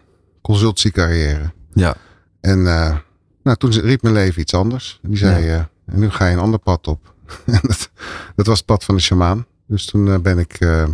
consultiecarrière. 0.42 1.52
Ja. 1.72 1.94
En 2.40 2.62
nou, 3.42 3.56
toen 3.58 3.70
riep 3.70 4.02
mijn 4.02 4.14
leven 4.14 4.40
iets 4.40 4.54
anders. 4.54 4.98
Die 5.02 5.16
zei, 5.16 5.44
ja. 5.44 5.68
En 5.86 5.98
nu 5.98 6.10
ga 6.10 6.26
je 6.26 6.32
een 6.32 6.42
ander 6.42 6.58
pad 6.58 6.86
op. 6.86 7.14
dat, 7.62 7.90
dat, 8.36 8.46
was 8.46 8.56
het 8.56 8.66
pad 8.66 8.84
van 8.84 8.94
de 8.94 9.00
shamaan. 9.00 9.46
Dus 9.66 9.84
toen 9.84 10.06
uh, 10.06 10.18
ben 10.18 10.38
ik 10.38 10.60
uh, 10.60 10.88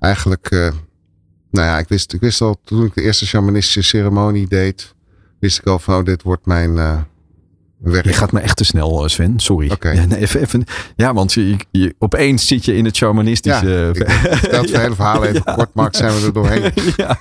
eigenlijk, 0.00 0.50
uh, 0.50 0.70
nou 1.50 1.66
ja, 1.66 1.78
ik 1.78 1.88
wist, 1.88 2.12
ik 2.12 2.20
wist 2.20 2.40
al 2.40 2.60
toen 2.64 2.84
ik 2.84 2.94
de 2.94 3.02
eerste 3.02 3.26
shamanistische 3.26 3.82
ceremonie 3.82 4.48
deed, 4.48 4.94
wist 5.38 5.58
ik 5.58 5.66
al 5.66 5.78
van, 5.78 5.98
oh, 5.98 6.04
dit 6.04 6.22
wordt 6.22 6.46
mijn 6.46 7.06
werk. 7.78 8.04
Je 8.04 8.12
gaat 8.12 8.32
me 8.32 8.40
echt 8.40 8.56
te 8.56 8.64
snel, 8.64 9.08
Sven. 9.08 9.40
Sorry. 9.40 9.70
Okay. 9.70 9.94
Ja, 9.98 10.04
nee, 10.04 10.18
even, 10.18 10.40
even, 10.40 10.64
ja, 10.96 11.14
want 11.14 11.32
je, 11.32 11.56
je, 11.70 11.94
opeens 11.98 12.46
zit 12.46 12.64
je 12.64 12.76
in 12.76 12.84
het 12.84 12.96
shamanistische. 12.96 13.92
Ja, 13.92 14.60
ja, 14.62 14.80
hele 14.80 14.94
verhaal 14.94 15.24
even 15.24 15.42
ja. 15.44 15.54
kort, 15.54 15.74
Mark, 15.74 15.96
zijn 15.96 16.14
we 16.14 16.26
er 16.26 16.32
doorheen. 16.32 16.72
ja, 16.96 17.18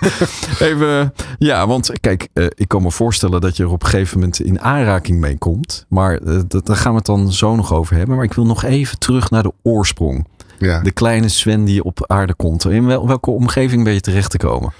even, 0.59 1.13
ja, 1.37 1.67
want 1.67 1.91
kijk, 1.99 2.27
uh, 2.33 2.45
ik 2.55 2.67
kan 2.67 2.81
me 2.81 2.91
voorstellen 2.91 3.41
dat 3.41 3.57
je 3.57 3.63
er 3.63 3.69
op 3.69 3.83
een 3.83 3.89
gegeven 3.89 4.19
moment 4.19 4.39
in 4.39 4.61
aanraking 4.61 5.19
mee 5.19 5.37
komt. 5.37 5.85
Maar 5.89 6.21
uh, 6.21 6.39
dat, 6.47 6.65
daar 6.65 6.75
gaan 6.75 6.91
we 6.91 6.97
het 6.97 7.05
dan 7.05 7.31
zo 7.31 7.55
nog 7.55 7.73
over 7.73 7.95
hebben. 7.95 8.15
Maar 8.15 8.25
ik 8.25 8.33
wil 8.33 8.45
nog 8.45 8.63
even 8.63 8.99
terug 8.99 9.29
naar 9.29 9.43
de 9.43 9.53
oorsprong. 9.63 10.27
Ja. 10.57 10.81
De 10.81 10.91
kleine 10.91 11.29
Sven 11.29 11.65
die 11.65 11.83
op 11.83 12.05
aarde 12.07 12.33
komt. 12.33 12.65
In 12.65 12.85
wel, 12.85 13.07
welke 13.07 13.31
omgeving 13.31 13.83
ben 13.83 13.93
je 13.93 14.01
terecht 14.01 14.31
te 14.31 14.37
komen? 14.37 14.73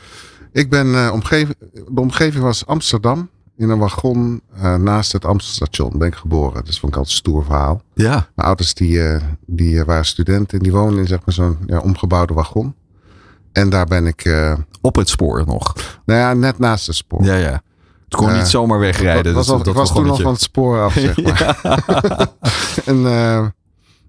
Ik 0.51 0.69
ben, 0.69 0.87
uh, 0.87 1.09
omgeving, 1.13 1.55
de 1.87 2.01
omgeving 2.01 2.43
was 2.43 2.65
Amsterdam 2.65 3.29
in 3.57 3.69
een 3.69 3.77
wagon 3.79 4.41
uh, 4.55 4.75
naast 4.75 5.11
het 5.11 5.25
Amstelstation 5.25 5.97
ben 5.97 6.07
ik 6.07 6.15
geboren. 6.15 6.65
Dat 6.65 6.77
vond 6.77 6.91
ik 6.91 6.97
altijd 6.97 7.07
een 7.07 7.11
stoer 7.11 7.43
verhaal. 7.43 7.81
Ja. 7.93 8.29
Mijn 8.35 8.47
ouders 8.47 8.73
die, 8.73 8.91
uh, 8.91 9.21
die 9.45 9.73
uh, 9.73 9.83
waren 9.83 10.05
studenten 10.05 10.57
en 10.57 10.63
die 10.63 10.71
woonden 10.71 10.99
in 10.99 11.07
zeg 11.07 11.19
maar, 11.25 11.33
zo'n 11.33 11.57
ja, 11.65 11.79
omgebouwde 11.79 12.33
wagon. 12.33 12.75
En 13.51 13.69
daar 13.69 13.85
ben 13.85 14.05
ik... 14.05 14.35
Op 14.81 14.95
het 14.95 15.09
spoor 15.09 15.43
nog? 15.45 15.73
Nou 16.05 16.19
ja, 16.19 16.33
net 16.33 16.59
naast 16.59 16.87
het 16.87 16.95
spoor. 16.95 17.23
Ja, 17.23 17.35
ja. 17.35 17.61
Het 18.03 18.15
kon 18.15 18.33
niet 18.33 18.47
zomaar 18.47 18.79
wegrijden. 18.79 19.33
Was, 19.33 19.45
dat, 19.45 19.55
al, 19.55 19.63
dat 19.63 19.73
ik 19.73 19.79
was 19.79 19.93
toen 19.93 20.09
al 20.09 20.15
van 20.15 20.31
het 20.31 20.41
spoor 20.41 20.81
af, 20.81 20.93
zeg 20.99 21.21
maar. 21.21 21.59
en 22.91 22.97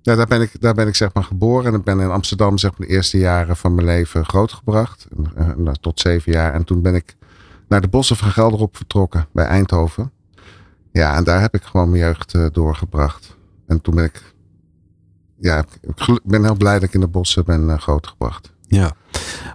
ja, 0.02 0.14
daar, 0.14 0.26
ben 0.26 0.40
ik, 0.40 0.60
daar 0.60 0.74
ben 0.74 0.86
ik 0.86 0.94
zeg 0.94 1.12
maar 1.12 1.24
geboren. 1.24 1.72
En 1.72 1.78
ik 1.78 1.84
ben 1.84 2.00
in 2.00 2.10
Amsterdam 2.10 2.58
zeg 2.58 2.70
maar, 2.70 2.86
de 2.86 2.94
eerste 2.94 3.18
jaren 3.18 3.56
van 3.56 3.74
mijn 3.74 3.86
leven 3.86 4.24
grootgebracht. 4.24 5.06
tot 5.80 6.00
zeven 6.00 6.32
jaar. 6.32 6.52
En 6.52 6.64
toen 6.64 6.82
ben 6.82 6.94
ik 6.94 7.16
naar 7.68 7.80
de 7.80 7.88
bossen 7.88 8.16
van 8.16 8.30
Gelderop 8.30 8.76
vertrokken 8.76 9.26
bij 9.32 9.44
Eindhoven. 9.44 10.12
Ja, 10.92 11.16
en 11.16 11.24
daar 11.24 11.40
heb 11.40 11.54
ik 11.54 11.62
gewoon 11.62 11.90
mijn 11.90 12.02
jeugd 12.02 12.34
uh, 12.34 12.46
doorgebracht. 12.52 13.36
En 13.66 13.80
toen 13.80 13.94
ben 13.94 14.04
ik, 14.04 14.34
ja, 15.40 15.64
ik 15.82 16.20
ben 16.24 16.44
heel 16.44 16.56
blij 16.56 16.74
dat 16.74 16.82
ik 16.82 16.94
in 16.94 17.00
de 17.00 17.08
bossen 17.08 17.44
ben 17.44 17.68
uh, 17.68 17.78
grootgebracht. 17.78 18.52
Ja, 18.66 18.92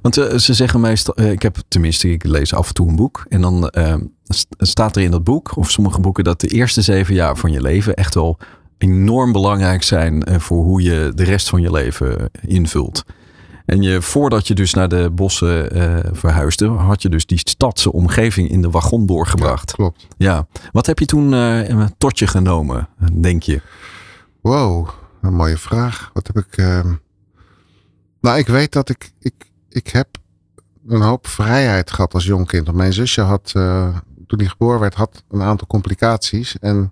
want 0.01 0.17
uh, 0.17 0.37
ze 0.37 0.53
zeggen 0.53 0.81
meestal, 0.81 1.21
ik 1.21 1.41
heb 1.41 1.57
tenminste, 1.67 2.11
ik 2.11 2.23
lees 2.23 2.53
af 2.53 2.67
en 2.67 2.73
toe 2.73 2.87
een 2.87 2.95
boek. 2.95 3.25
En 3.29 3.41
dan 3.41 3.71
staat 4.57 4.95
er 4.95 5.01
in 5.01 5.11
dat 5.11 5.23
boek, 5.23 5.57
of 5.57 5.71
sommige 5.71 5.99
boeken, 5.99 6.23
dat 6.23 6.39
de 6.39 6.47
eerste 6.47 6.81
zeven 6.81 7.13
jaar 7.13 7.37
van 7.37 7.51
je 7.51 7.61
leven 7.61 7.93
echt 7.93 8.13
wel 8.13 8.37
enorm 8.77 9.31
belangrijk 9.31 9.83
zijn 9.83 10.41
voor 10.41 10.63
hoe 10.63 10.81
je 10.81 11.11
de 11.15 11.23
rest 11.23 11.49
van 11.49 11.61
je 11.61 11.71
leven 11.71 12.29
invult. 12.41 13.03
En 13.65 13.81
je, 13.81 14.01
voordat 14.01 14.47
je 14.47 14.55
dus 14.55 14.73
naar 14.73 14.89
de 14.89 15.09
bossen 15.09 15.77
uh, 15.77 15.99
verhuisde, 16.11 16.67
had 16.67 17.01
je 17.01 17.09
dus 17.09 17.25
die 17.25 17.39
stadse 17.39 17.91
omgeving 17.91 18.49
in 18.49 18.61
de 18.61 18.69
wagon 18.69 19.05
doorgebracht. 19.05 19.69
Ja, 19.69 19.75
klopt. 19.75 20.07
Ja. 20.17 20.47
Wat 20.71 20.85
heb 20.85 20.99
je 20.99 21.05
toen 21.05 21.33
uh, 21.33 21.85
tot 21.97 22.19
je 22.19 22.27
genomen, 22.27 22.89
denk 23.13 23.43
je? 23.43 23.61
Wow, 24.41 24.89
een 25.21 25.33
mooie 25.33 25.57
vraag. 25.57 26.09
Wat 26.13 26.27
heb 26.27 26.37
ik. 26.37 26.57
Uh... 26.57 26.79
Nou, 28.21 28.37
ik 28.37 28.47
weet 28.47 28.71
dat 28.71 28.89
ik, 28.89 29.11
ik. 29.19 29.33
Ik 29.69 29.87
heb 29.87 30.07
een 30.87 31.01
hoop 31.01 31.27
vrijheid 31.27 31.91
gehad 31.91 32.13
als 32.13 32.25
jong 32.25 32.47
kind. 32.47 32.65
Want 32.65 32.77
mijn 32.77 32.93
zusje 32.93 33.21
had, 33.21 33.53
uh, 33.57 33.97
toen 34.27 34.39
hij 34.39 34.47
geboren 34.47 34.79
werd, 34.79 34.93
had 34.93 35.23
een 35.29 35.41
aantal 35.41 35.67
complicaties. 35.67 36.59
En 36.59 36.91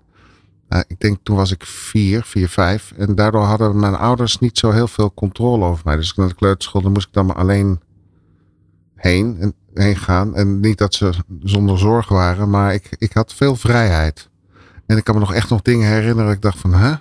uh, 0.72 0.80
ik 0.86 1.00
denk 1.00 1.18
toen 1.22 1.36
was 1.36 1.50
ik 1.50 1.64
vier, 1.64 2.22
vier, 2.22 2.48
vijf. 2.48 2.92
En 2.96 3.14
daardoor 3.14 3.42
hadden 3.42 3.78
mijn 3.78 3.94
ouders 3.94 4.38
niet 4.38 4.58
zo 4.58 4.70
heel 4.70 4.88
veel 4.88 5.14
controle 5.14 5.64
over 5.64 5.82
mij. 5.84 5.96
Dus 5.96 6.14
naar 6.14 6.28
de 6.28 6.34
kleuterschool, 6.34 6.82
dan 6.82 6.92
moest 6.92 7.06
ik 7.06 7.12
dan 7.12 7.26
maar 7.26 7.36
alleen 7.36 7.80
heen, 8.94 9.36
en, 9.40 9.54
heen 9.74 9.96
gaan. 9.96 10.34
En 10.34 10.60
niet 10.60 10.78
dat 10.78 10.94
ze 10.94 11.12
zonder 11.42 11.78
zorg 11.78 12.08
waren, 12.08 12.50
maar 12.50 12.74
ik, 12.74 12.96
ik 12.98 13.12
had 13.12 13.34
veel 13.34 13.56
vrijheid. 13.56 14.30
En 14.86 14.96
ik 14.96 15.04
kan 15.04 15.14
me 15.14 15.20
nog 15.20 15.32
echt 15.32 15.50
nog 15.50 15.62
dingen 15.62 15.88
herinneren. 15.88 16.32
Ik 16.32 16.42
dacht 16.42 16.58
van, 16.58 16.74
hè? 16.74 16.94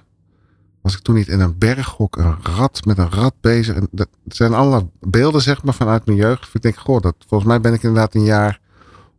Was 0.81 0.93
ik 0.93 1.01
toen 1.01 1.15
niet 1.15 1.27
in 1.27 1.39
een 1.39 1.57
berghok, 1.57 2.15
een 2.15 2.35
rat 2.41 2.85
met 2.85 2.97
een 2.97 3.11
rat 3.11 3.33
bezig? 3.41 3.75
En 3.75 3.87
dat 3.91 4.07
zijn 4.25 4.53
alle 4.53 4.89
beelden, 4.99 5.41
zeg 5.41 5.63
maar, 5.63 5.73
vanuit 5.73 6.05
mijn 6.05 6.17
jeugd. 6.17 6.49
Ik 6.53 6.61
denk, 6.61 6.77
goh, 6.77 7.01
dat, 7.01 7.15
volgens 7.27 7.49
mij 7.49 7.61
ben 7.61 7.73
ik 7.73 7.83
inderdaad 7.83 8.15
een 8.15 8.23
jaar 8.23 8.59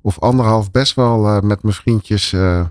of 0.01 0.19
anderhalf 0.19 0.71
best 0.71 0.95
wel 0.95 1.27
uh, 1.27 1.41
met 1.41 1.63
mijn 1.63 1.75
vriendjes 1.75 2.33
uh, 2.33 2.65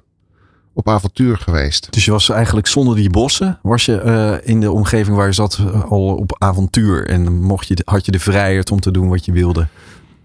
op 0.74 0.90
avontuur 0.90 1.38
geweest. 1.38 1.92
Dus 1.92 2.06
je 2.06 2.12
was 2.12 2.30
eigenlijk 2.30 2.68
zonder 2.68 2.96
die 2.96 3.10
bossen, 3.10 3.60
was 3.62 3.86
je 3.86 4.02
uh, 4.06 4.50
in 4.50 4.60
de 4.60 4.72
omgeving 4.72 5.16
waar 5.18 5.26
je 5.28 5.34
zat 5.34 5.60
al 5.88 6.16
op 6.16 6.36
avontuur 6.38 7.08
en 7.08 7.34
mocht 7.34 7.68
je, 7.68 7.82
had 7.86 8.06
je 8.06 8.12
de 8.12 8.20
vrijheid 8.20 8.72
om 8.72 8.80
te 8.80 8.92
doen 8.92 9.10
wat 9.10 9.26
je 9.26 9.32
wilde? 9.32 9.68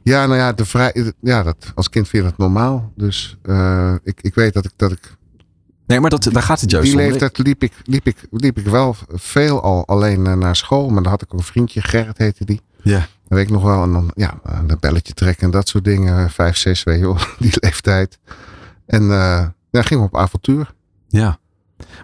Ja, 0.03 0.27
nou 0.27 0.39
ja, 0.39 0.53
de 0.53 0.65
vrij, 0.65 1.13
ja 1.21 1.43
dat, 1.43 1.73
als 1.75 1.89
kind 1.89 2.09
vind 2.09 2.25
je 2.25 2.31
dat 2.31 2.39
normaal. 2.39 2.93
Dus 2.97 3.37
uh, 3.45 3.95
ik, 4.05 4.19
ik 4.23 4.35
weet 4.35 4.53
dat 4.55 4.65
ik, 4.65 4.71
dat 4.77 4.93
ik 4.93 5.17
Nee, 5.87 6.01
maar 6.01 6.11
dat, 6.11 6.23
daar 6.33 6.43
gaat 6.43 6.61
het 6.61 6.71
juist 6.71 6.91
Die 6.91 6.97
om. 7.01 7.07
leeftijd 7.07 7.39
liep 7.39 7.63
ik, 7.63 7.73
liep, 7.85 8.07
ik, 8.07 8.17
liep 8.31 8.59
ik 8.59 8.67
wel 8.67 8.97
veel 9.09 9.63
al 9.63 9.87
alleen 9.87 10.39
naar 10.39 10.57
school. 10.57 10.89
Maar 10.89 11.03
dan 11.03 11.13
had 11.13 11.23
ik 11.23 11.33
een 11.33 11.43
vriendje, 11.43 11.83
Gerrit 11.83 12.19
heette 12.19 12.45
die. 12.45 12.61
Ja. 12.83 12.99
Dat 12.99 13.09
weet 13.39 13.47
ik 13.47 13.51
nog 13.51 13.63
wel. 13.63 13.83
En 13.83 13.93
dan 13.93 14.11
ja, 14.15 14.41
een 14.43 14.77
belletje 14.81 15.13
trekken 15.13 15.45
en 15.45 15.51
dat 15.51 15.69
soort 15.69 15.85
dingen. 15.85 16.31
Vijf, 16.31 16.57
zes, 16.57 16.83
weet 16.83 16.99
je 16.99 17.05
wel, 17.05 17.19
die 17.39 17.53
leeftijd. 17.55 18.19
En 18.87 19.03
uh, 19.03 19.47
daar 19.77 19.85
gingen 19.85 20.03
we 20.03 20.09
op 20.09 20.17
avontuur. 20.17 20.75
Ja. 21.09 21.39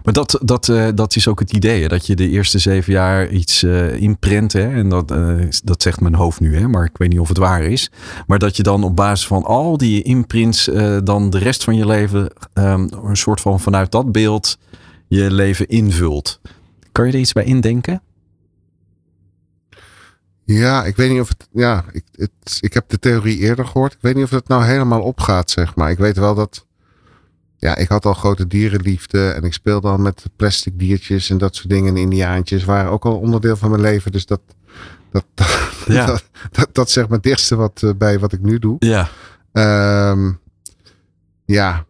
Maar 0.03 0.13
dat, 0.13 0.39
dat, 0.41 0.67
uh, 0.67 0.87
dat 0.95 1.15
is 1.15 1.27
ook 1.27 1.39
het 1.39 1.53
idee. 1.53 1.81
Hè? 1.81 1.87
Dat 1.87 2.07
je 2.07 2.15
de 2.15 2.29
eerste 2.29 2.59
zeven 2.59 2.93
jaar 2.93 3.29
iets 3.29 3.63
uh, 3.63 4.01
inprent. 4.01 4.53
Hè? 4.53 4.73
En 4.73 4.89
dat, 4.89 5.11
uh, 5.11 5.47
dat 5.63 5.81
zegt 5.81 6.01
mijn 6.01 6.15
hoofd 6.15 6.39
nu, 6.39 6.57
hè? 6.57 6.67
maar 6.67 6.85
ik 6.85 6.97
weet 6.97 7.09
niet 7.09 7.19
of 7.19 7.27
het 7.27 7.37
waar 7.37 7.63
is. 7.63 7.91
Maar 8.27 8.39
dat 8.39 8.57
je 8.57 8.63
dan 8.63 8.83
op 8.83 8.95
basis 8.95 9.27
van 9.27 9.43
al 9.43 9.77
die 9.77 10.03
imprints. 10.03 10.69
dan 11.03 11.29
de 11.29 11.37
rest 11.37 11.63
van 11.63 11.75
je 11.75 11.85
leven. 11.85 12.31
Um, 12.53 12.89
een 13.03 13.17
soort 13.17 13.41
van 13.41 13.59
vanuit 13.59 13.91
dat 13.91 14.11
beeld. 14.11 14.57
je 15.07 15.31
leven 15.31 15.67
invult. 15.67 16.39
Kan 16.91 17.05
je 17.05 17.11
er 17.11 17.19
iets 17.19 17.33
bij 17.33 17.43
indenken? 17.43 18.01
Ja, 20.45 20.83
ik 20.83 20.95
weet 20.95 21.11
niet 21.11 21.21
of 21.21 21.27
het. 21.27 21.47
Ja, 21.51 21.85
ik, 21.91 22.03
het, 22.11 22.57
ik 22.59 22.73
heb 22.73 22.89
de 22.89 22.99
theorie 22.99 23.37
eerder 23.37 23.65
gehoord. 23.65 23.93
Ik 23.93 24.01
weet 24.01 24.15
niet 24.15 24.23
of 24.23 24.29
het 24.29 24.47
nou 24.47 24.63
helemaal 24.63 25.01
opgaat, 25.01 25.51
zeg 25.51 25.75
maar. 25.75 25.91
Ik 25.91 25.97
weet 25.97 26.17
wel 26.17 26.35
dat. 26.35 26.65
Ja, 27.63 27.75
ik 27.75 27.87
had 27.87 28.05
al 28.05 28.13
grote 28.13 28.47
dierenliefde 28.47 29.29
en 29.29 29.43
ik 29.43 29.53
speelde 29.53 29.87
al 29.87 29.97
met 29.97 30.25
plastic 30.35 30.79
diertjes 30.79 31.29
en 31.29 31.37
dat 31.37 31.55
soort 31.55 31.69
dingen. 31.69 31.97
Indiaantjes 31.97 32.63
waren 32.63 32.91
ook 32.91 33.05
al 33.05 33.17
onderdeel 33.17 33.55
van 33.55 33.69
mijn 33.69 33.81
leven. 33.81 34.11
Dus 34.11 34.25
dat. 34.25 34.41
Dat, 35.11 35.25
ja. 35.87 36.05
dat, 36.05 36.23
dat, 36.51 36.69
dat, 36.71 36.89
zeg 36.89 37.07
maar 37.07 37.17
het 37.17 37.25
eerste 37.25 37.55
wat 37.55 37.81
uh, 37.83 37.91
bij 37.97 38.19
wat 38.19 38.33
ik 38.33 38.41
nu 38.41 38.59
doe. 38.59 38.75
Ja. 38.79 39.09
Um, 40.11 40.39
ja. 41.45 41.85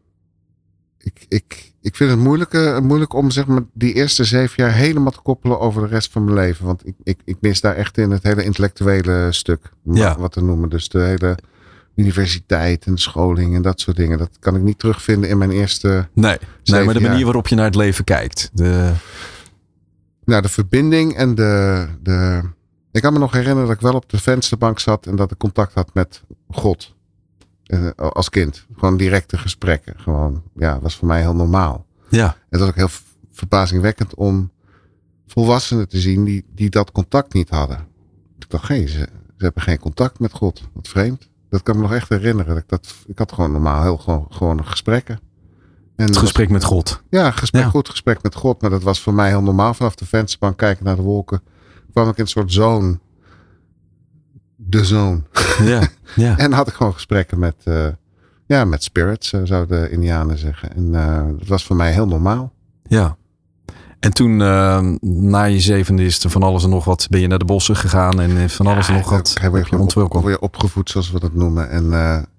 Ik, 0.97 1.25
ik, 1.27 1.73
ik 1.81 1.95
vind 1.95 2.09
het 2.09 2.19
moeilijk, 2.19 2.81
moeilijk 2.81 3.13
om 3.13 3.31
zeg 3.31 3.45
maar, 3.45 3.63
die 3.73 3.93
eerste 3.93 4.23
zeven 4.23 4.63
jaar 4.63 4.73
helemaal 4.73 5.11
te 5.11 5.21
koppelen 5.21 5.59
over 5.59 5.81
de 5.81 5.87
rest 5.87 6.11
van 6.11 6.23
mijn 6.23 6.35
leven. 6.35 6.65
Want 6.65 6.87
ik, 6.87 6.95
ik, 7.03 7.19
ik 7.25 7.37
mis 7.39 7.61
daar 7.61 7.75
echt 7.75 7.97
in 7.97 8.11
het 8.11 8.23
hele 8.23 8.43
intellectuele 8.43 9.27
stuk. 9.31 9.71
Ja. 9.83 10.17
Wat 10.19 10.31
te 10.31 10.43
noemen. 10.43 10.69
Dus 10.69 10.89
de 10.89 11.01
hele 11.01 11.37
universiteit 11.95 12.85
en 12.85 12.97
scholing 12.97 13.55
en 13.55 13.61
dat 13.61 13.79
soort 13.79 13.97
dingen. 13.97 14.17
Dat 14.17 14.37
kan 14.39 14.55
ik 14.55 14.61
niet 14.61 14.79
terugvinden 14.79 15.29
in 15.29 15.37
mijn 15.37 15.51
eerste. 15.51 16.07
Nee, 16.13 16.37
nee 16.63 16.83
maar 16.83 16.93
de 16.93 17.01
manier 17.01 17.23
waarop 17.23 17.47
je 17.47 17.55
naar 17.55 17.65
het 17.65 17.75
leven 17.75 18.03
kijkt. 18.03 18.49
De... 18.53 18.93
Nou, 20.25 20.41
de 20.41 20.49
verbinding 20.49 21.15
en 21.15 21.35
de, 21.35 21.87
de. 22.01 22.41
Ik 22.91 23.01
kan 23.01 23.13
me 23.13 23.19
nog 23.19 23.31
herinneren 23.31 23.67
dat 23.67 23.75
ik 23.75 23.81
wel 23.81 23.93
op 23.93 24.09
de 24.09 24.19
vensterbank 24.19 24.79
zat 24.79 25.07
en 25.07 25.15
dat 25.15 25.31
ik 25.31 25.37
contact 25.37 25.73
had 25.73 25.93
met 25.93 26.23
God. 26.49 26.95
Uh, 27.67 27.89
als 27.95 28.29
kind. 28.29 28.65
Gewoon 28.73 28.97
directe 28.97 29.37
gesprekken. 29.37 29.93
Gewoon, 29.97 30.43
ja, 30.55 30.79
was 30.79 30.95
voor 30.95 31.07
mij 31.07 31.21
heel 31.21 31.35
normaal. 31.35 31.85
Ja. 32.09 32.25
En 32.25 32.35
dat 32.49 32.59
was 32.59 32.69
ook 32.69 32.75
heel 32.75 32.89
verbazingwekkend 33.31 34.15
om 34.15 34.51
volwassenen 35.27 35.89
te 35.89 35.99
zien 35.99 36.23
die, 36.23 36.45
die 36.55 36.69
dat 36.69 36.91
contact 36.91 37.33
niet 37.33 37.49
hadden. 37.49 37.77
Ik 38.39 38.49
dacht, 38.49 38.67
hé, 38.67 38.87
ze, 38.87 39.07
ze 39.37 39.43
hebben 39.43 39.63
geen 39.63 39.79
contact 39.79 40.19
met 40.19 40.31
God. 40.31 40.69
Wat 40.73 40.87
vreemd. 40.87 41.29
Dat 41.53 41.63
kan 41.63 41.75
me 41.75 41.81
nog 41.81 41.93
echt 41.93 42.09
herinneren. 42.09 42.57
Ik, 42.57 42.63
dat, 42.67 42.95
ik 43.07 43.17
had 43.17 43.31
gewoon 43.31 43.51
normaal 43.51 43.81
heel 43.81 43.97
gewoon, 43.97 44.27
gewoon 44.29 44.65
gesprekken. 44.65 45.19
En 45.95 46.05
het 46.05 46.17
gesprek 46.17 46.49
was, 46.49 46.57
met 46.57 46.63
God. 46.63 47.01
Ja, 47.09 47.31
gesprek, 47.31 47.63
ja. 47.63 47.69
goed 47.69 47.89
gesprek 47.89 48.23
met 48.23 48.35
God. 48.35 48.61
Maar 48.61 48.69
dat 48.69 48.83
was 48.83 49.01
voor 49.01 49.13
mij 49.13 49.29
heel 49.29 49.41
normaal. 49.41 49.73
Vanaf 49.73 49.95
de 49.95 50.05
vensterbank 50.05 50.57
kijken 50.57 50.85
naar 50.85 50.95
de 50.95 51.01
wolken. 51.01 51.41
kwam 51.91 52.09
ik 52.09 52.15
in 52.15 52.23
een 52.23 52.29
soort 52.29 52.53
zoon. 52.53 52.99
De 54.55 54.85
zoon. 54.85 55.23
Ja, 55.63 55.87
ja. 56.15 56.37
en 56.37 56.51
had 56.51 56.67
ik 56.67 56.73
gewoon 56.73 56.93
gesprekken 56.93 57.39
met, 57.39 57.55
uh, 57.63 57.87
ja, 58.45 58.65
met 58.65 58.83
spirits, 58.83 59.33
uh, 59.33 59.41
zouden 59.43 59.81
de 59.81 59.89
Indianen 59.89 60.37
zeggen. 60.37 60.75
En 60.75 60.83
uh, 60.83 61.37
dat 61.37 61.47
was 61.47 61.65
voor 61.65 61.75
mij 61.75 61.91
heel 61.91 62.07
normaal. 62.07 62.53
Ja. 62.83 63.17
En 64.03 64.13
toen, 64.13 64.39
uh, 64.39 64.79
na 65.01 65.43
je 65.43 65.59
zevende, 65.59 66.03
is 66.03 66.23
er 66.23 66.29
van 66.29 66.43
alles 66.43 66.63
en 66.63 66.69
nog 66.69 66.85
wat. 66.85 67.07
Ben 67.09 67.19
je 67.19 67.27
naar 67.27 67.39
de 67.39 67.45
bossen 67.45 67.75
gegaan 67.75 68.21
en 68.21 68.49
van 68.49 68.67
alles 68.67 68.87
en 68.87 68.93
nog 68.93 69.09
wat. 69.09 69.35
Heb 69.41 69.51
je 69.65 69.77
ontwikkeld. 69.77 70.21
Word 70.21 70.33
je 70.33 70.41
opgevoed, 70.41 70.89
zoals 70.89 71.11
we 71.11 71.19
dat 71.19 71.33
noemen. 71.33 71.69
En, 71.69 71.83
uh, 71.83 71.91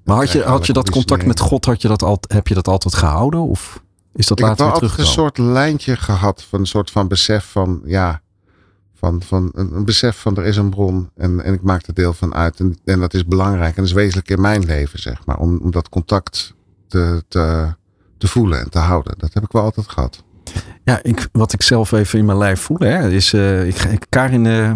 maar 0.04 0.16
had 0.16 0.32
je, 0.32 0.42
had 0.42 0.66
je 0.66 0.72
dat 0.72 0.90
contact 0.90 1.26
met 1.26 1.40
God, 1.40 1.64
had 1.64 1.82
je 1.82 1.88
dat 1.88 2.02
al, 2.02 2.18
heb 2.26 2.48
je 2.48 2.54
dat 2.54 2.68
altijd 2.68 2.94
gehouden? 2.94 3.40
Of 3.40 3.82
is 4.14 4.26
dat 4.26 4.38
ik 4.38 4.44
later 4.44 4.64
heb 4.64 4.74
wel 4.74 4.80
altijd 4.82 5.00
een 5.00 5.12
soort 5.12 5.38
lijntje 5.38 5.96
gehad. 5.96 6.42
Van 6.48 6.60
een 6.60 6.66
soort 6.66 6.90
van 6.90 7.08
besef 7.08 7.44
van, 7.44 7.80
ja, 7.84 8.20
van, 8.94 9.22
van 9.22 9.50
een, 9.54 9.74
een, 9.74 9.84
besef 9.84 10.16
van 10.16 10.36
er 10.36 10.44
is 10.44 10.56
een 10.56 10.70
bron 10.70 11.10
en, 11.16 11.44
en 11.44 11.54
ik 11.54 11.62
maak 11.62 11.86
er 11.86 11.94
deel 11.94 12.12
van 12.12 12.34
uit. 12.34 12.60
En, 12.60 12.78
en 12.84 13.00
dat 13.00 13.14
is 13.14 13.26
belangrijk 13.26 13.76
en 13.76 13.82
dat 13.82 13.84
is 13.84 13.92
wezenlijk 13.92 14.28
in 14.28 14.40
mijn 14.40 14.64
leven, 14.64 14.98
zeg 14.98 15.26
maar. 15.26 15.38
Om, 15.38 15.58
om 15.62 15.70
dat 15.70 15.88
contact 15.88 16.54
te, 16.88 17.24
te, 17.28 17.74
te 18.18 18.28
voelen 18.28 18.60
en 18.60 18.70
te 18.70 18.78
houden. 18.78 19.14
Dat 19.18 19.34
heb 19.34 19.42
ik 19.42 19.52
wel 19.52 19.62
altijd 19.62 19.88
gehad. 19.88 20.22
Ja, 20.84 20.98
ik, 21.02 21.28
wat 21.32 21.52
ik 21.52 21.62
zelf 21.62 21.92
even 21.92 22.18
in 22.18 22.24
mijn 22.24 22.38
lijf 22.38 22.60
voel, 22.60 22.78
hè, 22.78 23.10
is. 23.10 23.32
Uh, 23.32 23.66
ik, 23.66 23.78
ik, 23.78 24.06
Karin, 24.08 24.44
uh, 24.44 24.72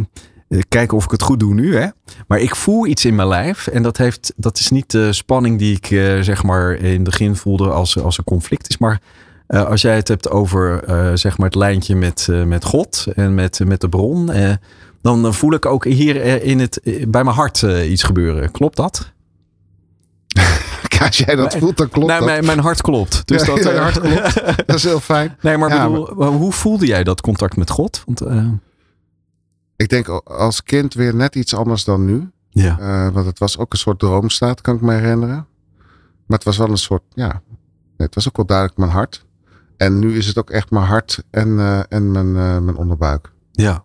kijken 0.69 0.97
of 0.97 1.05
ik 1.05 1.11
het 1.11 1.23
goed 1.23 1.41
doe 1.41 1.55
nu, 1.55 1.77
hè. 1.77 1.87
Maar 2.27 2.39
ik 2.39 2.57
voel 2.57 2.87
iets 2.87 3.05
in 3.05 3.14
mijn 3.14 3.29
lijf. 3.29 3.66
En 3.66 3.83
dat, 3.83 3.97
heeft, 3.97 4.33
dat 4.37 4.59
is 4.59 4.71
niet 4.71 4.91
de 4.91 5.12
spanning 5.12 5.59
die 5.59 5.77
ik, 5.77 5.87
zeg 6.25 6.43
maar, 6.43 6.73
in 6.75 6.93
het 6.93 7.03
begin 7.03 7.37
voelde 7.37 7.71
als, 7.71 7.99
als 7.99 8.19
een 8.19 8.25
conflict 8.25 8.69
is. 8.69 8.79
Maar 8.79 9.01
als 9.47 9.83
jij 9.83 9.95
het 9.95 10.09
hebt 10.09 10.31
over, 10.31 10.83
zeg 11.19 11.39
maar, 11.39 11.47
het 11.47 11.57
lijntje 11.57 11.97
met, 11.97 12.29
met 12.47 12.64
God 12.64 13.07
en 13.14 13.35
met, 13.35 13.61
met 13.64 13.81
de 13.81 13.89
bron. 13.89 14.31
dan 15.03 15.35
voel 15.35 15.53
ik 15.53 15.66
ook 15.66 15.85
hier 15.85 16.43
in 16.43 16.59
het, 16.59 16.81
bij 17.09 17.25
mijn 17.25 17.37
hart 17.37 17.62
iets 17.62 18.03
gebeuren. 18.03 18.51
Klopt 18.51 18.77
dat? 18.77 19.12
als 21.07 21.18
jij 21.18 21.34
dat 21.34 21.57
voelt, 21.57 21.76
dan 21.76 21.88
klopt 21.88 22.07
nou, 22.07 22.18
dat. 22.18 22.28
Mijn, 22.28 22.44
mijn 22.44 22.59
hart 22.59 22.80
klopt. 22.80 23.22
Dus 23.26 23.40
ja, 23.40 23.55
dat, 23.55 23.64
ja, 23.64 23.74
hart 23.74 24.01
klopt. 24.01 24.34
dat 24.66 24.76
is 24.76 24.84
heel 24.84 25.01
fijn. 25.01 25.36
Nee, 25.40 25.57
maar, 25.57 25.68
ja, 25.68 25.88
bedoel, 25.88 26.14
maar... 26.16 26.28
hoe 26.28 26.53
voelde 26.53 26.86
jij 26.86 27.05
dat 27.05 27.20
contact 27.20 27.57
met 27.57 27.70
God? 27.70 28.03
Want, 28.07 28.22
uh... 28.22 28.51
Ik 29.76 29.88
denk 29.88 30.09
als 30.24 30.62
kind 30.62 30.94
weer 30.94 31.14
net 31.14 31.34
iets 31.34 31.55
anders 31.55 31.84
dan 31.84 32.05
nu. 32.05 32.30
Ja. 32.51 32.78
Uh, 32.80 33.12
want 33.12 33.26
het 33.26 33.38
was 33.38 33.59
ook 33.59 33.72
een 33.72 33.78
soort 33.78 33.99
droomstaat, 33.99 34.61
kan 34.61 34.74
ik 34.74 34.80
me 34.80 34.94
herinneren. 34.94 35.46
Maar 36.26 36.36
het 36.38 36.44
was 36.44 36.57
wel 36.57 36.68
een 36.68 36.76
soort, 36.76 37.03
ja, 37.14 37.42
het 37.96 38.14
was 38.14 38.28
ook 38.28 38.36
wel 38.36 38.46
duidelijk 38.46 38.78
mijn 38.78 38.90
hart. 38.90 39.26
En 39.76 39.99
nu 39.99 40.16
is 40.16 40.26
het 40.26 40.38
ook 40.38 40.51
echt 40.51 40.70
mijn 40.70 40.84
hart 40.84 41.24
en, 41.30 41.49
uh, 41.49 41.80
en 41.88 42.11
mijn, 42.11 42.32
mijn 42.64 42.76
onderbuik. 42.76 43.32
Ja. 43.53 43.84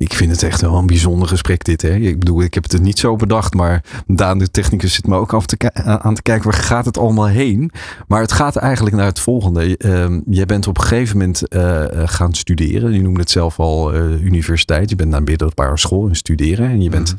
Ik 0.00 0.14
vind 0.14 0.30
het 0.30 0.42
echt 0.42 0.60
wel 0.60 0.74
een 0.74 0.86
bijzonder 0.86 1.28
gesprek 1.28 1.64
dit. 1.64 1.82
Hè? 1.82 1.94
Ik 1.94 2.18
bedoel, 2.18 2.42
ik 2.42 2.54
heb 2.54 2.70
het 2.70 2.82
niet 2.82 2.98
zo 2.98 3.16
bedacht. 3.16 3.54
Maar 3.54 3.84
Daan, 4.06 4.38
de 4.38 4.50
technicus, 4.50 4.94
zit 4.94 5.06
me 5.06 5.16
ook 5.16 5.32
af 5.32 5.46
te 5.46 5.72
aan 5.74 6.14
te 6.14 6.22
kijken. 6.22 6.50
Waar 6.50 6.60
gaat 6.60 6.84
het 6.84 6.98
allemaal 6.98 7.26
heen? 7.26 7.70
Maar 8.08 8.20
het 8.20 8.32
gaat 8.32 8.56
eigenlijk 8.56 8.96
naar 8.96 9.06
het 9.06 9.20
volgende. 9.20 9.78
Uh, 9.78 10.20
jij 10.26 10.46
bent 10.46 10.66
op 10.66 10.76
een 10.78 10.82
gegeven 10.82 11.18
moment 11.18 11.42
uh, 11.54 11.84
gaan 12.04 12.34
studeren. 12.34 12.92
Je 12.92 13.02
noemde 13.02 13.20
het 13.20 13.30
zelf 13.30 13.58
al 13.58 13.94
uh, 13.94 14.24
universiteit. 14.24 14.90
Je 14.90 14.96
bent 14.96 15.08
naar 15.08 15.18
een 15.18 15.24
middelbare 15.24 15.78
school 15.78 16.08
en 16.08 16.14
studeren. 16.14 16.68
En 16.68 16.82
je 16.82 16.90
bent 16.90 17.14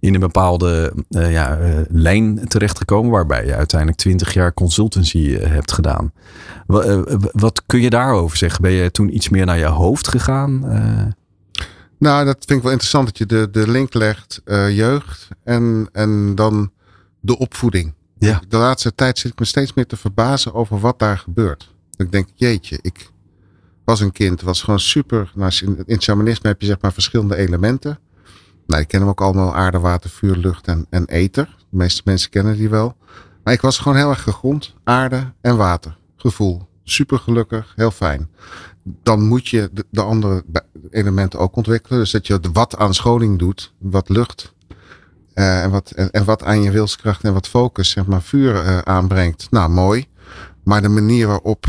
in 0.00 0.14
een 0.14 0.20
bepaalde 0.20 0.92
ja, 1.08 1.58
lijn 1.88 2.48
terechtgekomen. 2.48 3.10
Waarbij 3.10 3.46
je 3.46 3.54
uiteindelijk 3.54 4.00
twintig 4.00 4.34
jaar 4.34 4.54
consultancy 4.54 5.38
hebt 5.38 5.72
gedaan. 5.72 6.12
Wat, 6.66 7.16
wat 7.32 7.62
kun 7.66 7.80
je 7.80 7.90
daarover 7.90 8.36
zeggen? 8.36 8.62
Ben 8.62 8.72
je 8.72 8.90
toen 8.90 9.14
iets 9.14 9.28
meer 9.28 9.46
naar 9.46 9.58
je 9.58 9.64
hoofd 9.64 10.08
gegaan? 10.08 10.64
Nou, 11.98 12.24
dat 12.24 12.36
vind 12.38 12.50
ik 12.50 12.62
wel 12.62 12.72
interessant 12.72 13.06
dat 13.06 13.18
je 13.18 13.26
de, 13.26 13.50
de 13.50 13.70
link 13.70 13.94
legt, 13.94 14.40
uh, 14.44 14.76
jeugd 14.76 15.28
en, 15.44 15.88
en 15.92 16.34
dan 16.34 16.72
de 17.20 17.38
opvoeding. 17.38 17.94
Ja. 18.18 18.42
De 18.48 18.56
laatste 18.56 18.94
tijd 18.94 19.18
zit 19.18 19.32
ik 19.32 19.38
me 19.38 19.44
steeds 19.44 19.74
meer 19.74 19.86
te 19.86 19.96
verbazen 19.96 20.54
over 20.54 20.80
wat 20.80 20.98
daar 20.98 21.18
gebeurt. 21.18 21.74
Ik 21.96 22.12
denk, 22.12 22.28
jeetje, 22.34 22.78
ik 22.82 23.10
was 23.84 24.00
een 24.00 24.12
kind, 24.12 24.40
was 24.40 24.62
gewoon 24.62 24.80
super. 24.80 25.32
Nou, 25.34 25.52
in, 25.62 25.76
in 25.76 25.94
het 25.94 26.02
shamanisme 26.02 26.48
heb 26.48 26.60
je 26.60 26.66
zeg 26.66 26.80
maar 26.80 26.92
verschillende 26.92 27.36
elementen. 27.36 27.98
Nou, 28.66 28.80
die 28.80 28.86
kennen 28.86 29.08
we 29.08 29.14
ook 29.14 29.26
allemaal, 29.26 29.54
aarde, 29.54 29.78
water, 29.78 30.10
vuur, 30.10 30.36
lucht 30.36 30.66
en, 30.66 30.86
en 30.90 31.06
ether. 31.06 31.56
De 31.70 31.76
meeste 31.76 32.02
mensen 32.04 32.30
kennen 32.30 32.56
die 32.56 32.68
wel. 32.68 32.96
Maar 33.44 33.54
ik 33.54 33.60
was 33.60 33.78
gewoon 33.78 33.98
heel 33.98 34.10
erg 34.10 34.22
gegrond, 34.22 34.74
aarde 34.84 35.32
en 35.40 35.56
water. 35.56 35.98
Gevoel. 36.16 36.68
Super 36.84 37.18
gelukkig, 37.18 37.72
heel 37.76 37.90
fijn 37.90 38.28
dan 38.84 39.26
moet 39.26 39.48
je 39.48 39.70
de, 39.72 39.84
de, 39.90 40.02
andere 40.02 40.44
elementen 40.90 41.38
ook 41.38 41.56
ontwikkelen. 41.56 41.98
Dus 41.98 42.10
dat 42.10 42.26
je 42.26 42.40
wat 42.52 42.76
aan 42.76 42.94
scholing 42.94 43.38
doet, 43.38 43.72
wat 43.78 44.08
lucht 44.08 44.54
uh, 45.34 45.62
en, 45.62 45.70
wat, 45.70 45.90
en, 45.90 46.10
en, 46.10 46.24
wat 46.24 46.42
aan 46.42 46.62
je 46.62 46.70
wilskracht 46.70 47.24
en 47.24 47.32
wat 47.32 47.48
focus, 47.48 47.90
zeg 47.90 48.06
maar, 48.06 48.22
vuur 48.22 48.54
uh, 48.54 48.78
aanbrengt. 48.78 49.46
Nou, 49.50 49.70
mooi. 49.70 50.06
Maar 50.62 50.82
de 50.82 50.88
manier 50.88 51.26
waarop 51.26 51.66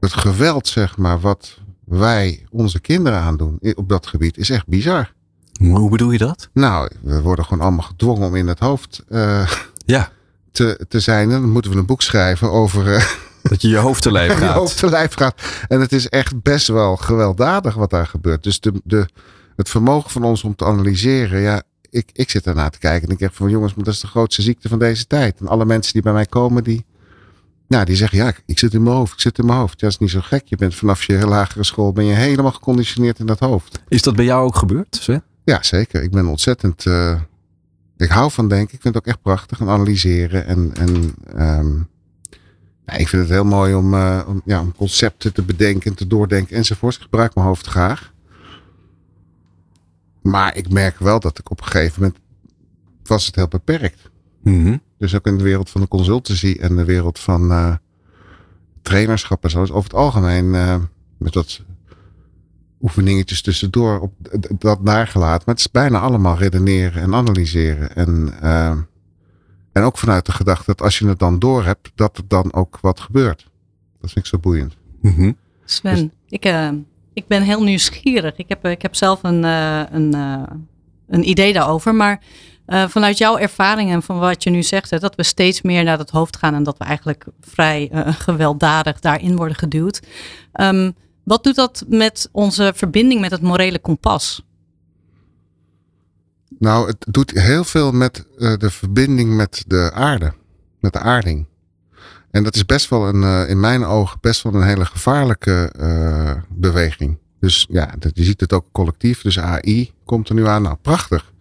het 0.00 0.12
geweld, 0.12 0.68
zeg 0.68 0.96
maar, 0.96 1.20
wat 1.20 1.58
wij 1.84 2.46
onze 2.50 2.80
kinderen 2.80 3.18
aandoen 3.18 3.60
op 3.74 3.88
dat 3.88 4.06
gebied, 4.06 4.36
is 4.36 4.50
echt 4.50 4.66
bizar. 4.66 5.12
Hoe 5.60 5.90
bedoel 5.90 6.10
je 6.10 6.18
dat? 6.18 6.48
Nou, 6.52 6.90
we 7.02 7.22
worden 7.22 7.44
gewoon 7.44 7.62
allemaal 7.62 7.86
gedwongen 7.86 8.26
om 8.26 8.36
in 8.36 8.46
het 8.46 8.58
hoofd 8.58 9.04
uh, 9.08 9.50
ja. 9.86 10.10
te, 10.52 10.84
te 10.88 11.00
zijn. 11.00 11.30
En 11.30 11.40
dan 11.40 11.50
moeten 11.50 11.70
we 11.70 11.76
een 11.76 11.86
boek 11.86 12.02
schrijven 12.02 12.50
over. 12.50 13.16
Dat 13.48 13.62
je 13.62 13.68
je 13.68 13.76
hoofd 13.76 14.02
te 14.02 14.12
lijf 14.12 14.32
gaat. 14.32 14.40
je 14.54 14.58
hoofd 14.58 14.78
te 14.78 14.90
lijf 14.90 15.14
gaat. 15.14 15.42
En 15.68 15.80
het 15.80 15.92
is 15.92 16.08
echt 16.08 16.42
best 16.42 16.66
wel 16.66 16.96
gewelddadig 16.96 17.74
wat 17.74 17.90
daar 17.90 18.06
gebeurt. 18.06 18.42
Dus 18.42 18.60
de, 18.60 18.72
de, 18.84 19.08
het 19.56 19.68
vermogen 19.68 20.10
van 20.10 20.24
ons 20.24 20.44
om 20.44 20.54
te 20.54 20.64
analyseren. 20.64 21.40
Ja, 21.40 21.62
ik, 21.90 22.10
ik 22.12 22.30
zit 22.30 22.44
daarna 22.44 22.68
te 22.68 22.78
kijken 22.78 23.06
en 23.08 23.12
ik 23.12 23.18
denk 23.18 23.32
van 23.32 23.50
jongens, 23.50 23.74
maar 23.74 23.84
dat 23.84 23.94
is 23.94 24.00
de 24.00 24.06
grootste 24.06 24.42
ziekte 24.42 24.68
van 24.68 24.78
deze 24.78 25.06
tijd. 25.06 25.40
En 25.40 25.48
alle 25.48 25.64
mensen 25.64 25.92
die 25.92 26.02
bij 26.02 26.12
mij 26.12 26.26
komen, 26.26 26.64
die, 26.64 26.84
nou, 27.68 27.84
die 27.84 27.96
zeggen 27.96 28.18
ja, 28.18 28.32
ik 28.46 28.58
zit 28.58 28.74
in 28.74 28.82
mijn 28.82 28.96
hoofd, 28.96 29.12
ik 29.12 29.20
zit 29.20 29.38
in 29.38 29.46
mijn 29.46 29.58
hoofd. 29.58 29.80
Ja, 29.80 29.86
dat 29.86 29.90
is 29.90 29.98
niet 29.98 30.10
zo 30.10 30.20
gek. 30.20 30.42
Je 30.44 30.56
bent 30.56 30.74
vanaf 30.74 31.04
je 31.04 31.26
lagere 31.26 31.64
school 31.64 31.92
ben 31.92 32.04
je 32.04 32.14
helemaal 32.14 32.52
geconditioneerd 32.52 33.18
in 33.18 33.26
dat 33.26 33.38
hoofd. 33.38 33.80
Is 33.88 34.02
dat 34.02 34.16
bij 34.16 34.24
jou 34.24 34.46
ook 34.46 34.56
gebeurd? 34.56 35.08
Ja, 35.44 35.62
zeker. 35.62 36.02
Ik 36.02 36.10
ben 36.10 36.26
ontzettend... 36.26 36.84
Uh, 36.84 37.20
ik 37.96 38.08
hou 38.08 38.30
van 38.30 38.48
denken. 38.48 38.74
Ik 38.74 38.82
vind 38.82 38.94
het 38.94 38.96
ook 38.96 39.08
echt 39.08 39.22
prachtig. 39.22 39.60
En 39.60 39.68
analyseren 39.68 40.46
en... 40.46 40.72
en 40.74 41.14
um, 41.38 41.88
Ik 42.96 43.08
vind 43.08 43.22
het 43.22 43.30
heel 43.30 43.44
mooi 43.44 43.74
om, 43.74 43.94
uh, 43.94 44.20
om, 44.26 44.42
ja, 44.44 44.60
om 44.60 44.74
concepten 44.76 45.32
te 45.32 45.42
bedenken, 45.42 45.94
te 45.94 46.06
doordenken 46.06 46.56
enzovoort. 46.56 46.94
Ik 46.94 47.00
gebruik 47.00 47.34
mijn 47.34 47.46
hoofd 47.46 47.66
graag. 47.66 48.12
Maar 50.22 50.56
ik 50.56 50.70
merk 50.70 50.98
wel 50.98 51.20
dat 51.20 51.38
ik 51.38 51.50
op 51.50 51.60
een 51.60 51.66
gegeven 51.66 52.02
moment 52.02 52.20
was 53.02 53.26
het 53.26 53.34
heel 53.34 53.48
beperkt. 53.48 54.10
Mhm. 54.42 54.76
Dus 54.98 55.14
ook 55.14 55.26
in 55.26 55.36
de 55.38 55.44
wereld 55.44 55.70
van 55.70 55.80
de 55.80 55.88
consultancy 55.88 56.56
en 56.60 56.76
de 56.76 56.84
wereld 56.84 57.18
van 57.18 57.50
uh, 57.50 57.74
trainerschap 58.82 59.44
en 59.44 59.50
zo. 59.50 59.60
over 59.60 59.82
het 59.82 59.94
algemeen 59.94 60.44
uh, 60.44 60.76
met 61.18 61.32
dat 61.32 61.60
oefeningetjes 62.80 63.42
tussendoor 63.42 64.00
op 64.00 64.12
dat 64.58 64.82
nagelaten. 64.82 65.42
Maar 65.46 65.54
het 65.54 65.64
is 65.64 65.70
bijna 65.70 65.98
allemaal 65.98 66.38
redeneren 66.38 67.02
en 67.02 67.14
analyseren. 67.14 67.94
En, 67.94 68.34
uh, 68.42 68.76
en 69.78 69.84
ook 69.84 69.98
vanuit 69.98 70.26
de 70.26 70.32
gedachte 70.32 70.64
dat 70.66 70.82
als 70.82 70.98
je 70.98 71.08
het 71.08 71.18
dan 71.18 71.38
door 71.38 71.64
hebt, 71.64 71.90
dat 71.94 72.16
er 72.16 72.24
dan 72.28 72.52
ook 72.52 72.78
wat 72.80 73.00
gebeurt. 73.00 73.46
Dat 74.00 74.10
vind 74.10 74.24
ik 74.24 74.30
zo 74.30 74.38
boeiend. 74.38 74.76
Mhm. 75.00 75.32
Sven, 75.64 75.94
Dus- 75.94 76.08
ik, 76.28 76.46
uh, 76.46 76.68
ik 77.12 77.26
ben 77.26 77.42
heel 77.42 77.62
nieuwsgierig. 77.62 78.36
Ik 78.36 78.48
heb, 78.48 78.66
ik 78.66 78.82
heb 78.82 78.94
zelf 78.94 79.22
een, 79.22 79.44
uh, 79.44 79.82
een, 79.90 80.14
uh, 80.14 80.42
een 81.08 81.28
idee 81.28 81.52
daarover. 81.52 81.94
Maar 81.94 82.22
uh, 82.66 82.88
vanuit 82.88 83.18
jouw 83.18 83.38
ervaring 83.38 83.90
en 83.90 84.02
van 84.02 84.18
wat 84.18 84.42
je 84.42 84.50
nu 84.50 84.62
zegt, 84.62 84.90
hè, 84.90 84.98
dat 84.98 85.14
we 85.14 85.22
steeds 85.22 85.62
meer 85.62 85.84
naar 85.84 85.98
het 85.98 86.10
hoofd 86.10 86.36
gaan 86.36 86.54
en 86.54 86.62
dat 86.62 86.78
we 86.78 86.84
eigenlijk 86.84 87.24
vrij 87.40 87.90
uh, 87.92 88.08
gewelddadig 88.28 89.00
daarin 89.00 89.36
worden 89.36 89.56
geduwd. 89.56 90.02
Um, 90.60 90.94
wat 91.24 91.44
doet 91.44 91.54
dat 91.54 91.84
met 91.88 92.28
onze 92.32 92.72
verbinding 92.74 93.20
met 93.20 93.30
het 93.30 93.42
morele 93.42 93.78
kompas? 93.78 94.42
Nou, 96.58 96.86
het 96.86 97.04
doet 97.08 97.30
heel 97.30 97.64
veel 97.64 97.92
met 97.92 98.26
uh, 98.38 98.56
de 98.56 98.70
verbinding 98.70 99.36
met 99.36 99.64
de 99.66 99.90
aarde, 99.94 100.32
met 100.80 100.92
de 100.92 100.98
aarding. 100.98 101.46
En 102.30 102.44
dat 102.44 102.54
is 102.54 102.66
best 102.66 102.90
wel 102.90 103.08
een, 103.08 103.22
uh, 103.22 103.48
in 103.48 103.60
mijn 103.60 103.84
ogen, 103.84 104.18
best 104.20 104.42
wel 104.42 104.54
een 104.54 104.66
hele 104.66 104.84
gevaarlijke 104.84 105.72
uh, 105.80 106.32
beweging. 106.48 107.18
Dus 107.40 107.66
ja, 107.70 107.94
dat, 107.98 108.10
je 108.14 108.24
ziet 108.24 108.40
het 108.40 108.52
ook 108.52 108.66
collectief. 108.72 109.22
Dus 109.22 109.38
AI 109.38 109.92
komt 110.04 110.28
er 110.28 110.34
nu 110.34 110.46
aan. 110.46 110.62
Nou, 110.62 110.76
prachtig. 110.82 111.32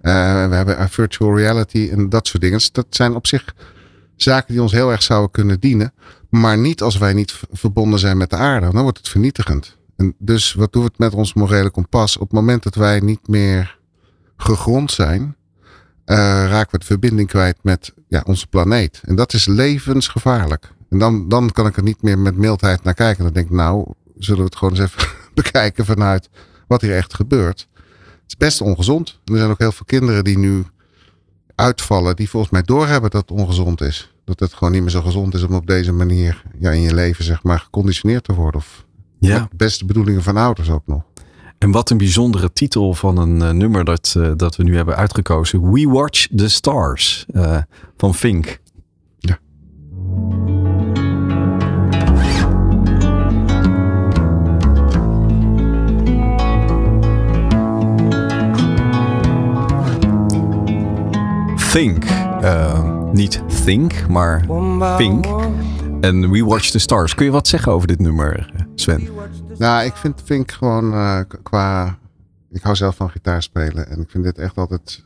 We 0.00 0.08
hebben 0.10 0.88
virtual 0.88 1.36
reality 1.36 1.88
en 1.92 2.08
dat 2.08 2.26
soort 2.26 2.42
dingen. 2.42 2.58
Dus 2.58 2.72
dat 2.72 2.86
zijn 2.90 3.14
op 3.14 3.26
zich 3.26 3.54
zaken 4.16 4.52
die 4.52 4.62
ons 4.62 4.72
heel 4.72 4.90
erg 4.90 5.02
zouden 5.02 5.30
kunnen 5.30 5.60
dienen. 5.60 5.92
Maar 6.28 6.58
niet 6.58 6.82
als 6.82 6.98
wij 6.98 7.12
niet 7.12 7.40
verbonden 7.50 7.98
zijn 7.98 8.16
met 8.16 8.30
de 8.30 8.36
aarde. 8.36 8.70
Dan 8.72 8.82
wordt 8.82 8.98
het 8.98 9.08
vernietigend. 9.08 9.76
En 9.96 10.14
dus 10.18 10.52
wat 10.52 10.72
doen 10.72 10.82
we 10.82 10.88
het 10.88 10.98
met 10.98 11.14
ons 11.14 11.34
morele 11.34 11.70
kompas? 11.70 12.16
Op 12.16 12.22
het 12.22 12.32
moment 12.32 12.62
dat 12.62 12.74
wij 12.74 13.00
niet 13.00 13.28
meer 13.28 13.78
gegrond 14.42 14.90
zijn, 14.90 15.22
uh, 16.06 16.16
raken 16.48 16.70
we 16.70 16.78
de 16.78 16.84
verbinding 16.84 17.28
kwijt 17.28 17.58
met 17.62 17.94
ja, 18.08 18.22
onze 18.26 18.46
planeet. 18.46 19.00
En 19.04 19.16
dat 19.16 19.32
is 19.32 19.46
levensgevaarlijk. 19.46 20.72
En 20.90 20.98
dan, 20.98 21.28
dan 21.28 21.50
kan 21.50 21.66
ik 21.66 21.76
er 21.76 21.82
niet 21.82 22.02
meer 22.02 22.18
met 22.18 22.36
mildheid 22.36 22.82
naar 22.82 22.94
kijken. 22.94 23.24
Dan 23.24 23.32
denk 23.32 23.46
ik, 23.46 23.52
nou, 23.52 23.92
zullen 24.18 24.40
we 24.40 24.46
het 24.46 24.56
gewoon 24.56 24.74
eens 24.74 24.82
even 24.82 25.08
bekijken 25.34 25.84
vanuit 25.84 26.28
wat 26.66 26.80
hier 26.80 26.96
echt 26.96 27.14
gebeurt. 27.14 27.68
Het 27.74 28.24
is 28.26 28.36
best 28.36 28.60
ongezond. 28.60 29.18
Er 29.24 29.36
zijn 29.36 29.50
ook 29.50 29.58
heel 29.58 29.72
veel 29.72 29.86
kinderen 29.86 30.24
die 30.24 30.38
nu 30.38 30.64
uitvallen, 31.54 32.16
die 32.16 32.28
volgens 32.28 32.52
mij 32.52 32.62
doorhebben 32.62 33.10
dat 33.10 33.28
het 33.28 33.38
ongezond 33.38 33.80
is. 33.80 34.14
Dat 34.24 34.40
het 34.40 34.52
gewoon 34.54 34.72
niet 34.72 34.82
meer 34.82 34.90
zo 34.90 35.02
gezond 35.02 35.34
is 35.34 35.42
om 35.42 35.54
op 35.54 35.66
deze 35.66 35.92
manier 35.92 36.42
ja, 36.58 36.70
in 36.70 36.80
je 36.80 36.94
leven 36.94 37.24
zeg 37.24 37.42
maar 37.42 37.58
geconditioneerd 37.58 38.24
te 38.24 38.34
worden. 38.34 38.60
Of 38.60 38.84
ja. 39.18 39.48
beste 39.56 39.84
bedoelingen 39.84 40.22
van 40.22 40.36
ouders 40.36 40.70
ook 40.70 40.86
nog. 40.86 41.02
En 41.62 41.70
wat 41.70 41.90
een 41.90 41.98
bijzondere 41.98 42.52
titel 42.52 42.94
van 42.94 43.16
een 43.16 43.36
uh, 43.36 43.50
nummer 43.50 43.84
dat, 43.84 44.14
uh, 44.18 44.30
dat 44.36 44.56
we 44.56 44.62
nu 44.62 44.76
hebben 44.76 44.96
uitgekozen. 44.96 45.72
We 45.72 45.88
Watch 45.88 46.26
the 46.36 46.48
Stars 46.48 47.26
uh, 47.32 47.58
van 47.96 48.14
Fink. 48.14 48.60
Ja. 49.18 49.38
Think. 61.72 62.04
Uh, 62.42 63.12
niet 63.12 63.42
Think, 63.64 64.08
maar 64.08 64.46
Think. 64.96 65.26
En 66.00 66.30
We 66.30 66.44
Watch 66.44 66.70
the 66.70 66.78
Stars. 66.78 67.14
Kun 67.14 67.24
je 67.24 67.32
wat 67.32 67.48
zeggen 67.48 67.72
over 67.72 67.88
dit 67.88 67.98
nummer, 67.98 68.52
Sven? 68.74 69.21
Nou, 69.62 69.84
ik 69.84 69.96
vind 69.96 70.20
Fink 70.24 70.52
gewoon 70.52 70.92
uh, 70.94 71.20
qua... 71.42 71.98
Ik 72.50 72.62
hou 72.62 72.76
zelf 72.76 72.96
van 72.96 73.10
gitaar 73.10 73.42
spelen. 73.42 73.88
En 73.88 74.00
ik 74.00 74.10
vind 74.10 74.24
dit 74.24 74.38
echt 74.38 74.56
altijd 74.56 75.04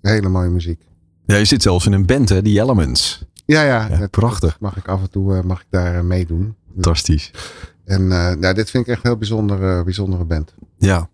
hele 0.00 0.28
mooie 0.28 0.48
muziek. 0.48 0.82
Ja, 1.24 1.36
je 1.36 1.44
zit 1.44 1.62
zelfs 1.62 1.86
in 1.86 1.92
een 1.92 2.06
band, 2.06 2.28
hè? 2.28 2.42
The 2.42 2.60
Elements. 2.60 3.24
Ja, 3.46 3.62
ja. 3.62 3.86
ja 3.90 3.96
het, 3.96 4.10
prachtig. 4.10 4.60
Mag 4.60 4.76
ik 4.76 4.88
af 4.88 5.00
en 5.00 5.10
toe 5.10 5.36
uh, 5.36 5.42
mag 5.42 5.60
ik 5.60 5.66
daar 5.70 5.94
uh, 5.94 6.00
meedoen. 6.00 6.54
Fantastisch. 6.72 7.30
En 7.84 8.02
uh, 8.02 8.32
ja, 8.40 8.52
dit 8.52 8.70
vind 8.70 8.86
ik 8.86 8.92
echt 8.92 9.04
een 9.04 9.10
heel 9.10 9.18
bijzondere, 9.18 9.84
bijzondere 9.84 10.24
band. 10.24 10.54
Ja. 10.78 11.08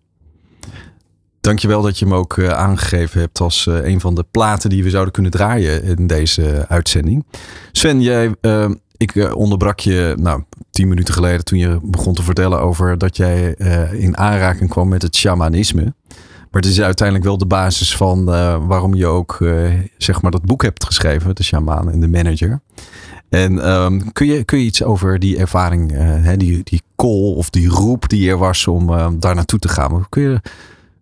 Dankjewel 1.40 1.82
dat 1.82 1.98
je 1.98 2.04
hem 2.04 2.14
ook 2.14 2.36
uh, 2.36 2.48
aangegeven 2.48 3.20
hebt 3.20 3.40
als 3.40 3.66
uh, 3.66 3.86
een 3.86 4.00
van 4.00 4.14
de 4.14 4.24
platen 4.30 4.70
die 4.70 4.82
we 4.82 4.90
zouden 4.90 5.12
kunnen 5.12 5.30
draaien 5.30 5.82
in 5.82 6.06
deze 6.06 6.64
uitzending. 6.68 7.26
Sven, 7.72 8.00
jij, 8.00 8.34
ik 9.02 9.34
onderbrak 9.34 9.80
je 9.80 10.14
nou, 10.18 10.42
tien 10.70 10.88
minuten 10.88 11.14
geleden 11.14 11.44
toen 11.44 11.58
je 11.58 11.78
begon 11.82 12.14
te 12.14 12.22
vertellen 12.22 12.60
over 12.60 12.98
dat 12.98 13.16
jij 13.16 13.54
in 13.92 14.16
aanraking 14.16 14.70
kwam 14.70 14.88
met 14.88 15.02
het 15.02 15.16
shamanisme. 15.16 15.94
Maar 16.50 16.62
het 16.62 16.70
is 16.70 16.80
uiteindelijk 16.80 17.26
wel 17.26 17.38
de 17.38 17.46
basis 17.46 17.96
van 17.96 18.24
waarom 18.66 18.94
je 18.94 19.06
ook 19.06 19.38
zeg 19.98 20.22
maar 20.22 20.30
dat 20.30 20.44
boek 20.44 20.62
hebt 20.62 20.84
geschreven, 20.84 21.34
De 21.34 21.42
Shamaan 21.42 21.90
en 21.90 22.00
de 22.00 22.08
Manager. 22.08 22.60
En 23.28 23.70
um, 23.70 24.12
kun, 24.12 24.26
je, 24.26 24.44
kun 24.44 24.58
je 24.58 24.64
iets 24.64 24.82
over 24.82 25.18
die 25.18 25.38
ervaring, 25.38 25.92
hè, 25.96 26.36
die, 26.36 26.60
die 26.64 26.82
call 26.96 27.34
of 27.34 27.50
die 27.50 27.68
roep 27.68 28.08
die 28.08 28.30
er 28.30 28.38
was 28.38 28.66
om 28.66 28.86
daar 29.20 29.34
naartoe 29.34 29.58
te 29.58 29.68
gaan? 29.68 30.06
Kun 30.08 30.22
je 30.22 30.40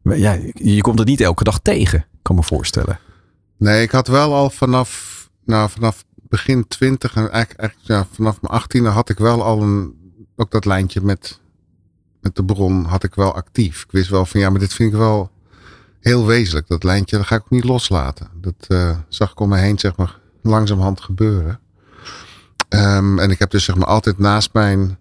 ja, 0.03 0.39
je 0.55 0.81
komt 0.81 0.99
het 0.99 1.09
niet 1.09 1.21
elke 1.21 1.45
dag 1.45 1.61
tegen, 1.61 2.05
kan 2.23 2.37
me 2.37 2.43
voorstellen. 2.43 2.99
Nee, 3.57 3.83
ik 3.83 3.91
had 3.91 4.09
wel 4.09 4.35
al 4.35 4.51
vanaf, 4.51 5.29
nou, 5.45 5.71
vanaf 5.71 6.05
begin 6.31 6.69
twintig 6.69 7.15
en 7.15 7.31
eigenlijk, 7.31 7.61
eigenlijk 7.61 7.89
ja, 7.89 8.15
vanaf 8.15 8.41
mijn 8.41 8.53
achttiende 8.53 8.89
had 8.89 9.09
ik 9.09 9.19
wel 9.19 9.43
al 9.43 9.63
een, 9.63 9.95
ook 10.37 10.51
dat 10.51 10.65
lijntje 10.65 11.01
met, 11.03 11.41
met 12.21 12.37
de 12.37 12.45
bron 12.45 12.85
had 12.85 13.05
ik 13.05 13.15
wel 13.15 13.35
actief. 13.35 13.83
Ik 13.83 13.91
wist 13.91 14.11
wel 14.11 14.27
van 14.27 14.41
ja, 14.41 14.51
maar 14.51 14.61
dit 14.61 14.75
vind 14.75 14.93
ik 14.93 14.99
wel 14.99 15.31
heel 16.01 16.27
wezenlijk. 16.27 16.69
Dat 16.69 16.85
lijntje, 16.85 17.17
dat 17.17 17.27
ga 17.27 17.35
ik 17.35 17.43
ook 17.43 17.51
niet 17.51 17.65
loslaten. 17.65 18.29
Dat 18.35 18.67
uh, 18.69 18.97
zag 19.09 19.31
ik 19.31 19.41
om 19.41 19.49
me 19.49 19.57
heen, 19.57 19.79
zeg 19.79 19.97
maar, 19.97 20.19
langzamerhand 20.43 21.01
gebeuren. 21.01 21.61
Um, 22.69 23.19
en 23.19 23.31
ik 23.31 23.39
heb 23.39 23.51
dus 23.51 23.65
zeg 23.65 23.77
maar 23.77 23.89
altijd 23.89 24.19
naast 24.19 24.53
mijn, 24.53 24.99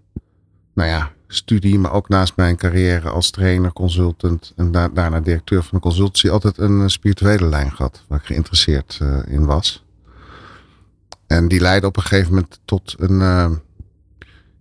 nou 0.73 0.89
ja, 0.89 1.11
studie, 1.27 1.79
maar 1.79 1.91
ook 1.91 2.09
naast 2.09 2.35
mijn 2.35 2.55
carrière 2.55 3.09
als 3.09 3.29
trainer, 3.29 3.73
consultant 3.73 4.53
en 4.55 4.71
da 4.71 4.87
daarna 4.87 5.19
directeur 5.19 5.63
van 5.63 5.77
de 5.77 5.83
consultancy 5.83 6.29
altijd 6.29 6.57
een 6.57 6.89
spirituele 6.89 7.45
lijn 7.45 7.71
gehad 7.71 8.03
waar 8.07 8.19
ik 8.19 8.25
geïnteresseerd 8.25 8.99
uh, 9.01 9.19
in 9.27 9.45
was. 9.45 9.83
En 11.29 11.47
die 11.47 11.59
leidde 11.59 11.87
op 11.87 11.97
een 11.97 12.03
gegeven 12.03 12.33
moment 12.33 12.59
tot 12.65 12.95
een, 12.97 13.19
uh, 13.19 13.51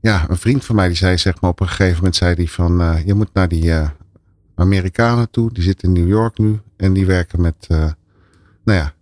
ja, 0.00 0.26
een 0.28 0.36
vriend 0.36 0.64
van 0.64 0.74
mij 0.76 0.86
die 0.86 0.96
zei 0.96 1.18
zeg 1.18 1.40
maar 1.40 1.50
op 1.50 1.60
een 1.60 1.68
gegeven 1.68 1.96
moment 1.96 2.16
zei 2.16 2.34
die 2.34 2.50
van 2.50 2.80
uh, 2.80 3.06
je 3.06 3.14
moet 3.14 3.34
naar 3.34 3.48
die 3.48 3.72
Amerikanen 4.54 5.30
toe, 5.30 5.52
die 5.52 5.62
zitten 5.62 5.88
in 5.88 5.94
New 5.94 6.08
York 6.08 6.38
nu 6.38 6.60
en 6.76 6.92
die 6.92 7.06
werken 7.06 7.40
met, 7.40 7.66
nou 7.68 8.78
ja, 8.78 8.92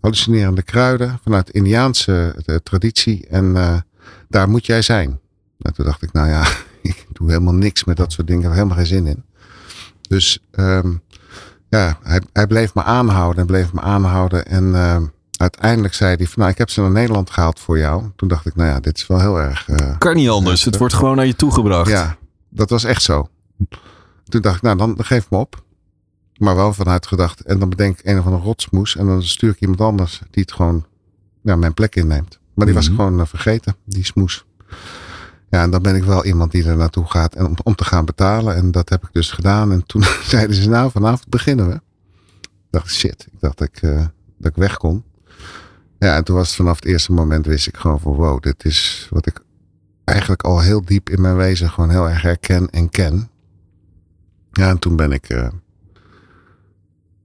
hallucinerende 0.00 0.62
kruiden 0.62 1.18
vanuit 1.22 1.50
Indiaanse 1.50 2.34
traditie 2.62 3.26
en 3.26 3.52
daar 4.28 4.48
moet 4.48 4.66
jij 4.66 4.82
zijn. 4.82 5.20
En 5.58 5.74
toen 5.74 5.84
dacht 5.84 6.02
ik, 6.02 6.12
nou 6.12 6.28
ja, 6.28 6.46
ik 6.82 7.06
doe 7.12 7.28
helemaal 7.28 7.54
niks 7.54 7.84
met 7.84 7.96
dat 7.96 8.12
soort 8.12 8.26
dingen. 8.26 8.42
Ik 8.42 8.48
heb 8.48 8.56
helemaal 8.56 8.76
geen 8.76 8.86
zin 8.86 9.06
in. 9.06 9.24
Dus 10.08 10.38
um, 10.52 11.02
ja, 11.68 11.98
hij, 12.02 12.20
hij, 12.32 12.46
bleef 12.46 12.74
me 12.74 12.82
aanhouden 12.82 13.40
en 13.40 13.46
bleef 13.46 13.72
me 13.72 13.80
aanhouden. 13.80 14.46
En 14.46 14.64
uh, 14.64 14.96
uiteindelijk 15.40 15.94
zei 15.94 16.16
hij 16.16 16.26
van, 16.26 16.38
nou, 16.38 16.50
ik 16.50 16.58
heb 16.58 16.70
ze 16.70 16.80
naar 16.80 16.90
Nederland 16.90 17.30
gehaald 17.30 17.60
voor 17.60 17.78
jou. 17.78 18.04
Toen 18.16 18.28
dacht 18.28 18.46
ik, 18.46 18.54
nou 18.56 18.68
ja, 18.68 18.80
dit 18.80 18.96
is 18.96 19.06
wel 19.06 19.20
heel 19.20 19.40
erg... 19.40 19.68
Uh, 19.68 19.98
kan 19.98 20.14
niet 20.14 20.28
anders. 20.28 20.64
Het 20.64 20.76
wordt 20.76 20.94
gewoon 20.94 21.16
naar 21.16 21.26
je 21.26 21.36
toegebracht. 21.36 21.90
Ja, 21.90 22.16
dat 22.48 22.70
was 22.70 22.84
echt 22.84 23.02
zo. 23.02 23.28
Toen 24.24 24.40
dacht 24.40 24.56
ik, 24.56 24.62
nou, 24.62 24.76
dan, 24.76 24.94
dan 24.94 25.04
geef 25.04 25.30
me 25.30 25.38
op. 25.38 25.62
Maar 26.36 26.56
wel 26.56 26.72
vanuit 26.72 27.06
gedacht. 27.06 27.40
En 27.40 27.58
dan 27.58 27.68
bedenk 27.68 27.98
ik 27.98 28.06
een 28.06 28.18
of 28.18 28.24
andere 28.24 28.42
rotsmoes. 28.42 28.96
En 28.96 29.06
dan 29.06 29.22
stuur 29.22 29.50
ik 29.50 29.60
iemand 29.60 29.80
anders 29.80 30.20
die 30.30 30.42
het 30.42 30.52
gewoon 30.52 30.86
ja, 31.42 31.56
mijn 31.56 31.74
plek 31.74 31.96
inneemt. 31.96 32.38
Maar 32.54 32.66
die 32.66 32.66
mm 32.66 32.66
-hmm. 32.66 32.74
was 32.74 32.86
ik 32.88 32.94
gewoon 32.94 33.20
uh, 33.20 33.26
vergeten, 33.26 33.76
die 33.84 34.04
smoes. 34.04 34.44
Ja, 35.50 35.62
en 35.62 35.70
dan 35.70 35.82
ben 35.82 35.96
ik 35.96 36.04
wel 36.04 36.24
iemand 36.24 36.52
die 36.52 36.64
er 36.64 36.76
naartoe 36.76 37.06
gaat 37.06 37.34
en 37.34 37.46
om, 37.46 37.54
om 37.62 37.74
te 37.74 37.84
gaan 37.84 38.04
betalen. 38.04 38.54
En 38.54 38.70
dat 38.70 38.88
heb 38.88 39.02
ik 39.02 39.08
dus 39.12 39.30
gedaan. 39.30 39.72
En 39.72 39.86
toen 39.86 40.02
zeiden 40.34 40.56
ze, 40.56 40.68
nou, 40.68 40.90
vanavond 40.90 41.28
beginnen 41.28 41.68
we. 41.68 41.74
Ik 42.42 42.50
dacht, 42.70 42.90
shit. 42.90 43.26
Ik 43.32 43.40
dacht 43.40 43.58
dat 43.58 43.68
ik, 43.68 43.82
uh, 43.82 44.04
dat 44.38 44.50
ik 44.50 44.56
weg 44.56 44.76
kon. 44.76 45.04
Ja, 46.00 46.16
en 46.16 46.24
toen 46.24 46.36
was 46.36 46.46
het 46.46 46.56
vanaf 46.56 46.76
het 46.76 46.84
eerste 46.84 47.12
moment 47.12 47.46
wist 47.46 47.66
ik 47.66 47.76
gewoon 47.76 48.00
van, 48.00 48.12
wow, 48.12 48.42
dit 48.42 48.64
is 48.64 49.06
wat 49.10 49.26
ik 49.26 49.40
eigenlijk 50.04 50.42
al 50.42 50.60
heel 50.60 50.84
diep 50.84 51.10
in 51.10 51.20
mijn 51.20 51.36
wezen 51.36 51.70
gewoon 51.70 51.90
heel 51.90 52.08
erg 52.08 52.22
herken 52.22 52.70
en 52.70 52.88
ken. 52.88 53.30
Ja, 54.52 54.68
en 54.68 54.78
toen 54.78 54.96
ben 54.96 55.12
ik 55.12 55.30
uh, 55.30 55.48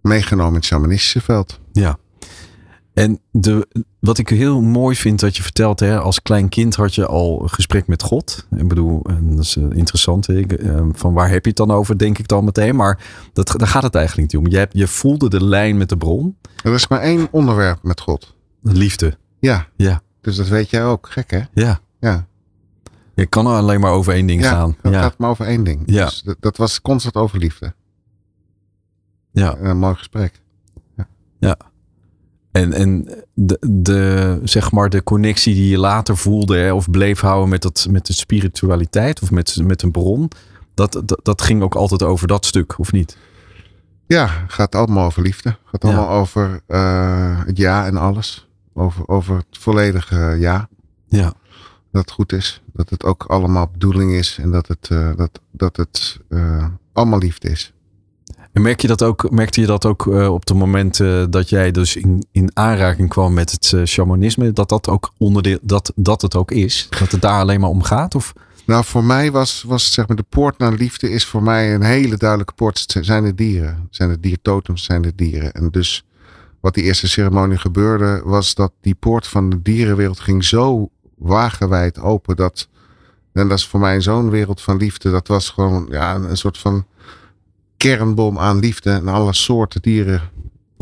meegenomen 0.01 0.51
in 0.51 0.57
het 0.57 0.65
shamanistische 0.65 1.21
veld. 1.21 1.59
Ja. 1.71 1.97
En 2.93 3.19
de, 3.31 3.67
wat 3.99 4.17
ik 4.17 4.29
heel 4.29 4.61
mooi 4.61 4.95
vind 4.95 5.19
dat 5.19 5.37
je 5.37 5.43
vertelt, 5.43 5.79
hè, 5.79 5.99
als 5.99 6.21
klein 6.21 6.49
kind 6.49 6.75
had 6.75 6.95
je 6.95 7.05
al 7.05 7.41
een 7.41 7.49
gesprek 7.49 7.87
met 7.87 8.03
God. 8.03 8.47
Ik 8.55 8.67
bedoel, 8.67 9.01
en 9.03 9.35
dat 9.35 9.43
is 9.45 9.55
eh, 9.55 9.63
interessant. 9.63 10.27
hè, 10.27 10.37
ik, 10.37 10.51
eh, 10.51 10.85
Van 10.93 11.13
waar 11.13 11.29
heb 11.29 11.43
je 11.43 11.49
het 11.49 11.57
dan 11.57 11.71
over, 11.71 11.97
denk 11.97 12.17
ik 12.17 12.27
dan 12.27 12.43
meteen. 12.43 12.75
Maar 12.75 12.99
dat, 13.33 13.53
daar 13.57 13.67
gaat 13.67 13.83
het 13.83 13.95
eigenlijk 13.95 14.33
niet 14.33 14.43
om. 14.43 14.51
Je, 14.51 14.57
hebt, 14.57 14.73
je 14.73 14.87
voelde 14.87 15.29
de 15.29 15.43
lijn 15.43 15.77
met 15.77 15.89
de 15.89 15.97
bron. 15.97 16.37
Er 16.63 16.73
is 16.73 16.87
maar 16.87 17.01
één 17.01 17.27
onderwerp 17.31 17.83
met 17.83 18.01
God. 18.01 18.34
Liefde. 18.73 19.17
Ja, 19.39 19.67
Ja, 19.75 20.01
dus 20.21 20.35
dat 20.35 20.47
weet 20.47 20.69
jij 20.69 20.85
ook. 20.85 21.07
Gek 21.11 21.31
hè? 21.31 21.41
ja. 21.53 21.79
Ja, 21.99 22.27
Je 23.15 23.25
kan 23.25 23.47
alleen 23.47 23.79
maar 23.79 23.91
over 23.91 24.13
één 24.13 24.25
ding 24.27 24.41
ja 24.41 24.49
gaan. 24.49 24.77
het 24.81 24.93
Ja, 24.93 25.01
gaat 25.01 25.17
maar 25.17 25.29
over 25.29 25.45
één 25.45 25.63
ding. 25.63 25.83
Ja. 25.85 26.05
Dus 26.05 26.21
dat, 26.21 26.37
dat 26.39 26.57
was 26.57 26.81
constant 26.81 27.15
over 27.15 27.37
liefde. 27.39 27.73
ja. 29.31 29.55
En 29.55 29.65
een 29.65 29.77
mooi 29.77 29.95
gesprek. 29.95 30.43
En, 32.51 32.73
en 32.73 33.09
de, 33.33 33.57
de, 33.69 34.39
zeg 34.43 34.71
maar 34.71 34.89
de 34.89 35.03
connectie 35.03 35.53
die 35.53 35.69
je 35.69 35.77
later 35.77 36.17
voelde 36.17 36.57
hè, 36.57 36.73
of 36.73 36.89
bleef 36.89 37.19
houden 37.19 37.49
met, 37.49 37.61
dat, 37.61 37.87
met 37.89 38.05
de 38.05 38.13
spiritualiteit 38.13 39.21
of 39.21 39.31
met, 39.31 39.57
met 39.63 39.81
een 39.81 39.91
bron. 39.91 40.29
Dat, 40.73 41.01
dat, 41.05 41.19
dat 41.23 41.41
ging 41.41 41.61
ook 41.61 41.75
altijd 41.75 42.03
over 42.03 42.27
dat 42.27 42.45
stuk, 42.45 42.79
of 42.79 42.91
niet? 42.91 43.17
Ja, 44.07 44.27
gaat 44.47 44.75
allemaal 44.75 45.05
over 45.05 45.21
liefde. 45.21 45.57
Gaat 45.65 45.83
Ja. 45.83 45.89
allemaal 45.89 46.09
over 46.09 46.61
eh, 46.67 47.45
het 47.45 47.57
ja 47.57 47.85
en 47.85 47.97
alles. 47.97 48.47
Over, 48.77 49.07
over 49.07 49.35
het 49.35 49.57
volledige 49.59 50.35
ja. 50.39 50.69
Ja. 51.07 51.33
Dat 51.91 52.01
het 52.01 52.11
goed 52.11 52.31
is. 52.31 52.61
Dat 52.73 52.89
het 52.89 53.03
ook 53.03 53.23
allemaal 53.23 53.69
bedoeling 53.71 54.11
is. 54.11 54.37
En 54.41 54.51
dat 54.51 54.67
het, 54.67 54.87
eh, 54.89 55.15
dat, 55.15 55.39
dat 55.51 55.77
het 55.77 56.19
eh, 56.29 56.67
allemaal 56.93 57.19
liefde 57.19 57.49
is. 57.49 57.73
En 58.55 58.61
merk 58.61 58.81
je 58.81 58.87
dat 58.87 59.03
ook, 59.03 59.31
merkte 59.31 59.61
je 59.61 59.67
dat 59.67 59.85
ook 59.85 60.07
eh, 60.07 60.33
op 60.33 60.47
het 60.47 60.57
moment 60.57 60.99
eh, 60.99 61.23
dat 61.29 61.49
jij 61.49 61.71
dus 61.71 61.95
in, 61.95 62.25
in 62.31 62.49
aanraking 62.53 63.09
kwam 63.09 63.33
met 63.33 63.51
het 63.51 63.73
eh, 63.73 63.83
shamanisme, 63.83 64.53
dat 64.53 64.69
dat 64.69 64.87
ook 64.87 65.13
onderdeel, 65.17 65.57
dat, 65.61 65.91
dat 65.95 66.21
het 66.21 66.35
ook 66.35 66.51
is? 66.51 66.87
Dat 66.99 67.11
het 67.11 67.21
daar 67.21 67.39
alleen 67.39 67.59
maar 67.59 67.69
om 67.69 67.83
gaat? 67.83 68.15
Of? 68.15 68.33
Nou, 68.65 68.83
voor 68.85 69.03
mij 69.03 69.31
was, 69.31 69.63
was 69.67 69.93
zeg 69.93 70.07
maar 70.07 70.17
de 70.17 70.25
poort 70.29 70.57
naar 70.57 70.71
liefde 70.71 71.09
is 71.09 71.25
voor 71.25 71.43
mij 71.43 71.73
een 71.73 71.83
hele 71.83 72.17
duidelijke 72.17 72.53
poort. 72.53 72.93
Het 72.93 73.05
zijn 73.05 73.23
de 73.23 73.35
dieren. 73.35 73.87
Zijn 73.89 74.09
de 74.09 74.19
diertotems, 74.19 74.83
zijn 74.83 75.01
de 75.01 75.13
dieren. 75.15 75.51
En 75.51 75.69
dus 75.71 76.05
wat 76.65 76.73
die 76.73 76.83
eerste 76.83 77.07
ceremonie 77.07 77.57
gebeurde, 77.57 78.21
was 78.23 78.55
dat 78.55 78.71
die 78.81 78.95
poort 78.95 79.27
van 79.27 79.49
de 79.49 79.61
dierenwereld 79.61 80.19
ging 80.19 80.43
zo 80.43 80.89
wagenwijd 81.17 81.99
open. 81.99 82.35
Dat, 82.35 82.69
en 83.33 83.47
dat 83.47 83.57
is 83.57 83.67
voor 83.67 83.79
mij 83.79 84.01
zo'n 84.01 84.29
wereld 84.29 84.61
van 84.61 84.77
liefde. 84.77 85.11
Dat 85.11 85.27
was 85.27 85.49
gewoon 85.49 85.87
ja, 85.89 86.15
een, 86.15 86.37
soort 86.37 86.57
van 86.57 86.85
kernbom 87.77 88.39
aan 88.39 88.59
liefde. 88.59 88.89
En 88.89 89.07
alle 89.07 89.33
soorten 89.33 89.81
dieren 89.81 90.21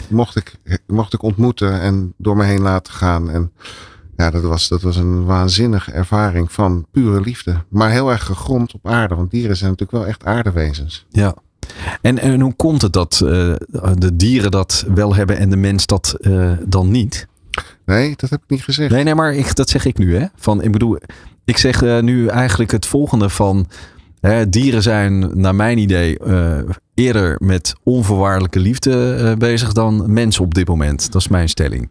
mocht 0.10 0.36
ik, 0.36 0.56
mocht 0.88 1.14
ik 1.14 1.22
ontmoeten 1.22 1.82
en 1.82 2.14
door 2.18 2.38
me 2.38 2.44
heen 2.44 2.62
laten 2.62 2.94
gaan. 2.94 3.30
En 3.30 3.52
ja, 4.18 4.32
dat 4.32 4.44
was, 4.44 4.68
dat 4.68 4.82
was 4.82 4.96
een 4.96 5.26
waanzinnige 5.26 5.92
ervaring 5.92 6.52
van 6.52 6.86
pure 6.92 7.22
liefde. 7.22 7.64
Maar 7.70 7.90
heel 7.90 8.12
erg 8.12 8.24
gegrond 8.24 8.74
op 8.74 8.88
aarde. 8.88 9.16
Want 9.16 9.32
dieren 9.32 9.58
zijn 9.58 9.70
natuurlijk 9.70 10.00
wel 10.00 10.08
echt 10.08 10.26
aardewezens. 10.26 11.06
Ja. 11.10 11.36
En, 12.02 12.20
en 12.20 12.42
hoe 12.42 12.54
komt 12.54 12.82
het 12.82 12.94
dat 12.94 13.22
eh, 13.24 13.54
de 13.98 14.16
dieren 14.16 14.52
dat 14.52 14.86
wel 14.94 15.16
hebben 15.16 15.38
en 15.38 15.50
de 15.50 15.56
mens 15.56 15.86
dat 15.86 16.16
eh, 16.22 16.52
dan 16.66 16.92
niet? 16.92 17.28
Nee, 17.86 18.14
dat 18.16 18.30
heb 18.30 18.44
ik 18.44 18.50
niet 18.50 18.64
gezegd. 18.64 18.92
Nee, 18.92 19.04
nee, 19.04 19.16
maar 19.16 19.34
ik, 19.34 19.56
dat 19.56 19.70
zeg 19.70 19.86
ik 19.86 19.98
nu. 19.98 20.16
Hè? 20.16 20.26
Van, 20.36 20.64
ik 20.64 20.72
bedoel, 20.72 20.98
ik 21.46 21.58
zeg 21.58 21.82
eh, 21.82 22.00
nu 22.00 22.28
eigenlijk 22.28 22.72
het 22.72 22.86
volgende 22.86 23.30
van... 23.30 23.68
Hè, 24.20 24.50
dieren 24.50 24.82
zijn 24.82 25.40
naar 25.40 25.56
mijn 25.56 25.78
idee 25.78 26.18
eerder 26.94 27.36
met 27.40 27.74
onvoorwaardelijke 27.84 28.60
liefde 28.60 29.36
bezig 29.38 29.74
dan 29.74 30.14
mensen 30.14 30.44
op 30.44 30.54
dit 30.54 30.68
moment. 30.68 31.12
Dat 31.12 31.22
is 31.22 31.28
mijn 31.28 31.50
stelling. 31.50 31.90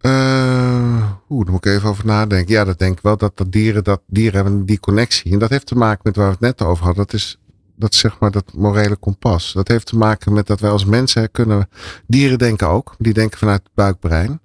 Eh, 0.00 1.12
Oeh, 1.28 1.44
daar 1.44 1.52
moet 1.52 1.66
ik 1.66 1.72
even 1.72 1.88
over 1.88 2.06
nadenken. 2.06 2.54
Ja, 2.54 2.64
dat 2.64 2.78
denk 2.78 2.96
ik 2.96 3.02
wel. 3.02 3.16
Dat, 3.16 3.36
dat 3.36 3.52
dieren, 3.52 3.84
dat 3.84 4.00
dieren 4.06 4.42
hebben 4.42 4.64
die 4.64 4.80
connectie. 4.80 5.32
En 5.32 5.38
dat 5.38 5.50
heeft 5.50 5.66
te 5.66 5.74
maken 5.74 6.00
met 6.02 6.16
waar 6.16 6.26
we 6.26 6.32
het 6.32 6.40
net 6.40 6.62
over 6.62 6.84
hadden. 6.84 7.04
Dat 7.04 7.14
is, 7.14 7.38
dat 7.76 7.94
zeg 7.94 8.18
maar 8.18 8.30
dat 8.30 8.52
morele 8.54 8.96
kompas. 8.96 9.52
Dat 9.52 9.68
heeft 9.68 9.86
te 9.86 9.96
maken 9.96 10.32
met 10.32 10.46
dat 10.46 10.60
wij 10.60 10.70
als 10.70 10.84
mensen 10.84 11.30
kunnen... 11.30 11.68
Dieren 12.06 12.38
denken 12.38 12.68
ook. 12.68 12.94
Die 12.98 13.12
denken 13.12 13.38
vanuit 13.38 13.62
het 13.62 13.74
buikbrein. 13.74 14.40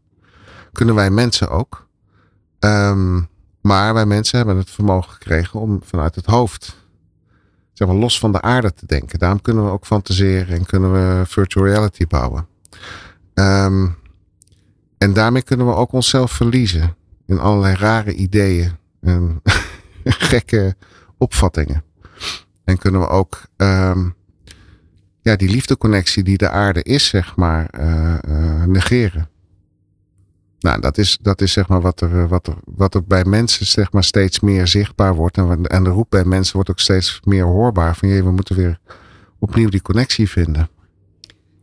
Kunnen 0.71 0.95
wij 0.95 1.09
mensen 1.09 1.49
ook. 1.49 1.87
Ehm, 2.59 3.21
maar 3.61 3.93
wij 3.93 4.05
mensen 4.05 4.37
hebben 4.37 4.57
het 4.57 4.69
vermogen 4.69 5.11
gekregen 5.11 5.59
om 5.59 5.81
vanuit 5.83 6.15
het 6.15 6.25
hoofd... 6.25 6.79
Zeg 7.73 7.89
maar 7.89 7.99
los 7.99 8.19
van 8.19 8.31
de 8.31 8.41
aarde 8.41 8.73
te 8.73 8.85
denken. 8.85 9.19
Daarom 9.19 9.41
kunnen 9.41 9.65
we 9.65 9.71
ook 9.71 9.85
fantaseren 9.85 10.57
en 10.57 10.65
kunnen 10.65 10.93
we 10.93 11.25
virtual 11.25 11.65
reality 11.65 12.07
bouwen. 12.07 12.47
Ehm 13.33 13.87
en 15.01 15.13
daarmee 15.13 15.41
kunnen 15.41 15.67
we 15.67 15.73
ook 15.73 15.91
onszelf 15.91 16.31
verliezen 16.31 16.95
in 17.25 17.39
allerlei 17.39 17.75
rare 17.75 18.13
ideeën 18.13 18.71
en 19.01 19.41
gekke 20.03 20.75
opvattingen. 21.17 21.83
En 22.71 22.77
kunnen 22.77 23.01
we 23.01 23.07
ook 23.07 23.41
ehm, 23.57 24.09
ja, 25.21 25.35
die 25.35 25.49
liefdeconnectie 25.49 26.23
die 26.23 26.37
de 26.37 26.49
aarde 26.49 26.83
is, 26.83 27.07
zeg 27.07 27.35
maar, 27.35 27.65
eh, 27.69 28.13
eh, 28.23 28.65
negeren. 28.65 29.29
Nou, 30.59 30.81
dat 30.81 30.97
is, 30.97 31.17
dat 31.21 31.41
is 31.41 31.51
zeg 31.51 31.67
maar 31.67 31.81
wat 31.81 32.01
er, 32.01 32.21
eh, 32.21 32.29
wat, 32.29 32.55
wat 32.65 32.95
er 32.95 33.03
bij 33.03 33.25
mensen 33.25 33.65
zeg 33.65 33.91
maar 33.91 34.03
steeds 34.03 34.39
meer 34.39 34.67
zichtbaar 34.67 35.15
wordt. 35.15 35.37
En, 35.37 35.65
en 35.65 35.83
de 35.83 35.89
roep 35.89 36.09
bij 36.09 36.25
mensen 36.25 36.55
wordt 36.55 36.69
ook 36.69 36.79
steeds 36.79 37.19
meer 37.23 37.43
hoorbaar. 37.43 37.95
Van 37.95 38.09
je, 38.09 38.23
we 38.23 38.31
moeten 38.31 38.55
weer 38.55 38.79
opnieuw 39.39 39.69
die 39.69 39.81
connectie 39.81 40.29
vinden. 40.29 40.69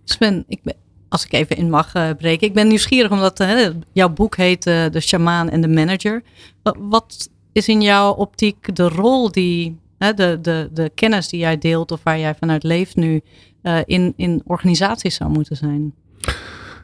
Sven, 0.04 0.44
ik 0.48 0.62
ben, 0.62 0.76
als 1.08 1.24
ik 1.24 1.32
even 1.32 1.56
in 1.56 1.70
mag 1.70 1.92
breken. 1.92 2.46
Ik 2.46 2.54
ben 2.54 2.68
nieuwsgierig 2.68 3.10
omdat 3.10 3.44
jouw 3.92 4.08
boek 4.08 4.36
heet 4.36 4.62
De 4.62 5.00
Shamaan 5.00 5.48
en 5.48 5.60
de 5.60 5.68
Manager. 5.68 6.22
Wat, 6.62 7.28
is 7.52 7.68
in 7.68 7.82
jouw 7.82 8.12
optiek 8.12 8.76
de 8.76 8.88
rol 8.88 9.32
die, 9.32 9.78
de, 9.98 10.38
de, 10.42 10.68
de 10.72 10.90
kennis 10.94 11.28
die 11.28 11.40
jij 11.40 11.58
deelt 11.58 11.90
of 11.92 12.00
waar 12.02 12.18
jij 12.18 12.34
vanuit 12.34 12.62
leeft 12.62 12.96
nu 12.96 13.22
eh, 13.62 13.78
in, 13.84 14.12
in 14.16 14.42
organisaties 14.44 15.14
zou 15.14 15.30
moeten 15.30 15.56
zijn? 15.56 15.94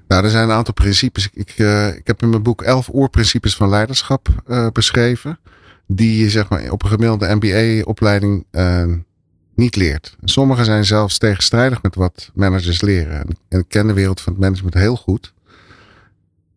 Nou, 0.08 0.24
er 0.24 0.30
zijn 0.30 0.44
een 0.44 0.54
aantal 0.54 0.74
principes. 0.74 1.26
Ik, 1.26 1.34
ik, 1.34 1.58
eh, 1.58 1.88
heb 2.04 2.22
in 2.22 2.30
mijn 2.30 2.42
boek 2.42 2.62
elf 2.62 2.88
oerprincipes 2.92 3.56
van 3.56 3.68
leiderschap 3.68 4.28
eh, 4.46 4.66
beschreven. 4.72 5.38
Die 5.86 6.18
je 6.18 6.30
zeg 6.30 6.48
maar, 6.48 6.70
op 6.70 6.82
een 6.82 6.88
gemiddelde 6.88 7.34
MBA-opleiding 7.34 8.46
niet 9.54 9.76
leert. 9.76 10.16
Sommige 10.24 10.64
zijn 10.64 10.84
zelfs 10.84 11.18
tegenstrijdig 11.18 11.82
met 11.82 11.94
wat 11.94 12.30
managers 12.34 12.80
leren. 12.80 13.26
En, 13.48 13.58
ik 13.58 13.68
ken 13.68 13.86
de 13.86 13.92
wereld 13.92 14.20
van 14.20 14.32
het 14.32 14.42
management 14.42 14.74
heel 14.74 14.96
goed. 14.96 15.32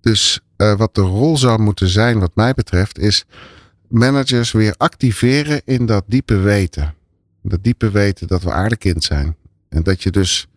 Dus 0.01 0.39
wat 0.55 0.95
de 0.95 1.01
rol 1.01 1.37
zou 1.37 1.59
moeten 1.59 1.87
zijn, 1.87 2.19
wat 2.19 2.31
mij 2.35 2.53
betreft, 2.53 2.99
is 2.99 3.25
managers 3.87 4.51
weer 4.51 4.73
activeren 4.77 5.61
in 5.65 5.85
dat 5.85 6.03
diepe 6.07 6.37
weten. 6.37 6.93
Dat 7.41 7.63
diepe 7.63 7.91
weten 7.91 8.27
dat 8.27 8.43
we 8.43 8.51
aardekind 8.51 9.03
zijn. 9.03 9.35
En 9.69 9.83
dat 9.83 10.03
je 10.03 10.11
dus 10.11 10.47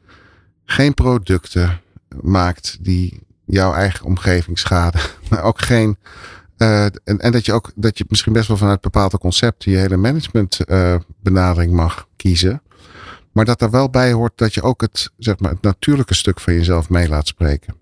geen 0.64 0.94
producten 0.94 1.80
maakt 2.22 2.78
die 2.80 3.20
jouw 3.44 3.72
eigen 3.72 4.06
omgeving 4.06 4.58
schaden. 4.58 5.00
Maar 5.30 5.42
ook 5.42 5.60
geen. 5.60 5.96
eh, 6.56 6.84
en, 7.04 7.32
dat 7.32 7.46
je 7.46 7.52
ook 7.52 7.72
dat 7.74 7.98
je 7.98 8.04
misschien 8.08 8.32
best 8.32 8.48
wel 8.48 8.56
vanuit 8.56 8.80
bepaalde 8.80 9.18
concepten 9.18 9.70
je 9.70 9.76
hele 9.76 9.96
management 9.96 10.64
eh, 10.64 10.96
mag 11.68 12.08
kiezen. 12.16 12.62
Maar 13.32 13.44
dat 13.44 13.62
er 13.62 13.70
wel 13.70 13.90
bij 13.90 14.12
hoort 14.12 14.32
dat 14.34 14.54
je 14.54 14.62
ook 14.62 14.80
het, 14.80 15.10
zeg 15.18 15.38
maar, 15.38 15.50
het 15.50 15.62
natuurlijke 15.62 16.14
stuk 16.14 16.40
van 16.40 16.54
jezelf 16.54 16.88
mee 16.88 17.08
laat 17.08 17.26
spreken. 17.26 17.74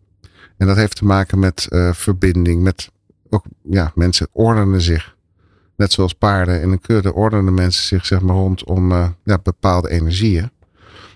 En 0.56 0.66
dat 0.66 0.76
heeft 0.76 0.96
te 0.96 1.04
maken 1.04 1.38
met 1.38 1.66
eh, 1.68 1.92
verbinding. 1.92 2.62
Met 2.62 2.90
ook, 3.28 3.44
ja, 3.62 3.92
mensen 3.94 4.28
ordenen 4.32 4.80
zich. 4.80 5.16
Net 5.78 5.92
zoals 5.92 6.12
paarden 6.12 6.60
in 6.62 6.70
een 6.72 6.80
kudde 6.80 7.14
ordenen 7.14 7.54
mensen 7.54 7.82
zich 7.84 8.06
zeg 8.06 8.20
maar, 8.20 8.34
rondom 8.36 8.92
eh, 8.92 9.08
ja, 9.24 9.38
bepaalde 9.42 9.90
energieën. 9.90 10.50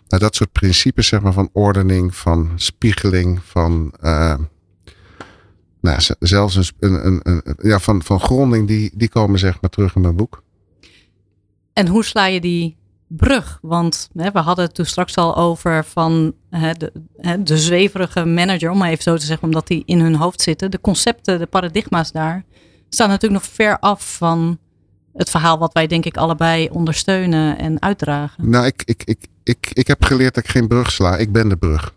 Nou, 0.09 0.23
dat 0.23 0.35
soort 0.37 0.53
principes 0.53 1.07
zeg 1.07 1.21
maar, 1.21 1.33
van 1.33 1.49
ordening, 1.53 2.15
van 2.15 2.51
spiegeling, 2.57 3.43
van 3.45 3.95
eh, 4.01 4.35
nou, 5.81 6.01
zelfs 6.19 6.73
een, 6.79 7.07
een, 7.07 7.21
een- 7.23 7.43
ja, 7.63 7.79
van, 7.79 8.03
van 8.03 8.21
gronding, 8.21 8.67
die, 8.69 8.91
die 8.95 9.09
komen 9.09 9.39
zeg 9.39 9.61
maar 9.61 9.71
terug 9.71 9.95
in 9.95 10.01
mijn 10.01 10.17
boek. 10.17 10.43
En 11.73 11.87
hoe 11.89 12.05
sla 12.05 12.27
je 12.27 12.41
die 12.41 12.77
brug? 13.09 13.59
Want 13.63 14.09
hè, 14.17 14.31
we 14.31 14.39
hadden 14.39 14.65
het 14.65 14.75
toen 14.75 14.87
straks 14.87 15.17
al 15.17 15.37
over 15.37 15.85
van 15.85 16.35
hè, 16.51 16.73
de, 16.73 16.93
hè, 17.17 17.43
de 17.43 17.59
zweverige 17.59 18.25
manager, 18.25 18.71
om 18.71 18.79
maar 18.79 18.91
even 18.91 19.03
zo 19.03 19.17
te 19.17 19.27
zeggen, 19.27 19.45
omdat 19.47 19.67
die 19.67 19.83
in 19.87 20.01
hun 20.01 20.15
hoofd 20.15 20.41
zitten. 20.41 20.71
De 20.71 20.81
concepten, 20.81 21.39
de 21.39 21.47
paradigma's 21.47 22.13
daar, 22.13 22.45
staan 22.95 23.09
natuurlijk 23.09 23.43
nog 23.43 23.53
ver 23.53 23.79
af 23.79 24.17
van 24.17 24.59
het 25.13 25.31
verhaal 25.31 25.59
wat 25.59 25.73
wij 25.73 25.87
denk 25.87 26.05
ik 26.05 26.17
allebei 26.17 26.69
ondersteunen 26.69 27.59
en 27.59 27.83
uitdragen. 27.83 28.51
Nou, 28.51 28.67
ik, 28.67 28.83
ik, 28.85 29.03
ik, 29.05 29.27
ik, 29.43 29.71
ik 29.73 29.87
heb 29.87 30.05
geleerd 30.05 30.35
dat 30.35 30.45
ik 30.45 30.51
geen 30.51 30.69
brug 30.69 30.93
sla. 30.93 31.17
Ik 31.17 31.33
ben 31.33 31.49
de 31.49 31.57
brug. 31.57 31.95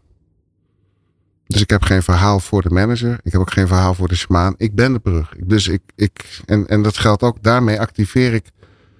Dus 1.47 1.61
ik 1.61 1.69
heb 1.69 1.81
geen 1.81 2.03
verhaal 2.03 2.39
voor 2.39 2.61
de 2.61 2.69
manager. 2.69 3.19
Ik 3.23 3.31
heb 3.31 3.41
ook 3.41 3.51
geen 3.51 3.67
verhaal 3.67 3.93
voor 3.93 4.07
de 4.07 4.15
shamaan. 4.15 4.53
Ik 4.57 4.75
ben 4.75 4.93
de 4.93 4.99
brug. 4.99 5.33
Dus 5.45 5.67
ik, 5.67 5.81
ik 5.95 6.41
en, 6.45 6.67
en 6.67 6.81
dat 6.81 6.97
geldt 6.97 7.23
ook, 7.23 7.43
daarmee 7.43 7.79
activeer 7.79 8.33
ik 8.33 8.51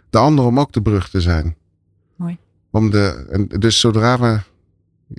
de 0.10 0.18
ander 0.18 0.46
om 0.46 0.60
ook 0.60 0.72
de 0.72 0.82
brug 0.82 1.10
te 1.10 1.22
zijn. 1.22 1.56
Mooi. 2.16 2.38
Om 2.72 2.90
de, 2.90 3.28
en 3.30 3.48
dus 3.48 3.80
zodra 3.80 4.20
we 4.20 4.40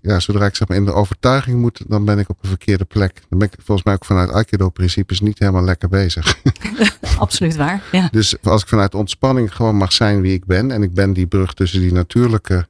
ja, 0.03 0.20
zodra 0.20 0.47
ik 0.47 0.55
zeg 0.55 0.68
maar 0.68 0.76
in 0.76 0.84
de 0.84 0.92
overtuiging 0.92 1.61
moet, 1.61 1.84
dan 1.88 2.05
ben 2.05 2.18
ik 2.18 2.28
op 2.28 2.38
een 2.42 2.49
verkeerde 2.49 2.84
plek. 2.84 3.22
Dan 3.28 3.38
ben 3.38 3.49
ik 3.49 3.55
volgens 3.64 3.86
mij 3.86 3.94
ook 3.94 4.05
vanuit 4.05 4.30
Aikido-principes 4.30 5.20
niet 5.20 5.38
helemaal 5.38 5.64
lekker 5.64 5.88
bezig. 5.88 6.38
Absoluut 7.18 7.57
waar. 7.57 7.82
Ja. 7.92 8.09
Dus 8.11 8.42
als 8.42 8.62
ik 8.62 8.68
vanuit 8.68 8.94
ontspanning 8.94 9.55
gewoon 9.55 9.76
mag 9.76 9.92
zijn 9.92 10.20
wie 10.20 10.32
ik 10.32 10.44
ben. 10.44 10.70
En 10.70 10.82
ik 10.82 10.94
ben 10.94 11.12
die 11.12 11.26
brug 11.26 11.55
tussen 11.55 11.80
die 11.80 11.92
natuurlijke, 11.92 12.66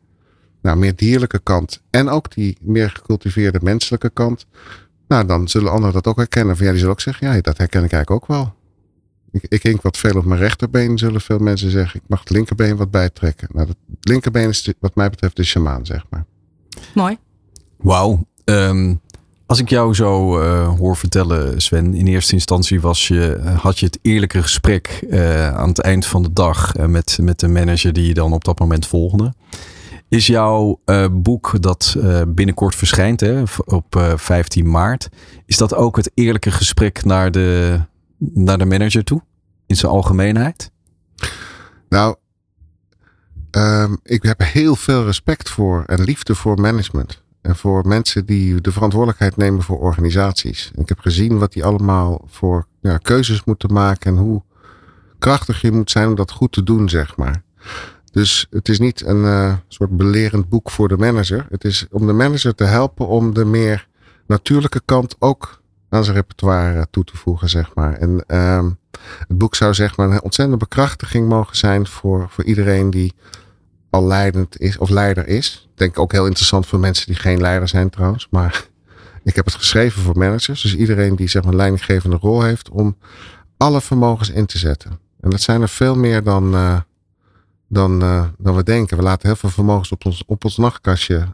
nou, 0.63 0.77
meer 0.77 0.97
dierlijke 0.97 1.39
kant. 1.39 1.83
En 1.91 2.09
ook 2.09 2.35
die 2.35 2.59
meer 2.61 2.91
gecultiveerde 2.91 3.59
menselijke 3.63 4.11
kant. 4.11 4.47
Nou, 5.09 5.27
dan 5.27 5.49
zullen 5.49 5.71
anderen 5.71 5.95
dat 5.95 6.07
ook 6.07 6.17
herkennen. 6.17 6.57
Van 6.57 6.65
ja, 6.65 6.71
die 6.71 6.81
zullen 6.81 6.95
ook 6.95 7.01
zeggen, 7.01 7.27
ja, 7.33 7.41
dat 7.41 7.59
herken 7.59 7.85
ik 7.85 7.93
eigenlijk 7.93 8.11
ook 8.11 8.29
wel. 8.29 8.55
Ik, 9.31 9.45
ik 9.49 9.63
hink 9.63 9.83
wat 9.83 9.97
veel 9.97 10.17
op 10.17 10.25
mijn 10.25 10.41
rechterbeen, 10.41 10.99
zullen 10.99 11.21
veel 11.21 11.39
mensen 11.39 11.71
zeggen. 11.71 12.01
Ik 12.01 12.09
mag 12.09 12.21
het 12.21 12.31
linkerbeen 12.31 12.77
wat 12.77 12.91
bijtrekken. 12.91 13.49
Nou, 13.53 13.69
het 13.69 13.77
linkerbeen 14.01 14.49
is 14.49 14.73
wat 14.79 14.95
mij 14.95 15.11
betreft 15.11 15.37
de 15.37 15.45
shamaan, 15.45 15.87
zeg 15.87 16.05
maar. 16.11 16.25
Mooi. 16.97 17.19
Wauw. 17.77 18.27
Ehm, 18.45 18.95
als 19.47 19.59
ik 19.59 19.69
jou 19.69 19.95
zo 19.95 20.41
uh, 20.41 20.69
hoor 20.79 20.97
vertellen, 20.97 21.61
Sven, 21.61 21.95
in 21.95 22.07
eerste 22.07 22.33
instantie 22.33 22.81
was 22.81 23.09
je, 23.09 23.41
had 23.61 23.79
je 23.79 23.87
het 23.87 23.99
eerlijke 24.03 24.43
gesprek 24.43 25.05
uh, 25.11 25.55
aan 25.55 25.69
het 25.69 25.81
eind 25.81 26.07
van 26.07 26.23
de 26.23 26.33
dag 26.33 26.77
uh, 26.77 26.87
met, 26.87 27.19
met 27.21 27.41
de 27.41 27.49
manager 27.49 27.93
die 27.93 28.07
je 28.07 28.15
dan 28.15 28.33
op 28.33 28.45
dat 28.45 28.59
moment 28.59 28.87
volgde. 28.87 29.35
Is 30.09 30.27
jouw 30.27 30.81
boek 31.11 31.63
dat 31.63 31.97
binnenkort 32.29 32.75
verschijnt 32.75 33.21
hè, 33.21 33.43
op 33.65 34.15
15 34.17 34.71
maart, 34.71 35.09
is 35.47 35.57
dat 35.57 35.75
ook 35.75 35.97
het 35.97 36.11
eerlijke 36.15 36.51
gesprek 36.51 37.05
naar 37.05 37.31
de, 37.31 37.81
naar 38.19 38.59
de 38.59 38.65
manager 38.65 39.05
toe? 39.05 39.23
In 39.67 39.77
zijn 39.77 39.93
algemeenheid? 39.93 40.71
Nou, 41.89 42.17
um, 43.57 43.99
ik 44.03 44.23
heb 44.23 44.41
heel 44.43 44.77
veel 44.77 45.05
respect 45.05 45.49
voor 45.49 45.85
en 45.87 46.03
liefde 46.03 46.35
voor 46.35 46.61
management. 46.61 47.23
En 47.41 47.57
voor 47.57 47.87
mensen 47.87 48.27
die 48.27 48.61
de 48.61 48.73
verantwoordelijkheid 48.73 49.37
nemen 49.37 49.63
voor 49.63 49.79
organisaties. 49.79 50.71
Ik 50.75 50.89
heb 50.89 50.99
gezien 50.99 51.39
wat 51.39 51.53
die 51.53 51.65
allemaal 51.65 52.25
voor 52.27 52.67
ja, 52.81 52.97
keuzes 52.97 53.45
moeten 53.45 53.73
maken. 53.73 54.17
En 54.17 54.23
hoe 54.23 54.43
krachtig 55.19 55.61
je 55.61 55.73
moet 55.73 55.91
zijn 55.91 56.09
om 56.09 56.15
dat 56.15 56.31
goed 56.31 56.53
te 56.53 56.63
doen, 56.63 56.89
zeg 56.89 57.17
maar. 57.17 57.43
Dus 58.13 58.47
het 58.51 58.69
is 58.69 58.79
niet 58.79 59.07
een 59.07 59.25
uh, 59.25 59.55
soort 59.69 59.97
belerend 59.97 60.49
boek 60.49 60.71
voor 60.71 60.89
de 60.89 60.97
manager. 60.97 61.47
Het 61.51 61.65
is 61.65 61.87
om 61.91 62.07
de 62.07 62.13
manager 62.13 62.55
te 62.55 62.65
helpen 62.65 63.07
om 63.07 63.35
de 63.35 63.45
meer 63.45 63.89
natuurlijke 64.27 64.83
kant 64.85 65.17
ook 65.19 65.61
aan 65.89 66.05
zijn 66.05 66.17
repertoire 66.17 66.87
toe 66.91 67.05
te 67.05 67.17
voegen, 67.17 67.49
zeg 67.49 67.75
maar. 67.75 67.93
En 67.93 68.25
uh, 68.29 68.65
het 69.29 69.39
boek 69.39 69.55
zou 69.55 69.75
zeg 69.75 69.97
maar 69.97 70.11
een 70.11 70.23
ontzettende 70.23 70.65
bekrachtiging 70.65 71.29
mogen 71.29 71.57
zijn 71.57 71.87
voor, 71.87 72.27
voor 72.31 72.45
iedereen 72.45 72.91
die 72.91 73.15
al 73.97 74.07
leidend 74.07 74.61
is 74.61 74.79
of 74.79 74.89
leider 74.89 75.27
is. 75.27 75.69
Denk 75.75 75.91
ik 75.91 75.99
ook 75.99 76.13
heel 76.13 76.27
interessant 76.27 76.67
voor 76.67 76.79
mensen 76.79 77.07
die 77.07 77.15
geen 77.15 77.41
leider 77.41 77.69
zijn 77.69 77.91
trouwens. 77.91 78.27
Maar 78.31 78.65
ik 79.25 79.35
heb 79.35 79.45
het 79.45 79.55
geschreven 79.55 80.03
voor 80.03 80.19
managers. 80.19 80.63
Dus 80.63 80.77
iedereen 80.77 81.17
die 81.17 81.29
zeg 81.29 81.43
maar 81.43 81.51
een 81.51 81.59
leidinggevende 81.59 82.17
rol 82.17 82.43
heeft 82.43 82.69
om 82.69 82.97
alle 83.57 83.81
vermogens 83.81 84.31
in 84.31 84.47
te 84.47 84.59
zetten. 84.59 84.91
En 85.21 85.31
dat 85.31 85.41
zijn 85.41 85.63
er 85.63 85.69
veel 85.69 85.97
meer 85.97 86.23
dan, 86.23 86.55
uh, 86.55 86.81
dan, 87.69 88.03
uh, 88.03 88.25
dan 88.39 88.57
we 88.57 88.63
denken. 88.63 88.97
We 88.97 89.03
laten 89.03 89.27
heel 89.29 89.37
veel 89.37 89.51
vermogens 89.51 89.93
op 89.93 90.05
ons, 90.05 90.23
op 90.27 90.45
ons 90.45 90.57
nachtkastje 90.57 91.27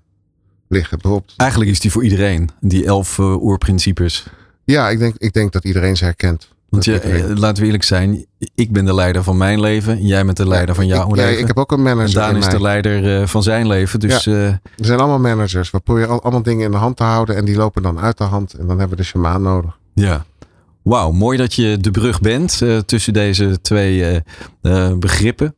liggen. 0.68 0.98
Bijvoorbeeld. 0.98 1.34
Eigenlijk 1.36 1.70
is 1.70 1.80
die 1.80 1.90
voor 1.90 2.04
iedereen, 2.04 2.48
die 2.60 2.86
elf 2.86 3.18
uh, 3.18 3.42
oerprincipes. 3.42 4.26
Ja, 4.64 4.88
ik 4.88 4.98
denk, 4.98 5.14
ik 5.18 5.32
denk 5.32 5.52
dat 5.52 5.64
iedereen 5.64 5.96
ze 5.96 6.04
herkent. 6.04 6.48
Want 6.72 6.84
je, 6.84 7.00
eh, 7.00 7.36
laten 7.36 7.58
we 7.58 7.64
eerlijk 7.64 7.84
zijn, 7.84 8.26
ik 8.54 8.72
ben 8.72 8.84
de 8.84 8.94
leider 8.94 9.22
van 9.22 9.36
mijn 9.36 9.60
leven. 9.60 10.06
Jij 10.06 10.24
bent 10.24 10.36
de 10.36 10.48
leider 10.48 10.74
van 10.74 10.86
jouw 10.86 11.08
ik, 11.08 11.16
leven. 11.16 11.32
Ja, 11.32 11.38
ik 11.38 11.46
heb 11.46 11.58
ook 11.58 11.72
een 11.72 11.82
manager. 11.82 12.20
En 12.20 12.26
Daan 12.26 12.36
is 12.36 12.44
mij. 12.44 12.54
de 12.54 12.60
leider 12.60 13.20
uh, 13.20 13.26
van 13.26 13.42
zijn 13.42 13.66
leven. 13.66 14.00
Dus, 14.00 14.24
ja, 14.24 14.32
uh, 14.32 14.46
er 14.46 14.60
zijn 14.76 14.98
allemaal 14.98 15.18
managers. 15.18 15.70
We 15.70 15.80
proberen 15.80 16.22
allemaal 16.22 16.42
dingen 16.42 16.64
in 16.64 16.70
de 16.70 16.76
hand 16.76 16.96
te 16.96 17.02
houden. 17.02 17.36
En 17.36 17.44
die 17.44 17.56
lopen 17.56 17.82
dan 17.82 18.00
uit 18.00 18.18
de 18.18 18.24
hand. 18.24 18.52
En 18.52 18.66
dan 18.66 18.78
hebben 18.78 18.96
we 18.96 19.02
de 19.02 19.08
shamaan 19.08 19.42
nodig. 19.42 19.78
Ja. 19.94 20.24
Wauw, 20.82 21.10
mooi 21.10 21.38
dat 21.38 21.54
je 21.54 21.78
de 21.80 21.90
brug 21.90 22.20
bent 22.20 22.60
uh, 22.62 22.78
tussen 22.78 23.12
deze 23.12 23.60
twee 23.60 24.22
begrippen. 24.98 25.54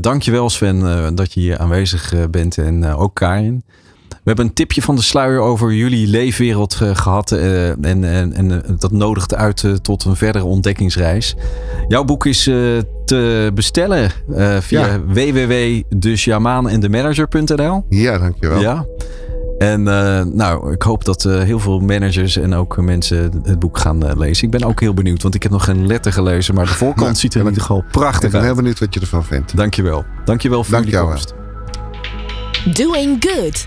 dankjewel 0.00 0.50
Sven 0.50 1.14
dat 1.14 1.32
je 1.32 1.40
hier 1.40 1.58
aanwezig 1.58 2.14
bent. 2.30 2.58
En 2.58 2.84
ook 2.94 3.14
Karin. 3.14 3.64
We 4.12 4.20
hebben 4.24 4.46
een 4.46 4.52
tipje 4.52 4.82
van 4.82 4.96
de 4.96 5.02
sluier 5.02 5.40
over 5.40 5.72
jullie 5.72 6.06
leefwereld 6.06 6.80
uh, 6.82 6.96
gehad. 6.96 7.30
Uh, 7.30 7.68
en, 7.68 8.04
en, 8.04 8.32
en 8.32 8.62
dat 8.78 8.92
nodigt 8.92 9.34
uit 9.34 9.62
uh, 9.62 9.72
tot 9.72 10.04
een 10.04 10.16
verdere 10.16 10.44
ontdekkingsreis. 10.44 11.34
Jouw 11.88 12.04
boek 12.04 12.26
is 12.26 12.42
te 13.04 13.50
bestellen 13.54 14.10
via 14.60 14.86
ja. 14.86 15.00
Ja, 17.88 18.18
dankjewel. 18.18 18.60
Ja. 18.60 18.86
En 19.58 19.82
nou, 20.36 20.72
ik 20.72 20.82
hoop 20.82 21.04
dat 21.04 21.22
heel 21.22 21.58
veel 21.58 21.80
managers 21.80 22.36
en 22.36 22.54
ook 22.54 22.76
mensen 22.76 23.42
het 23.42 23.58
boek 23.58 23.78
gaan 23.78 24.18
lezen. 24.18 24.44
Ik 24.44 24.50
ben 24.50 24.64
ook 24.64 24.80
heel 24.80 24.94
benieuwd, 24.94 25.22
want 25.22 25.34
ik 25.34 25.42
heb 25.42 25.52
nog 25.52 25.64
geen 25.64 25.86
letter 25.86 26.12
gelezen. 26.12 26.54
Maar 26.54 26.66
de 26.66 26.72
voorkant 26.72 27.06
nou, 27.06 27.14
ziet 27.14 27.34
er 27.34 27.40
in 27.40 27.46
ieder 27.46 27.60
geval 27.60 27.84
prachtig 27.90 28.14
uit. 28.14 28.24
Ik 28.24 28.30
ben 28.30 28.42
heel 28.42 28.54
benieuwd 28.54 28.78
wat 28.78 28.94
je 28.94 29.00
ervan 29.00 29.24
vindt. 29.24 29.56
Dankjewel. 29.56 30.04
Dankjewel 30.24 30.64
voor 30.64 30.72
Dank 30.74 30.84
jullie 30.84 31.00
komst. 31.00 31.34
Doing 32.72 33.16
Good. 33.20 33.66